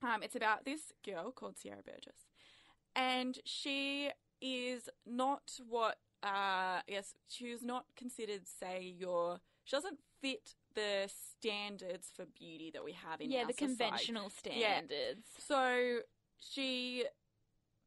Um, 0.03 0.23
it's 0.23 0.35
about 0.35 0.65
this 0.65 0.93
girl 1.07 1.31
called 1.31 1.57
Sierra 1.57 1.81
Burgess, 1.85 2.27
and 2.94 3.38
she 3.44 4.11
is 4.40 4.88
not 5.07 5.59
what 5.68 5.98
uh, 6.22 6.81
yes, 6.87 7.14
she 7.28 7.55
not 7.62 7.87
considered, 7.96 8.42
say, 8.46 8.94
your. 8.96 9.40
She 9.64 9.76
doesn't 9.76 9.98
fit 10.20 10.55
the 10.74 11.09
standards 11.09 12.11
for 12.14 12.24
beauty 12.26 12.70
that 12.72 12.85
we 12.85 12.92
have 12.92 13.20
in 13.20 13.31
yeah, 13.31 13.44
the 13.44 13.52
society. 13.52 13.76
conventional 13.76 14.31
Yeah. 14.44 14.78
standards. 14.78 15.26
So 15.38 16.00
she, 16.38 17.05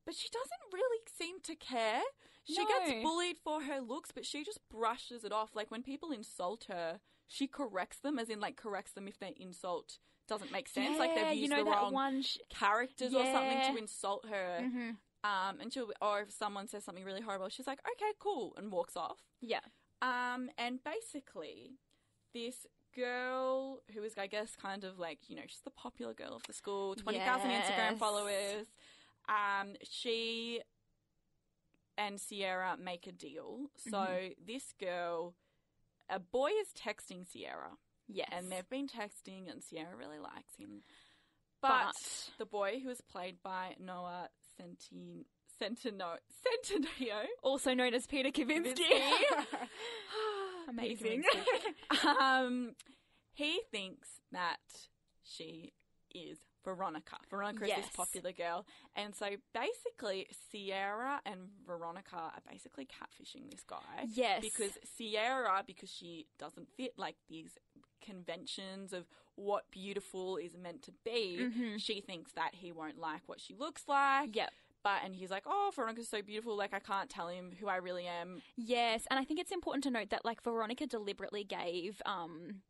but 0.05 0.15
she 0.15 0.29
doesn't 0.29 0.73
really 0.73 0.99
seem 1.17 1.39
to 1.43 1.55
care. 1.55 2.01
She 2.43 2.63
No. 2.63 2.65
gets 2.67 3.03
bullied 3.03 3.37
for 3.43 3.63
her 3.63 3.81
looks, 3.81 4.11
but 4.11 4.25
she 4.25 4.43
just 4.43 4.59
brushes 4.69 5.23
it 5.23 5.31
off. 5.31 5.55
Like 5.55 5.71
when 5.71 5.81
people 5.81 6.11
insult 6.11 6.65
her, 6.69 6.99
she 7.27 7.47
corrects 7.47 7.99
them, 7.99 8.19
as 8.19 8.29
in 8.29 8.39
like 8.39 8.55
corrects 8.55 8.91
them 8.91 9.07
if 9.07 9.17
they 9.17 9.33
insult 9.37 9.97
doesn't 10.27 10.51
make 10.51 10.67
sense. 10.67 10.97
like 10.99 11.11
Yeah, 11.15 11.25
they've 11.25 11.35
you 11.35 11.41
used 11.41 11.51
know 11.51 11.63
the 11.63 11.69
wrong 11.71 11.93
one. 11.93 12.21
Sh- 12.21 12.37
characters 12.49 13.13
or 13.13 13.25
something 13.25 13.61
to 13.73 13.77
insult 13.77 14.25
her. 14.29 14.59
hmm 14.71 14.89
Um, 15.23 15.59
and 15.59 15.73
she'll, 15.73 15.91
or 16.01 16.21
if 16.21 16.31
someone 16.31 16.67
says 16.67 16.83
something 16.83 17.03
really 17.03 17.21
horrible, 17.21 17.49
she's 17.49 17.65
like, 17.67 17.79
"Okay, 17.93 18.11
cool," 18.19 18.53
and 18.57 18.71
walks 18.71 18.95
off. 18.95 19.19
Yeah. 19.41 19.61
Um, 20.01 20.51
and 20.57 20.83
basically, 20.83 21.71
this 22.33 22.67
girl 22.95 23.79
who 23.93 24.03
is, 24.03 24.13
I 24.17 24.27
guess, 24.27 24.55
kind 24.55 24.83
of 24.83 24.99
like, 24.99 25.19
you 25.29 25.35
know, 25.35 25.41
she's 25.47 25.61
the 25.63 25.71
popular 25.71 26.13
girl 26.13 26.35
of 26.35 26.43
the 26.43 26.53
school, 26.53 26.95
20,000 26.95 27.49
Instagram 27.49 27.97
followers. 27.97 28.67
Um, 29.27 29.75
she 29.83 30.61
and 31.97 32.19
Sierra 32.19 32.77
make 32.77 33.07
a 33.07 33.11
deal. 33.11 33.69
So 33.77 33.97
Mm-hmm. 33.97 34.45
this 34.45 34.73
girl, 34.79 35.33
a 36.09 36.19
boy 36.19 36.49
is 36.61 36.67
texting 36.73 37.25
Sierra, 37.27 37.77
Yes. 38.07 38.29
and 38.31 38.51
they've 38.51 38.69
been 38.69 38.87
texting, 38.87 39.51
and 39.51 39.63
Sierra 39.63 39.95
really 39.97 40.19
likes 40.19 40.55
him. 40.57 40.83
But, 41.61 41.93
But- 41.93 42.29
the 42.37 42.45
boy 42.45 42.79
who 42.83 42.89
is 42.89 43.01
played 43.01 43.37
by 43.43 43.75
Noah 43.79 44.29
Centin- 44.59 45.25
Centino- 45.61 46.17
Centineo 46.45 47.23
also 47.41 47.73
known 47.73 47.93
as 47.93 48.05
Peter 48.07 48.29
Kavinsky. 48.29 48.81
Amazing. 50.69 51.23
um, 52.19 52.75
he 53.33 53.61
thinks 53.71 54.09
that 54.31 54.57
she 55.23 55.73
is 56.13 56.37
Veronica. 56.63 57.17
Veronica 57.29 57.65
is 57.65 57.75
this 57.85 57.95
popular 57.95 58.31
girl. 58.31 58.65
And 58.95 59.15
so 59.15 59.27
basically, 59.53 60.27
Sierra 60.51 61.21
and 61.25 61.41
Veronica 61.65 62.15
are 62.15 62.41
basically 62.49 62.85
catfishing 62.85 63.51
this 63.51 63.63
guy. 63.67 64.07
Yes. 64.13 64.41
Because 64.41 64.71
Sierra, 64.97 65.63
because 65.65 65.91
she 65.91 66.27
doesn't 66.39 66.67
fit 66.75 66.93
like 66.97 67.15
these 67.29 67.51
conventions 68.05 68.93
of 68.93 69.05
what 69.35 69.69
beautiful 69.71 70.37
is 70.37 70.55
meant 70.57 70.81
to 70.83 70.91
be, 71.03 71.37
Mhm. 71.39 71.79
she 71.81 71.99
thinks 72.01 72.31
that 72.33 72.55
he 72.55 72.71
won't 72.71 72.97
like 72.99 73.21
what 73.27 73.41
she 73.41 73.53
looks 73.55 73.87
like. 73.87 74.35
Yep. 74.35 74.53
But, 74.83 75.01
and 75.03 75.15
he's 75.15 75.31
like, 75.31 75.43
oh, 75.47 75.71
Veronica's 75.75 76.07
so 76.07 76.21
beautiful. 76.21 76.55
Like, 76.55 76.73
I 76.73 76.79
can't 76.79 77.09
tell 77.09 77.27
him 77.27 77.53
who 77.59 77.67
I 77.67 77.77
really 77.77 78.05
am. 78.07 78.41
Yes, 78.55 79.07
and 79.09 79.19
I 79.19 79.23
think 79.25 79.39
it's 79.39 79.51
important 79.51 79.83
to 79.85 79.89
note 79.89 80.09
that 80.11 80.23
like 80.23 80.41
Veronica 80.43 80.85
deliberately 80.85 81.43
gave 81.43 82.01
um 82.05 82.61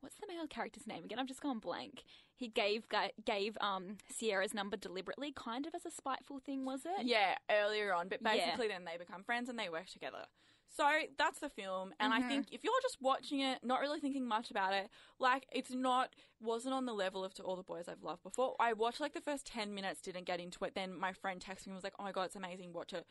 what's 0.00 0.16
the 0.16 0.26
male 0.26 0.46
character's 0.46 0.86
name 0.86 1.04
again? 1.04 1.18
I've 1.18 1.26
just 1.28 1.42
gone 1.42 1.58
blank. 1.58 2.04
He 2.34 2.48
gave 2.48 2.88
ga- 2.88 3.12
gave 3.24 3.56
um 3.60 3.98
Sierra's 4.10 4.52
number 4.54 4.76
deliberately, 4.76 5.30
kind 5.30 5.66
of 5.66 5.74
as 5.74 5.84
a 5.86 5.90
spiteful 5.90 6.38
thing, 6.40 6.64
was 6.64 6.80
it? 6.86 7.06
Yeah, 7.06 7.36
earlier 7.50 7.92
on, 7.94 8.08
but 8.08 8.20
Yeah. 8.22 8.32
basically 8.34 8.66
then 8.68 8.84
they 8.84 8.96
become 8.96 9.22
friends 9.22 9.48
and 9.48 9.58
they 9.58 9.68
work 9.68 9.86
together. 9.86 10.24
So 10.72 10.88
that's 11.18 11.40
the 11.40 11.48
film, 11.48 11.92
and 11.98 12.12
Mhm. 12.12 12.16
I 12.16 12.28
think 12.28 12.52
if 12.52 12.62
you're 12.62 12.80
just 12.80 13.02
watching 13.02 13.40
it, 13.40 13.62
not 13.64 13.80
really 13.80 13.98
thinking 13.98 14.24
much 14.24 14.52
about 14.52 14.72
it, 14.72 14.88
like 15.18 15.46
it's 15.52 15.72
not 15.72 16.14
wasn't 16.40 16.72
on 16.74 16.86
the 16.86 16.94
level 16.94 17.24
of 17.24 17.34
To 17.34 17.42
All 17.42 17.56
the 17.56 17.62
Boys 17.64 17.88
I've 17.88 18.02
Loved 18.04 18.22
before. 18.22 18.54
I 18.60 18.72
watched 18.72 19.00
like 19.00 19.12
the 19.12 19.20
first 19.20 19.46
ten 19.46 19.74
minutes, 19.74 20.00
didn't 20.00 20.24
get 20.24 20.38
into 20.40 20.64
it. 20.64 20.74
Then 20.74 20.94
my 20.94 21.12
friend 21.12 21.40
texted 21.40 21.66
me 21.66 21.72
and 21.72 21.74
was 21.74 21.84
like, 21.84 21.96
"Oh 21.98 22.04
my 22.04 22.12
god, 22.12 22.24
it's 22.24 22.36
amazing, 22.36 22.72
watch 22.72 22.92
it." 22.92 23.06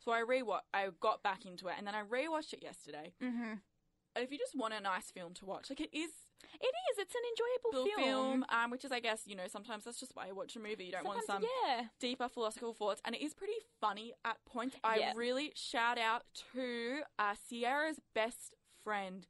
So 0.00 0.10
I 0.10 0.18
re 0.18 0.42
I 0.74 0.90
got 1.00 1.22
back 1.22 1.46
into 1.46 1.68
it, 1.68 1.76
and 1.78 1.86
then 1.86 1.94
I 1.94 2.02
rewatched 2.02 2.52
it 2.52 2.62
yesterday. 2.62 3.14
Mm-hmm. 3.20 3.54
If 4.16 4.30
you 4.32 4.38
just 4.38 4.56
want 4.56 4.74
a 4.74 4.80
nice 4.80 5.10
film 5.12 5.34
to 5.34 5.44
watch, 5.46 5.70
like 5.70 5.80
it 5.80 5.94
is 5.96 6.10
It 6.60 6.66
is. 6.90 6.98
It's 6.98 7.14
an 7.14 7.20
enjoyable 7.30 7.86
film. 7.96 8.04
film, 8.04 8.44
um, 8.48 8.70
which 8.70 8.84
is 8.84 8.92
I 8.92 9.00
guess 9.00 9.22
you 9.26 9.36
know 9.36 9.48
sometimes 9.48 9.84
that's 9.84 9.98
just 10.00 10.14
why 10.14 10.26
you 10.28 10.34
watch 10.34 10.56
a 10.56 10.60
movie. 10.60 10.84
You 10.84 10.92
don't 10.92 11.06
want 11.06 11.24
some 11.26 11.42
yeah. 11.42 11.84
deeper 12.00 12.28
philosophical 12.28 12.72
thoughts, 12.74 13.00
and 13.04 13.14
it 13.14 13.22
is 13.22 13.34
pretty 13.34 13.54
funny 13.80 14.12
at 14.24 14.36
points. 14.44 14.76
I 14.84 14.96
Yeah. 14.98 15.12
really 15.16 15.52
shout 15.54 15.98
out 15.98 16.22
to 16.54 17.00
uh, 17.18 17.34
Sierra's 17.48 18.00
best 18.14 18.54
friend, 18.82 19.26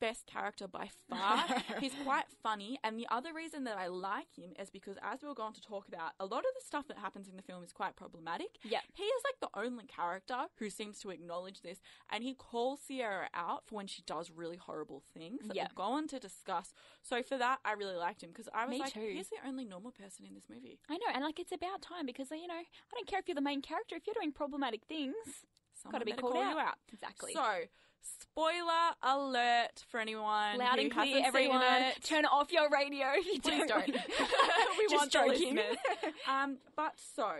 best 0.00 0.26
character 0.26 0.66
by 0.68 0.88
far. 1.08 1.44
He's 1.80 1.92
quite 2.04 2.24
funny, 2.42 2.78
and 2.84 2.98
the 2.98 3.06
other 3.10 3.32
reason 3.34 3.64
that 3.64 3.76
I 3.78 3.86
like 3.88 4.36
him 4.36 4.50
is 4.58 4.70
because, 4.70 4.96
as 5.02 5.22
we 5.22 5.28
were 5.28 5.34
going 5.34 5.52
to 5.54 5.60
talk 5.62 5.88
about, 5.88 6.12
a 6.20 6.26
lot 6.26 6.40
of 6.40 6.50
the 6.58 6.64
stuff 6.64 6.86
that 6.88 6.98
happens 6.98 7.28
in 7.28 7.36
the 7.36 7.42
film 7.42 7.62
is 7.64 7.72
quite 7.72 7.96
problematic. 7.96 8.58
Yeah. 8.62 8.80
He 8.94 9.02
is 9.04 9.22
like 9.24 9.40
the 9.40 9.58
only 9.58 9.84
character 9.86 10.46
who 10.58 10.70
seems 10.70 10.98
to 11.00 11.10
acknowledge 11.10 11.62
this, 11.62 11.78
and 12.10 12.22
he 12.24 12.34
calls 12.34 12.80
Sierra 12.80 13.28
out 13.34 13.64
for 13.66 13.76
when 13.76 13.86
she 13.86 14.02
does 14.02 14.30
really 14.30 14.56
horrible 14.56 15.02
things 15.16 15.46
that 15.46 15.56
Yep. 15.56 15.72
we'll 15.76 15.86
go 15.86 15.92
on 15.92 16.08
to 16.08 16.18
discuss. 16.18 16.72
So 17.02 17.22
for 17.22 17.38
that, 17.38 17.58
I 17.64 17.72
really 17.72 17.96
liked 17.96 18.22
him 18.22 18.30
because 18.30 18.48
I 18.54 18.64
was 18.66 18.70
Me 18.72 18.78
like, 18.80 18.92
too. 18.94 19.12
he's 19.14 19.28
the 19.28 19.46
only 19.46 19.64
normal 19.64 19.90
person 19.92 20.24
in 20.26 20.34
this 20.34 20.44
movie. 20.48 20.78
I 20.88 20.94
know, 20.94 21.06
and 21.14 21.22
like 21.24 21.38
it's 21.38 21.52
about 21.52 21.82
time 21.82 22.06
because 22.06 22.30
you 22.30 22.46
know 22.46 22.54
I 22.54 22.64
don't 22.94 23.06
care 23.06 23.18
if 23.18 23.28
you're 23.28 23.34
the 23.34 23.40
main 23.40 23.62
character. 23.62 23.96
If 23.96 24.06
you're 24.06 24.14
doing 24.14 24.32
problematic 24.32 24.84
things, 24.88 25.14
Someone 25.74 25.92
gotta 26.00 26.04
be 26.06 26.12
called 26.12 26.32
call 26.32 26.42
out. 26.42 26.52
you 26.52 26.58
out. 26.58 26.74
Exactly. 26.92 27.32
So, 27.34 27.44
spoiler 28.20 28.94
alert 29.02 29.84
for 29.88 30.00
anyone 30.00 30.58
loud 30.58 30.78
and 30.78 30.90
clear, 30.90 31.22
everyone. 31.24 31.62
It. 31.62 32.02
Turn 32.02 32.24
off 32.26 32.52
your 32.52 32.68
radio 32.70 33.06
if 33.14 33.26
you 33.26 33.40
Please 33.40 33.66
don't. 33.66 33.68
don't. 33.68 33.86
we 34.78 34.86
Just 34.88 34.94
want 34.94 35.10
joking. 35.12 35.58
Um, 36.28 36.58
but 36.76 36.94
so 37.14 37.30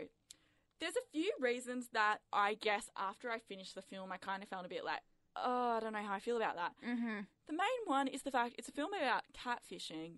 there's 0.81 0.95
a 0.97 1.11
few 1.13 1.33
reasons 1.41 1.89
that 1.93 2.19
I 2.33 2.55
guess 2.55 2.91
after 2.97 3.31
I 3.31 3.39
finished 3.39 3.75
the 3.75 3.83
film, 3.83 4.13
I 4.13 4.17
kind 4.17 4.43
of 4.43 4.49
felt 4.49 4.65
a 4.65 4.69
bit 4.69 4.85
like, 4.85 5.01
oh, 5.37 5.77
I 5.77 5.81
don't 5.81 5.93
know 5.93 6.03
how 6.03 6.15
I 6.15 6.21
feel 6.21 6.37
about 6.37 6.57
that. 6.57 6.73
mm-hmm. 6.87 7.21
The 7.47 7.53
main 7.53 7.83
one 7.87 8.09
is 8.09 8.23
the 8.23 8.31
fact 8.31 8.55
it's 8.59 8.69
a 8.69 8.73
film 8.73 8.91
about 8.93 9.23
catfishing, 9.33 10.17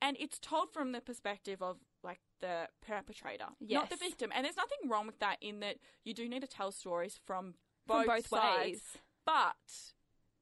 and 0.00 0.16
it's 0.18 0.38
told 0.38 0.72
from 0.72 0.92
the 0.92 1.00
perspective 1.00 1.62
of 1.62 1.76
like 2.02 2.20
the 2.40 2.68
perpetrator, 2.86 3.46
not 3.60 3.90
the 3.90 3.96
victim. 3.96 4.30
And 4.34 4.44
there's 4.44 4.56
nothing 4.56 4.88
wrong 4.88 5.06
with 5.06 5.18
that 5.18 5.36
in 5.40 5.60
that 5.60 5.76
you 6.04 6.14
do 6.14 6.28
need 6.28 6.40
to 6.40 6.48
tell 6.48 6.72
stories 6.72 7.18
from 7.26 7.54
From 7.86 8.06
both, 8.06 8.06
both 8.06 8.26
sides, 8.28 8.66
ways. 8.66 8.82
But 9.28 9.92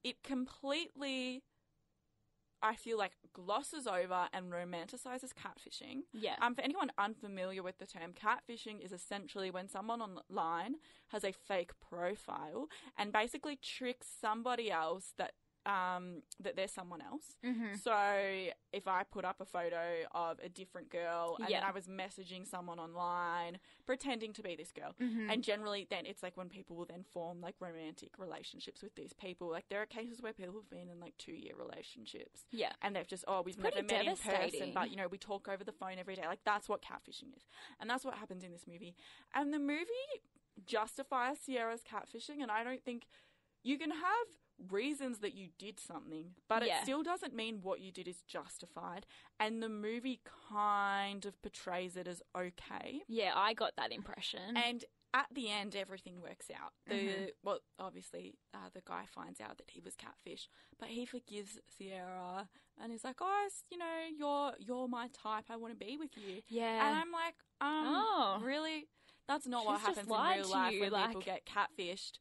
it 0.04 0.22
completely. 0.22 1.42
I 2.62 2.74
feel 2.74 2.96
like 2.96 3.12
glosses 3.34 3.86
over 3.86 4.28
and 4.32 4.50
romanticizes 4.50 5.32
catfishing. 5.34 6.02
Yeah. 6.14 6.36
Um, 6.40 6.54
for 6.54 6.62
anyone 6.62 6.90
unfamiliar 6.96 7.62
with 7.62 7.78
the 7.78 7.86
term, 7.86 8.12
catfishing 8.12 8.82
is 8.82 8.92
essentially 8.92 9.50
when 9.50 9.68
someone 9.68 10.00
online 10.00 10.76
has 11.08 11.22
a 11.22 11.32
fake 11.32 11.72
profile 11.80 12.68
and 12.96 13.12
basically 13.12 13.56
tricks 13.56 14.06
somebody 14.20 14.70
else 14.70 15.12
that 15.18 15.32
um, 15.66 16.22
that 16.40 16.54
they're 16.56 16.68
someone 16.68 17.02
else. 17.02 17.34
mm-hmm. 17.44 17.74
So 17.82 17.92
if 18.72 18.86
I 18.86 19.02
put 19.02 19.24
up 19.24 19.40
a 19.40 19.44
photo 19.44 20.04
of 20.14 20.38
a 20.42 20.48
different 20.48 20.90
girl 20.90 21.36
and 21.40 21.48
Yeah. 21.48 21.66
I 21.66 21.72
was 21.72 21.86
messaging 21.88 22.46
someone 22.46 22.78
online 22.78 23.58
pretending 23.84 24.32
to 24.34 24.42
be 24.42 24.54
this 24.56 24.70
girl, 24.72 24.94
Mhm. 25.00 25.30
and 25.32 25.42
generally 25.42 25.86
then 25.90 26.06
it's 26.06 26.22
like 26.22 26.36
when 26.36 26.48
people 26.48 26.76
will 26.76 26.84
then 26.86 27.02
form 27.02 27.40
like 27.40 27.56
romantic 27.60 28.18
relationships 28.18 28.82
with 28.82 28.94
these 28.94 29.12
people. 29.12 29.48
Like 29.48 29.68
there 29.68 29.82
are 29.82 29.86
cases 29.86 30.22
where 30.22 30.32
people 30.32 30.54
have 30.54 30.70
been 30.70 30.88
in 30.88 31.00
like 31.00 31.16
two 31.18 31.32
year 31.34 31.54
relationships 31.56 32.46
Yeah. 32.50 32.72
and 32.82 32.94
they've 32.94 33.06
just 33.06 33.24
oh 33.26 33.42
we've 33.42 33.58
never 33.58 33.82
met 33.82 34.06
in 34.06 34.16
person 34.16 34.72
but 34.72 34.90
you 34.90 34.96
know 34.96 35.08
we 35.08 35.18
talk 35.18 35.48
over 35.48 35.64
the 35.64 35.72
phone 35.72 35.98
every 35.98 36.14
day 36.14 36.26
like 36.26 36.44
that's 36.44 36.68
what 36.68 36.80
catfishing 36.82 37.36
is 37.36 37.44
and 37.80 37.90
that's 37.90 38.04
what 38.04 38.14
happens 38.14 38.44
in 38.44 38.52
this 38.52 38.66
movie 38.66 38.94
and 39.34 39.52
the 39.52 39.58
movie 39.58 40.12
justifies 40.64 41.38
sierra's 41.38 41.82
catfishing 41.82 42.42
and 42.42 42.50
i 42.50 42.64
don't 42.64 42.82
think 42.84 43.04
you 43.62 43.78
can 43.78 43.90
have 43.90 44.26
reasons 44.70 45.18
that 45.18 45.34
you 45.34 45.48
did 45.58 45.78
something 45.78 46.32
but 46.48 46.62
it 46.62 46.72
still 46.82 47.02
doesn't 47.02 47.34
mean 47.34 47.58
what 47.62 47.80
you 47.80 47.92
did 47.92 48.08
is 48.08 48.22
justified 48.26 49.04
and 49.38 49.62
the 49.62 49.68
movie 49.68 50.20
kind 50.50 51.26
of 51.26 51.40
portrays 51.42 51.96
it 51.96 52.08
as 52.08 52.22
okay 52.36 53.02
Yeah, 53.08 53.32
I 53.34 53.52
got 53.54 53.72
that 53.76 53.92
impression. 53.92 54.56
and 54.56 54.84
at 55.14 55.28
the 55.32 55.50
end, 55.50 55.74
everything 55.74 56.20
works 56.20 56.50
out. 56.50 56.72
The 56.86 56.94
Mhm. 56.94 57.30
well, 57.42 57.60
obviously, 57.78 58.34
uh, 58.52 58.68
the 58.74 58.82
guy 58.84 59.06
finds 59.06 59.40
out 59.40 59.56
that 59.56 59.70
he 59.70 59.80
was 59.80 59.96
catfish, 59.96 60.46
but 60.78 60.88
he 60.88 61.06
forgives 61.06 61.58
Sierra 61.66 62.48
and 62.78 62.92
he's 62.92 63.02
like, 63.04 63.16
"Oh, 63.22 63.48
you 63.70 63.78
know, 63.78 64.00
you're 64.14 64.54
you're 64.58 64.88
my 64.88 65.08
type. 65.08 65.46
I 65.48 65.56
want 65.56 65.72
to 65.78 65.86
be 65.86 65.96
with 65.96 66.16
you." 66.18 66.42
yeah. 66.48 66.86
And 66.86 66.98
I'm 66.98 67.12
like, 67.12 67.36
um, 67.62 67.86
Oh. 67.88 68.38
really? 68.42 68.88
That's 69.26 69.46
not 69.46 69.64
what 69.64 69.78
She's 69.78 69.86
just 69.86 69.98
happens 70.00 70.12
in 70.12 70.38
real 70.40 70.48
life 70.50 70.72
you, 70.74 70.80
when 70.82 71.06
people 71.08 71.20
get 71.22 71.46
catfished. 71.46 72.18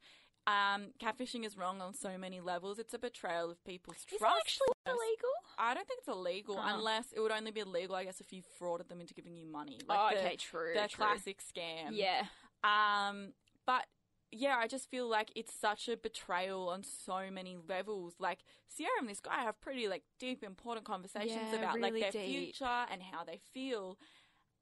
Um, 0.48 0.88
catfishing 1.02 1.44
is 1.46 1.58
wrong 1.58 1.82
on 1.82 1.94
so 1.94 2.18
many 2.18 2.40
levels. 2.40 2.78
It's 2.78 2.94
a 2.94 3.00
betrayal 3.00 3.50
of 3.50 3.64
people's 3.66 4.06
trust. 4.06 4.22
is 4.22 4.22
actually 4.42 4.68
illegal? 4.86 5.30
I 5.58 5.74
don't 5.74 5.88
think 5.88 6.00
it's 6.00 6.08
illegal 6.08 6.56
Oh. 6.60 6.64
unless 6.78 7.12
it 7.14 7.20
would 7.20 7.32
only 7.32 7.52
be 7.52 7.62
illegal, 7.62 7.96
I 7.96 8.04
guess, 8.04 8.22
if 8.22 8.32
you 8.32 8.44
frauded 8.60 8.88
them 8.88 9.02
into 9.02 9.14
giving 9.16 9.36
you 9.36 9.46
money. 9.48 9.80
oh, 9.90 9.94
Like 9.94 10.16
the, 10.18 10.22
okay, 10.24 10.36
true. 10.36 10.74
the 10.76 10.88
true. 10.88 11.04
classic 11.04 11.42
scam. 11.42 11.90
Yeah. 11.94 12.26
Um, 12.64 13.34
but 13.66 13.86
yeah, 14.32 14.58
I 14.58 14.68
just 14.68 14.90
feel 14.90 15.08
like 15.08 15.32
it's 15.36 15.54
such 15.54 15.88
a 15.88 15.96
betrayal 15.98 16.70
on 16.70 16.84
so 16.84 17.32
many 17.32 17.58
levels. 17.68 18.16
Like 18.20 18.40
Sierra 18.68 18.92
and 19.00 19.10
this 19.10 19.22
guy 19.22 19.42
have 19.44 19.60
pretty 19.62 19.88
like 19.88 20.04
deep, 20.20 20.44
important 20.44 20.86
conversations 20.86 21.40
Yeah, 21.52 21.60
about 21.60 21.76
really 21.76 22.02
like 22.02 22.12
their 22.14 22.24
deep. 22.24 22.56
future 22.56 22.86
and 22.92 23.02
how 23.02 23.24
they 23.24 23.40
feel, 23.54 23.98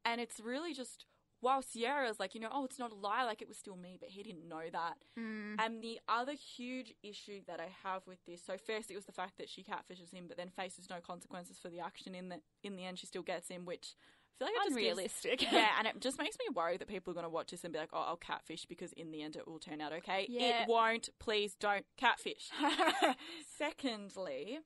and 0.05 0.21
it's 0.21 0.39
really 0.39 0.73
just. 0.73 1.05
While 1.43 1.61
Sierra 1.61 1.93
Sierra's 1.93 2.19
like, 2.19 2.33
you 2.35 2.41
know, 2.41 2.49
oh, 2.51 2.65
it's 2.65 2.79
not 2.79 2.91
a 2.91 2.95
lie, 2.95 3.23
like 3.23 3.41
it 3.41 3.47
was 3.47 3.57
still 3.57 3.75
me, 3.75 3.97
but 3.99 4.09
he 4.09 4.23
didn't 4.23 4.47
know 4.47 4.63
that. 4.71 4.95
Mm. 5.19 5.55
And 5.59 5.81
the 5.81 5.99
other 6.07 6.33
huge 6.33 6.93
issue 7.03 7.41
that 7.47 7.59
I 7.59 7.69
have 7.83 8.07
with 8.07 8.19
this, 8.25 8.41
so 8.43 8.57
first 8.57 8.89
it 8.89 8.95
was 8.95 9.05
the 9.05 9.11
fact 9.11 9.37
that 9.37 9.49
she 9.49 9.63
catfishes 9.63 10.13
him, 10.13 10.25
but 10.27 10.37
then 10.37 10.49
faces 10.49 10.89
no 10.89 10.97
consequences 11.05 11.59
for 11.59 11.69
the 11.69 11.79
action. 11.79 12.15
In 12.15 12.29
the 12.29 12.39
in 12.63 12.75
the 12.75 12.85
end, 12.85 12.99
she 12.99 13.07
still 13.07 13.21
gets 13.21 13.49
him, 13.49 13.65
which 13.65 13.95
I 14.41 14.45
feel 14.45 14.47
like 14.47 14.53
it 14.53 14.57
just 14.57 14.67
gives- 14.69 14.77
Unrealistic. 14.77 15.41
yeah, 15.51 15.69
and 15.77 15.87
it 15.87 15.99
just 15.99 16.17
makes 16.17 16.37
me 16.39 16.45
worry 16.53 16.77
that 16.77 16.87
people 16.87 17.11
are 17.11 17.13
going 17.15 17.25
to 17.25 17.29
watch 17.29 17.51
this 17.51 17.63
and 17.63 17.73
be 17.73 17.79
like, 17.79 17.89
"Oh, 17.93 18.05
I'll 18.07 18.17
catfish 18.17 18.65
because 18.65 18.93
in 18.93 19.11
the 19.11 19.21
end 19.21 19.35
it 19.35 19.47
will 19.47 19.59
turn 19.59 19.81
out 19.81 19.93
okay." 19.93 20.25
Yeah. 20.29 20.63
It 20.63 20.69
won't. 20.69 21.09
Please 21.19 21.55
don't 21.59 21.85
catfish. 21.97 22.49
Secondly, 23.57 24.59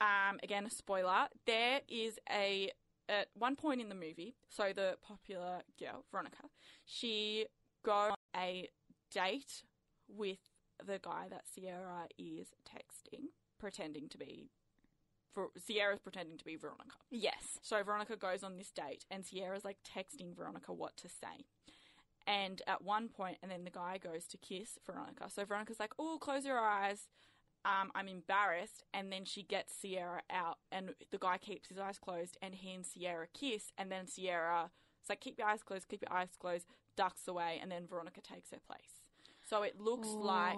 um, 0.00 0.38
again 0.42 0.64
a 0.66 0.70
spoiler. 0.70 1.28
There 1.46 1.80
is 1.88 2.18
a 2.30 2.70
at 3.10 3.28
one 3.34 3.56
point 3.56 3.80
in 3.80 3.88
the 3.88 3.94
movie, 3.94 4.36
so 4.48 4.72
the 4.74 4.96
popular 5.02 5.62
girl 5.78 6.04
Veronica, 6.10 6.44
she 6.86 7.46
goes 7.84 8.10
on 8.10 8.16
a 8.36 8.68
date 9.10 9.64
with 10.08 10.38
the 10.84 10.98
guy 11.02 11.26
that 11.28 11.42
Sierra 11.52 12.06
is 12.16 12.48
texting, 12.64 13.26
pretending 13.58 14.08
to 14.08 14.18
be. 14.18 14.50
For 15.32 15.48
Sierra's 15.56 16.00
pretending 16.00 16.38
to 16.38 16.44
be 16.44 16.56
Veronica. 16.56 16.96
yes. 17.08 17.60
So 17.62 17.80
Veronica 17.84 18.16
goes 18.16 18.42
on 18.42 18.56
this 18.56 18.72
date, 18.72 19.04
and 19.10 19.24
Sierra's 19.24 19.64
like 19.64 19.78
texting 19.84 20.34
Veronica 20.34 20.72
what 20.72 20.96
to 20.96 21.08
say. 21.08 21.46
And 22.26 22.62
at 22.66 22.82
one 22.82 23.08
point, 23.08 23.38
and 23.40 23.50
then 23.50 23.62
the 23.64 23.70
guy 23.70 23.98
goes 23.98 24.26
to 24.26 24.36
kiss 24.38 24.78
Veronica. 24.84 25.30
So 25.30 25.44
Veronica's 25.44 25.78
like, 25.78 25.92
"Oh, 26.00 26.18
close 26.20 26.44
your 26.44 26.58
eyes." 26.58 27.08
Um, 27.64 27.90
I'm 27.94 28.08
embarrassed, 28.08 28.84
and 28.94 29.12
then 29.12 29.26
she 29.26 29.42
gets 29.42 29.74
Sierra 29.74 30.22
out, 30.30 30.58
and 30.72 30.94
the 31.10 31.18
guy 31.18 31.36
keeps 31.36 31.68
his 31.68 31.78
eyes 31.78 31.98
closed, 31.98 32.38
and 32.40 32.54
he 32.54 32.72
and 32.72 32.86
Sierra 32.86 33.26
kiss, 33.34 33.72
and 33.76 33.92
then 33.92 34.06
Sierra, 34.06 34.70
it's 35.00 35.10
like, 35.10 35.20
"Keep 35.20 35.38
your 35.38 35.46
eyes 35.46 35.62
closed, 35.62 35.86
keep 35.88 36.02
your 36.08 36.16
eyes 36.16 36.30
closed," 36.38 36.66
ducks 36.96 37.28
away, 37.28 37.58
and 37.60 37.70
then 37.70 37.86
Veronica 37.86 38.22
takes 38.22 38.50
her 38.50 38.60
place. 38.66 39.02
So 39.42 39.62
it 39.62 39.78
looks 39.78 40.08
like 40.08 40.56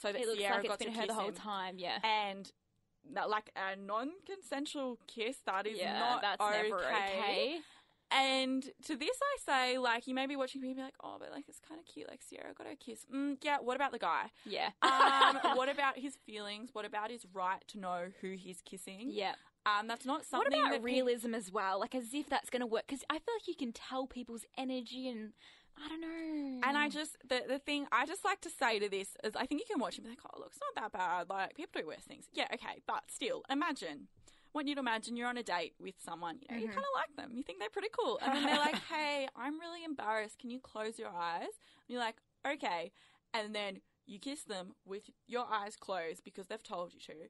so 0.00 0.12
that 0.12 0.20
it 0.20 0.26
looks 0.26 0.38
Sierra 0.38 0.56
like 0.58 0.68
got 0.68 0.80
to 0.80 0.90
her 0.90 1.06
the 1.06 1.14
whole 1.14 1.28
him. 1.28 1.34
time. 1.34 1.74
Yeah. 1.78 1.98
And 2.02 2.50
that, 3.14 3.28
like 3.28 3.50
a 3.56 3.76
non-consensual 3.76 4.98
kiss. 5.06 5.38
That 5.44 5.66
is 5.66 5.78
yeah, 5.78 5.98
not 5.98 6.22
that's 6.22 6.40
okay. 6.40 6.62
never 6.62 6.84
okay. 6.84 7.58
And 8.10 8.62
to 8.84 8.96
this, 8.96 9.18
I 9.22 9.72
say, 9.72 9.78
like, 9.78 10.06
you 10.06 10.14
may 10.14 10.26
be 10.26 10.36
watching 10.36 10.60
me 10.60 10.68
and 10.68 10.76
be 10.76 10.82
like, 10.82 10.94
oh, 11.02 11.16
but 11.18 11.30
like, 11.32 11.44
it's 11.48 11.60
kind 11.60 11.80
of 11.80 11.86
cute. 11.86 12.08
Like, 12.08 12.22
Sierra 12.22 12.54
got 12.54 12.66
her 12.66 12.76
kiss. 12.78 13.04
Mm, 13.12 13.38
yeah, 13.42 13.58
what 13.60 13.74
about 13.76 13.92
the 13.92 13.98
guy? 13.98 14.26
Yeah. 14.44 14.70
Um, 14.82 15.38
what 15.56 15.68
about 15.68 15.98
his 15.98 16.16
feelings? 16.24 16.70
What 16.72 16.84
about 16.84 17.10
his 17.10 17.26
right 17.32 17.62
to 17.68 17.78
know 17.78 18.06
who 18.20 18.32
he's 18.32 18.60
kissing? 18.62 19.08
yeah. 19.10 19.34
Um, 19.66 19.88
that's 19.88 20.06
not 20.06 20.24
something. 20.24 20.52
What 20.60 20.68
about 20.68 20.78
pe- 20.78 20.84
realism 20.84 21.34
as 21.34 21.50
well? 21.50 21.80
Like 21.80 21.96
as 21.96 22.14
if 22.14 22.28
that's 22.28 22.50
going 22.50 22.60
to 22.60 22.66
work? 22.66 22.84
Because 22.86 23.02
I 23.10 23.14
feel 23.14 23.34
like 23.34 23.48
you 23.48 23.56
can 23.56 23.72
tell 23.72 24.06
people's 24.06 24.44
energy, 24.56 25.08
and 25.08 25.32
I 25.76 25.88
don't 25.88 26.00
know. 26.00 26.60
And 26.68 26.78
I 26.78 26.88
just 26.88 27.16
the 27.28 27.42
the 27.48 27.58
thing 27.58 27.88
I 27.90 28.06
just 28.06 28.24
like 28.24 28.40
to 28.42 28.50
say 28.50 28.78
to 28.78 28.88
this 28.88 29.16
is 29.24 29.34
I 29.34 29.44
think 29.44 29.60
you 29.60 29.66
can 29.68 29.80
watch 29.80 29.96
and 29.96 30.04
be 30.04 30.10
like, 30.10 30.20
oh, 30.24 30.38
look, 30.38 30.52
it's 30.52 30.60
not 30.60 30.92
that 30.92 30.96
bad. 30.96 31.28
Like 31.28 31.56
people 31.56 31.80
do 31.80 31.86
worse 31.88 32.04
things. 32.06 32.26
Yeah, 32.32 32.46
okay, 32.54 32.80
but 32.86 33.10
still, 33.10 33.42
imagine. 33.50 34.06
Want 34.54 34.68
you 34.68 34.74
to 34.74 34.80
imagine 34.80 35.16
you're 35.16 35.28
on 35.28 35.36
a 35.36 35.42
date 35.42 35.74
with 35.78 35.94
someone. 36.02 36.38
You 36.40 36.48
know, 36.56 36.60
you 36.62 36.68
Mhm. 36.68 36.74
kind 36.74 36.84
of 36.86 36.94
like 36.94 37.16
them. 37.16 37.36
You 37.36 37.42
think 37.42 37.58
they're 37.58 37.68
pretty 37.70 37.90
cool, 37.92 38.18
and 38.22 38.34
then 38.34 38.44
they're 38.44 38.58
like, 38.58 38.74
"Hey, 38.90 39.28
I'm 39.36 39.60
really 39.60 39.84
embarrassed. 39.84 40.38
Can 40.38 40.50
you 40.50 40.60
close 40.60 40.98
your 40.98 41.10
eyes?" 41.14 41.48
And 41.52 41.88
you're 41.88 42.00
like, 42.00 42.16
"Okay," 42.46 42.92
and 43.34 43.54
then 43.54 43.82
you 44.06 44.18
kiss 44.18 44.44
them 44.44 44.74
with 44.84 45.10
your 45.26 45.46
eyes 45.50 45.76
closed 45.76 46.24
because 46.24 46.46
they've 46.46 46.62
told 46.62 46.94
you 46.94 47.00
to, 47.00 47.28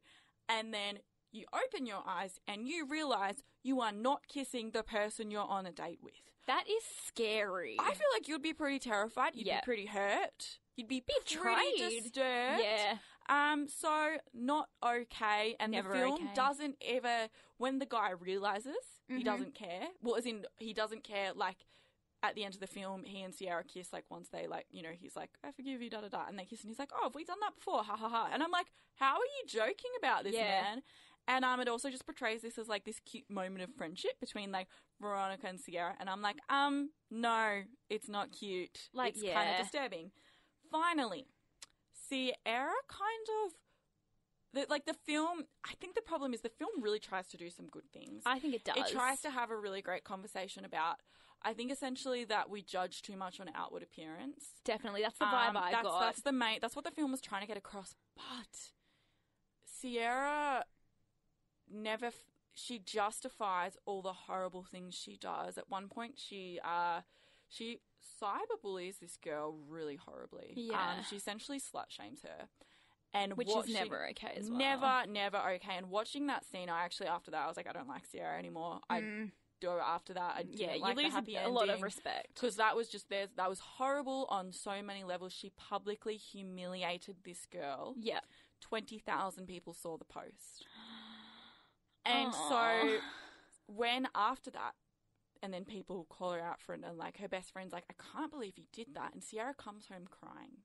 and 0.49 0.73
then 0.73 1.01
you 1.33 1.45
open 1.53 1.85
your 1.87 2.03
eyes 2.07 2.39
and 2.47 2.69
you 2.69 2.87
realize 2.87 3.43
you 3.63 3.81
are 3.81 3.93
not 3.93 4.29
kissing 4.29 4.71
the 4.71 4.83
person 4.85 5.31
you're 5.31 5.43
on 5.43 5.67
a 5.67 5.73
date 5.73 5.99
with. 6.03 6.15
that 6.47 6.69
is 6.71 6.85
scary. 6.85 7.77
I 7.81 7.93
feel 7.93 8.07
like 8.15 8.29
you'd 8.29 8.41
be 8.41 8.55
pretty 8.55 8.79
terrified. 8.79 9.35
You'd 9.35 9.49
Yeah. 9.49 9.61
be 9.61 9.65
pretty 9.65 9.87
hurt. 9.87 10.61
You'd 10.77 10.87
be 10.87 11.01
Betrayed. 11.01 11.43
pretty 11.57 12.01
disturbed. 12.03 12.63
yeah. 12.63 12.99
Um. 13.29 13.67
So 13.69 14.17
not 14.35 14.69
okay. 14.85 15.57
And 15.61 15.73
Never 15.73 15.89
the 15.91 15.95
film 15.95 16.15
okay. 16.15 16.35
doesn't 16.35 16.77
ever. 16.87 17.29
When 17.59 17.79
the 17.79 17.87
guy 17.87 18.11
realizes 18.11 18.77
he 19.09 19.21
Mhm. 19.21 19.25
doesn't 19.25 19.55
care. 19.55 19.89
Well, 20.03 20.17
as 20.17 20.27
in 20.27 20.45
he 20.59 20.73
doesn't 20.73 21.05
care. 21.05 21.33
Like 21.33 21.67
at 22.23 22.35
the 22.35 22.45
end 22.45 22.55
of 22.55 22.61
the 22.61 22.67
film, 22.67 23.05
he 23.05 23.23
and 23.23 23.35
Sierra 23.35 23.63
kiss. 23.63 23.93
Like 23.93 24.05
once 24.11 24.29
they 24.31 24.47
like, 24.47 24.67
you 24.71 24.83
know, 24.83 24.93
he's 24.93 25.15
like, 25.17 25.31
"I 25.45 25.53
forgive 25.53 25.81
you," 25.83 25.91
da 25.91 26.01
da 26.01 26.09
da, 26.09 26.27
and 26.29 26.39
they 26.39 26.45
kiss, 26.45 26.63
and 26.63 26.71
he's 26.71 26.79
like, 26.79 26.91
"Oh, 26.95 27.05
have 27.05 27.15
we 27.15 27.25
done 27.25 27.41
that 27.41 27.55
before?" 27.55 27.83
Ha 27.85 27.97
ha 27.97 28.09
ha. 28.09 28.31
And 28.33 28.43
I'm 28.43 28.51
like, 28.51 28.73
"How 28.95 29.15
are 29.15 29.25
you 29.41 29.47
joking 29.47 29.91
about 29.99 30.25
this, 30.25 30.35
Yeah. 30.35 30.63
man?" 30.63 30.83
And 31.29 31.45
um, 31.45 31.59
it 31.61 31.67
also 31.69 31.91
just 31.91 32.07
portrays 32.07 32.43
this 32.43 32.57
as 32.57 32.69
like 32.69 32.85
this 32.85 33.01
cute 33.01 33.29
moment 33.29 33.63
of 33.63 33.75
friendship 33.75 34.19
between 34.21 34.53
like 34.53 34.69
Veronica 35.01 35.49
and 35.49 35.61
Sierra. 35.61 35.97
And 35.99 36.09
I'm 36.09 36.23
like, 36.23 36.37
um, 36.49 36.91
no, 37.11 37.63
it's 37.91 38.09
not 38.09 38.31
cute. 38.31 38.89
Like, 38.93 39.15
it's 39.15 39.23
kind 39.23 39.35
yeah. 39.35 39.59
of 39.59 39.63
disturbing. 39.65 40.13
Finally, 40.71 41.27
Sierra 42.09 42.73
kind 42.89 43.29
of. 43.45 43.53
The, 44.55 44.65
like 44.71 44.87
the 44.87 44.95
film, 44.95 45.45
I 45.65 45.75
think 45.81 45.95
the 45.95 46.01
problem 46.01 46.33
is 46.33 46.41
the 46.41 46.49
film 46.49 46.83
really 46.83 46.99
tries 46.99 47.27
to 47.29 47.37
do 47.37 47.51
some 47.51 47.67
good 47.67 47.91
things. 47.93 48.23
I 48.25 48.39
think 48.39 48.55
it 48.55 48.65
does. 48.65 48.77
It 48.77 48.87
tries 48.91 49.21
to 49.23 49.31
have 49.31 49.51
a 49.51 49.57
really 49.57 49.83
great 49.83 50.03
conversation 50.05 50.65
about, 50.65 50.97
I 51.43 51.53
think 51.53 51.71
essentially 51.71 52.25
that 52.25 52.49
we 52.49 52.63
judge 52.63 53.03
too 53.03 53.17
much 53.17 53.39
on 53.39 53.51
outward 53.55 53.83
appearance. 53.83 54.55
Definitely, 54.65 55.03
that's 55.03 55.19
the 55.19 55.27
vibe 55.27 55.51
Um, 55.51 55.57
I 55.59 55.73
that's, 55.73 55.83
got. 55.83 56.01
That's 56.01 56.23
the 56.23 56.33
main. 56.33 56.61
That's 56.63 56.75
what 56.75 56.87
the 56.87 56.91
film 56.91 57.11
was 57.11 57.21
trying 57.21 57.43
to 57.43 57.47
get 57.47 57.59
across. 57.59 57.95
But 58.15 58.71
Sierra 59.67 60.65
never. 61.71 62.11
She 62.55 62.79
justifies 62.79 63.77
all 63.85 64.01
the 64.01 64.15
horrible 64.15 64.65
things 64.65 64.95
she 64.95 65.19
does. 65.19 65.59
At 65.59 65.69
one 65.69 65.89
point, 65.89 66.15
she 66.17 66.59
uh, 66.65 67.03
she 67.49 67.81
cyberbullies 68.23 68.99
this 68.99 69.17
girl 69.17 69.57
really 69.69 69.97
horribly. 69.97 70.53
Yeah. 70.57 70.75
um, 70.99 71.05
she 71.09 71.17
essentially 71.17 71.59
slut 71.61 71.91
shames 71.91 72.23
her, 72.23 72.49
and 73.15 73.35
which 73.37 73.49
watching- 73.49 73.75
is 73.75 73.81
never 73.81 74.07
okay 74.11 74.35
as 74.37 74.49
well. 74.49 74.59
Never, 74.59 75.05
never 75.11 75.37
okay. 75.55 75.77
And 75.77 75.91
watching 75.91 76.27
that 76.29 76.45
scene, 76.45 76.69
I 76.69 76.85
actually 76.85 77.09
after 77.09 77.31
that 77.33 77.45
I 77.45 77.47
was 77.49 77.57
like, 77.57 77.69
I 77.69 77.73
don't 77.73 77.89
like 77.89 78.07
Sierra 78.07 78.39
anymore. 78.39 78.81
I 78.91 79.01
Mm, 79.01 79.31
go 79.63 79.81
after 79.85 80.15
that. 80.15 80.35
I 80.37 80.45
yeah, 80.51 80.75
you 80.75 80.81
like 80.83 80.97
the 80.97 81.03
lose 81.05 81.13
happy 81.13 81.37
a, 81.37 81.49
lot 81.49 81.69
of 81.69 81.83
respect. 81.83 82.29
because 82.35 82.57
that 82.57 82.77
was 82.77 82.89
just 82.89 83.09
there's 83.09 83.31
that 83.37 83.49
was 83.49 83.59
horrible 83.61 84.27
on 84.31 84.53
so 84.53 84.83
many 84.83 85.03
levels. 85.05 85.33
She 85.33 85.51
publicly 85.57 86.17
humiliated 86.17 87.17
this 87.25 87.47
girl. 87.47 87.95
Yeah. 87.99 88.21
Twenty 88.61 88.99
thousand 88.99 89.47
people 89.47 89.75
saw 89.75 89.97
the 89.99 90.05
post, 90.07 90.65
and 92.05 92.29
Aw. 92.35 92.49
so 92.49 92.99
when 93.67 94.09
after 94.15 94.51
that, 94.53 94.73
and 95.43 95.53
then 95.53 95.65
people 95.65 96.07
call 96.09 96.33
her 96.33 96.41
out 96.41 96.61
for 96.61 96.75
it, 96.75 96.83
and 96.85 96.99
like 96.99 97.19
her 97.19 97.29
best 97.29 97.53
friend's 97.53 97.73
like, 97.73 97.85
I 97.91 97.95
can't 98.13 98.31
believe 98.31 98.57
you 98.57 98.65
did 98.73 98.95
that, 98.95 99.13
and 99.15 99.23
Sierra 99.23 99.55
comes 99.55 99.87
home 99.89 100.07
crying, 100.11 100.59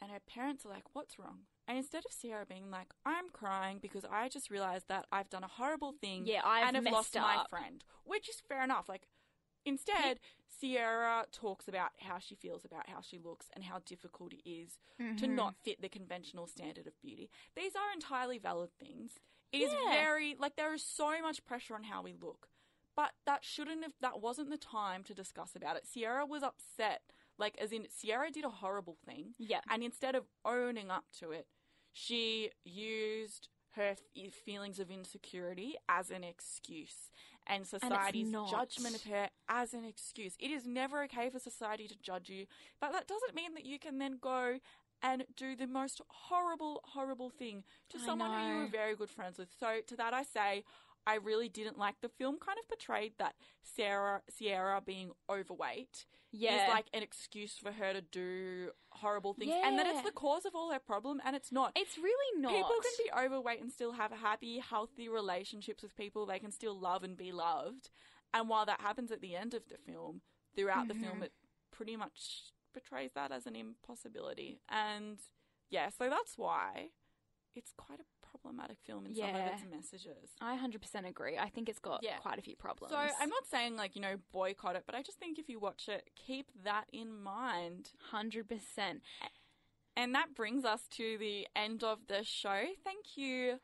and 0.00 0.10
her 0.10 0.20
parents 0.26 0.64
are 0.66 0.70
like, 0.70 0.84
What's 0.94 1.18
wrong? 1.18 1.40
And 1.66 1.78
instead 1.78 2.04
of 2.04 2.12
Sierra 2.12 2.44
being 2.46 2.70
like, 2.70 2.88
I'm 3.06 3.30
crying 3.32 3.78
because 3.80 4.04
I 4.04 4.28
just 4.28 4.50
realized 4.50 4.88
that 4.88 5.06
I've 5.10 5.30
done 5.30 5.44
a 5.44 5.48
horrible 5.48 5.94
thing 5.98 6.26
Yeah, 6.26 6.42
I've 6.44 6.66
and 6.68 6.76
have 6.76 6.92
lost 6.92 7.14
my 7.14 7.44
friend, 7.48 7.82
which 8.04 8.28
is 8.28 8.42
fair 8.46 8.62
enough. 8.62 8.86
Like, 8.86 9.08
instead, 9.64 10.20
Sierra 10.46 11.24
talks 11.32 11.66
about 11.68 11.92
how 12.00 12.18
she 12.18 12.34
feels 12.34 12.66
about 12.66 12.88
how 12.90 13.00
she 13.00 13.18
looks 13.18 13.46
and 13.54 13.64
how 13.64 13.78
difficult 13.86 14.34
it 14.34 14.46
is 14.48 14.78
to 15.16 15.26
Mhm. 15.26 15.34
not 15.36 15.54
fit 15.64 15.80
the 15.80 15.88
conventional 15.88 16.46
standard 16.46 16.86
of 16.86 17.00
beauty. 17.00 17.30
These 17.56 17.74
are 17.74 17.92
entirely 17.94 18.36
valid 18.38 18.70
things. 18.78 19.18
It 19.52 19.62
is 19.62 19.72
Yeah. 19.86 19.92
very 19.92 20.34
like 20.38 20.56
there 20.56 20.74
is 20.74 20.82
so 20.84 21.22
much 21.22 21.44
pressure 21.46 21.74
on 21.74 21.84
how 21.84 22.02
we 22.02 22.12
look, 22.12 22.48
but 22.96 23.12
that 23.26 23.44
shouldn't 23.44 23.82
have. 23.82 23.92
That 24.00 24.20
wasn't 24.20 24.50
the 24.50 24.56
time 24.58 25.02
to 25.04 25.14
discuss 25.14 25.54
about 25.56 25.76
it. 25.76 25.86
Sierra 25.86 26.24
was 26.26 26.42
upset, 26.42 27.02
like 27.38 27.56
as 27.60 27.72
in 27.72 27.86
Sierra 27.90 28.30
did 28.30 28.44
a 28.44 28.48
horrible 28.50 28.96
thing, 29.06 29.34
Yeah. 29.38 29.60
and 29.70 29.82
instead 29.82 30.14
of 30.14 30.24
owning 30.44 30.90
up 30.90 31.04
to 31.20 31.30
it, 31.32 31.46
she 31.92 32.50
used 32.64 33.48
her 33.72 33.96
f- 34.16 34.32
feelings 34.32 34.78
of 34.78 34.90
insecurity 34.90 35.74
as 35.88 36.10
an 36.10 36.22
excuse 36.22 37.10
and 37.46 37.66
society's 37.66 38.30
not. 38.30 38.48
judgment 38.48 38.94
of 38.94 39.02
her 39.04 39.28
as 39.48 39.74
an 39.74 39.84
excuse. 39.84 40.34
It 40.38 40.50
is 40.52 40.64
never 40.66 41.02
okay 41.04 41.28
for 41.28 41.38
society 41.40 41.88
to 41.88 41.96
judge 42.00 42.30
you, 42.30 42.46
but 42.80 42.92
that 42.92 43.06
doesn't 43.08 43.34
mean 43.34 43.54
that 43.54 43.64
you 43.66 43.78
can 43.80 43.98
then 43.98 44.18
go 44.20 44.60
and 45.02 45.24
do 45.36 45.54
the 45.56 45.66
most 45.66 46.00
horrible, 46.08 46.80
horrible 46.84 47.28
thing 47.30 47.64
to 47.90 47.98
I 47.98 48.06
someone 48.06 48.30
who 48.30 48.46
you 48.46 48.54
know. 48.54 48.60
were 48.60 48.66
very 48.68 48.94
good 48.96 49.10
friends 49.10 49.38
with. 49.38 49.48
So 49.58 49.80
to 49.86 49.96
that 49.96 50.14
I 50.14 50.22
say, 50.22 50.62
I 51.06 51.16
really 51.16 51.48
didn't 51.48 51.78
like 51.78 51.96
the 52.00 52.08
film 52.08 52.38
kind 52.38 52.58
of 52.58 52.66
portrayed 52.68 53.12
that 53.18 53.34
Sarah 53.62 54.22
Sierra 54.30 54.80
being 54.80 55.12
overweight 55.28 56.06
Yeah. 56.32 56.64
is 56.64 56.68
like 56.70 56.86
an 56.94 57.02
excuse 57.02 57.56
for 57.58 57.72
her 57.72 57.92
to 57.92 58.00
do 58.00 58.70
horrible 58.90 59.34
things 59.34 59.52
and 59.64 59.78
that 59.78 59.86
it's 59.86 60.02
the 60.02 60.12
cause 60.12 60.44
of 60.46 60.54
all 60.54 60.72
her 60.72 60.78
problem 60.78 61.20
and 61.24 61.36
it's 61.36 61.52
not. 61.52 61.72
it's 61.76 61.98
really 61.98 62.40
not. 62.40 62.52
People 62.52 62.70
can 62.82 62.92
be 63.04 63.24
overweight 63.26 63.60
and 63.60 63.70
still 63.70 63.92
have 63.92 64.12
happy, 64.12 64.58
healthy 64.58 65.08
relationships 65.08 65.82
with 65.82 65.94
people. 65.96 66.26
They 66.26 66.38
can 66.38 66.50
still 66.50 66.78
love 66.78 67.02
and 67.04 67.16
be 67.16 67.32
loved. 67.32 67.90
And 68.32 68.48
while 68.48 68.66
that 68.66 68.80
happens 68.80 69.12
at 69.12 69.20
the 69.20 69.36
end 69.36 69.54
of 69.54 69.68
the 69.68 69.76
film, 69.78 70.22
throughout 70.56 70.88
the 70.88 70.94
film, 70.94 71.20
Mhm. 71.20 71.24
it 71.24 71.32
pretty 71.70 71.96
much 71.96 72.52
portrays 72.72 73.12
that 73.14 73.30
as 73.30 73.46
an 73.46 73.54
impossibility. 73.56 74.60
And 74.68 75.20
yeah, 75.70 75.88
so 75.90 76.08
that's 76.08 76.36
why 76.38 76.90
it's 77.54 77.72
quite 77.76 78.00
a 78.00 78.04
problematic 78.44 78.76
film 78.86 79.06
in 79.06 79.14
some 79.14 79.24
of 79.30 79.34
Yeah. 79.36 79.54
its 79.54 79.64
messages. 79.64 80.30
I 80.40 80.54
100% 80.56 81.06
agree. 81.06 81.38
I 81.38 81.48
think 81.48 81.68
it's 81.68 81.78
got 81.78 82.02
Yeah. 82.02 82.18
quite 82.18 82.38
a 82.38 82.42
few 82.42 82.56
problems. 82.56 82.92
So 82.92 82.98
I'm 82.98 83.28
not 83.30 83.46
saying 83.46 83.76
like, 83.76 83.96
you 83.96 84.02
know, 84.02 84.18
boycott 84.32 84.76
it, 84.76 84.84
but 84.86 84.94
I 84.94 85.02
just 85.02 85.18
think 85.18 85.38
if 85.38 85.48
you 85.48 85.58
watch 85.58 85.88
it, 85.88 86.10
keep 86.14 86.50
that 86.62 86.86
in 86.92 87.22
mind. 87.22 87.92
100%. 88.12 89.02
And 89.96 90.14
that 90.14 90.34
brings 90.34 90.64
us 90.64 90.86
to 90.88 91.16
the 91.18 91.48
end 91.56 91.82
of 91.84 92.06
the 92.08 92.22
show. 92.24 92.64
Thank 92.82 93.16
you 93.16 93.60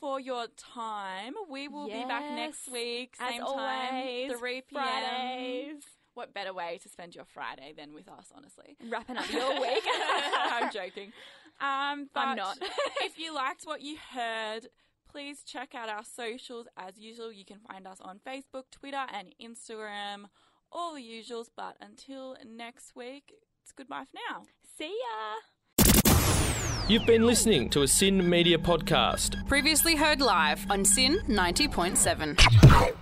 for 0.00 0.18
your 0.18 0.48
time. 0.56 1.34
We 1.48 1.68
will 1.68 1.86
be 1.86 2.04
back 2.04 2.22
next 2.34 2.68
week, 2.68 3.14
as 3.20 3.30
same 3.34 3.42
always, 3.44 4.30
time, 4.30 4.38
3 4.38 4.60
p.m. 4.62 4.82
Fridays. 4.82 5.84
What 6.14 6.32
better 6.32 6.54
way 6.54 6.78
to 6.82 6.88
spend 6.88 7.14
your 7.14 7.24
Friday 7.24 7.72
than 7.76 7.92
with 7.92 8.08
us, 8.08 8.32
honestly? 8.34 8.76
Wrapping 8.88 9.16
up 9.16 9.28
your 9.32 9.60
week. 9.60 9.84
I'm 9.86 10.70
joking. 10.72 11.12
Um, 11.60 12.08
but 12.12 12.20
I'm 12.20 12.36
not. 12.36 12.58
if 13.02 13.18
you 13.18 13.34
liked 13.34 13.64
what 13.64 13.82
you 13.82 13.96
heard, 14.12 14.68
please 15.10 15.42
check 15.44 15.74
out 15.74 15.88
our 15.88 16.04
socials. 16.04 16.66
As 16.76 16.98
usual, 16.98 17.32
you 17.32 17.44
can 17.44 17.58
find 17.60 17.86
us 17.86 18.00
on 18.00 18.20
Facebook, 18.26 18.64
Twitter, 18.70 19.06
and 19.12 19.34
Instagram. 19.42 20.26
All 20.72 20.94
the 20.94 21.02
usuals. 21.02 21.46
But 21.56 21.76
until 21.80 22.36
next 22.44 22.96
week, 22.96 23.32
it's 23.62 23.72
goodbye 23.72 24.04
for 24.04 24.18
now. 24.30 24.42
See 24.76 24.86
ya. 24.86 25.94
You've 26.86 27.06
been 27.06 27.24
listening 27.24 27.70
to 27.70 27.82
a 27.82 27.88
SYN 27.88 28.28
Media 28.28 28.58
podcast. 28.58 29.48
Previously 29.48 29.96
heard 29.96 30.20
live 30.20 30.70
on 30.70 30.84
SYN 30.84 31.18
90.7. 31.28 32.94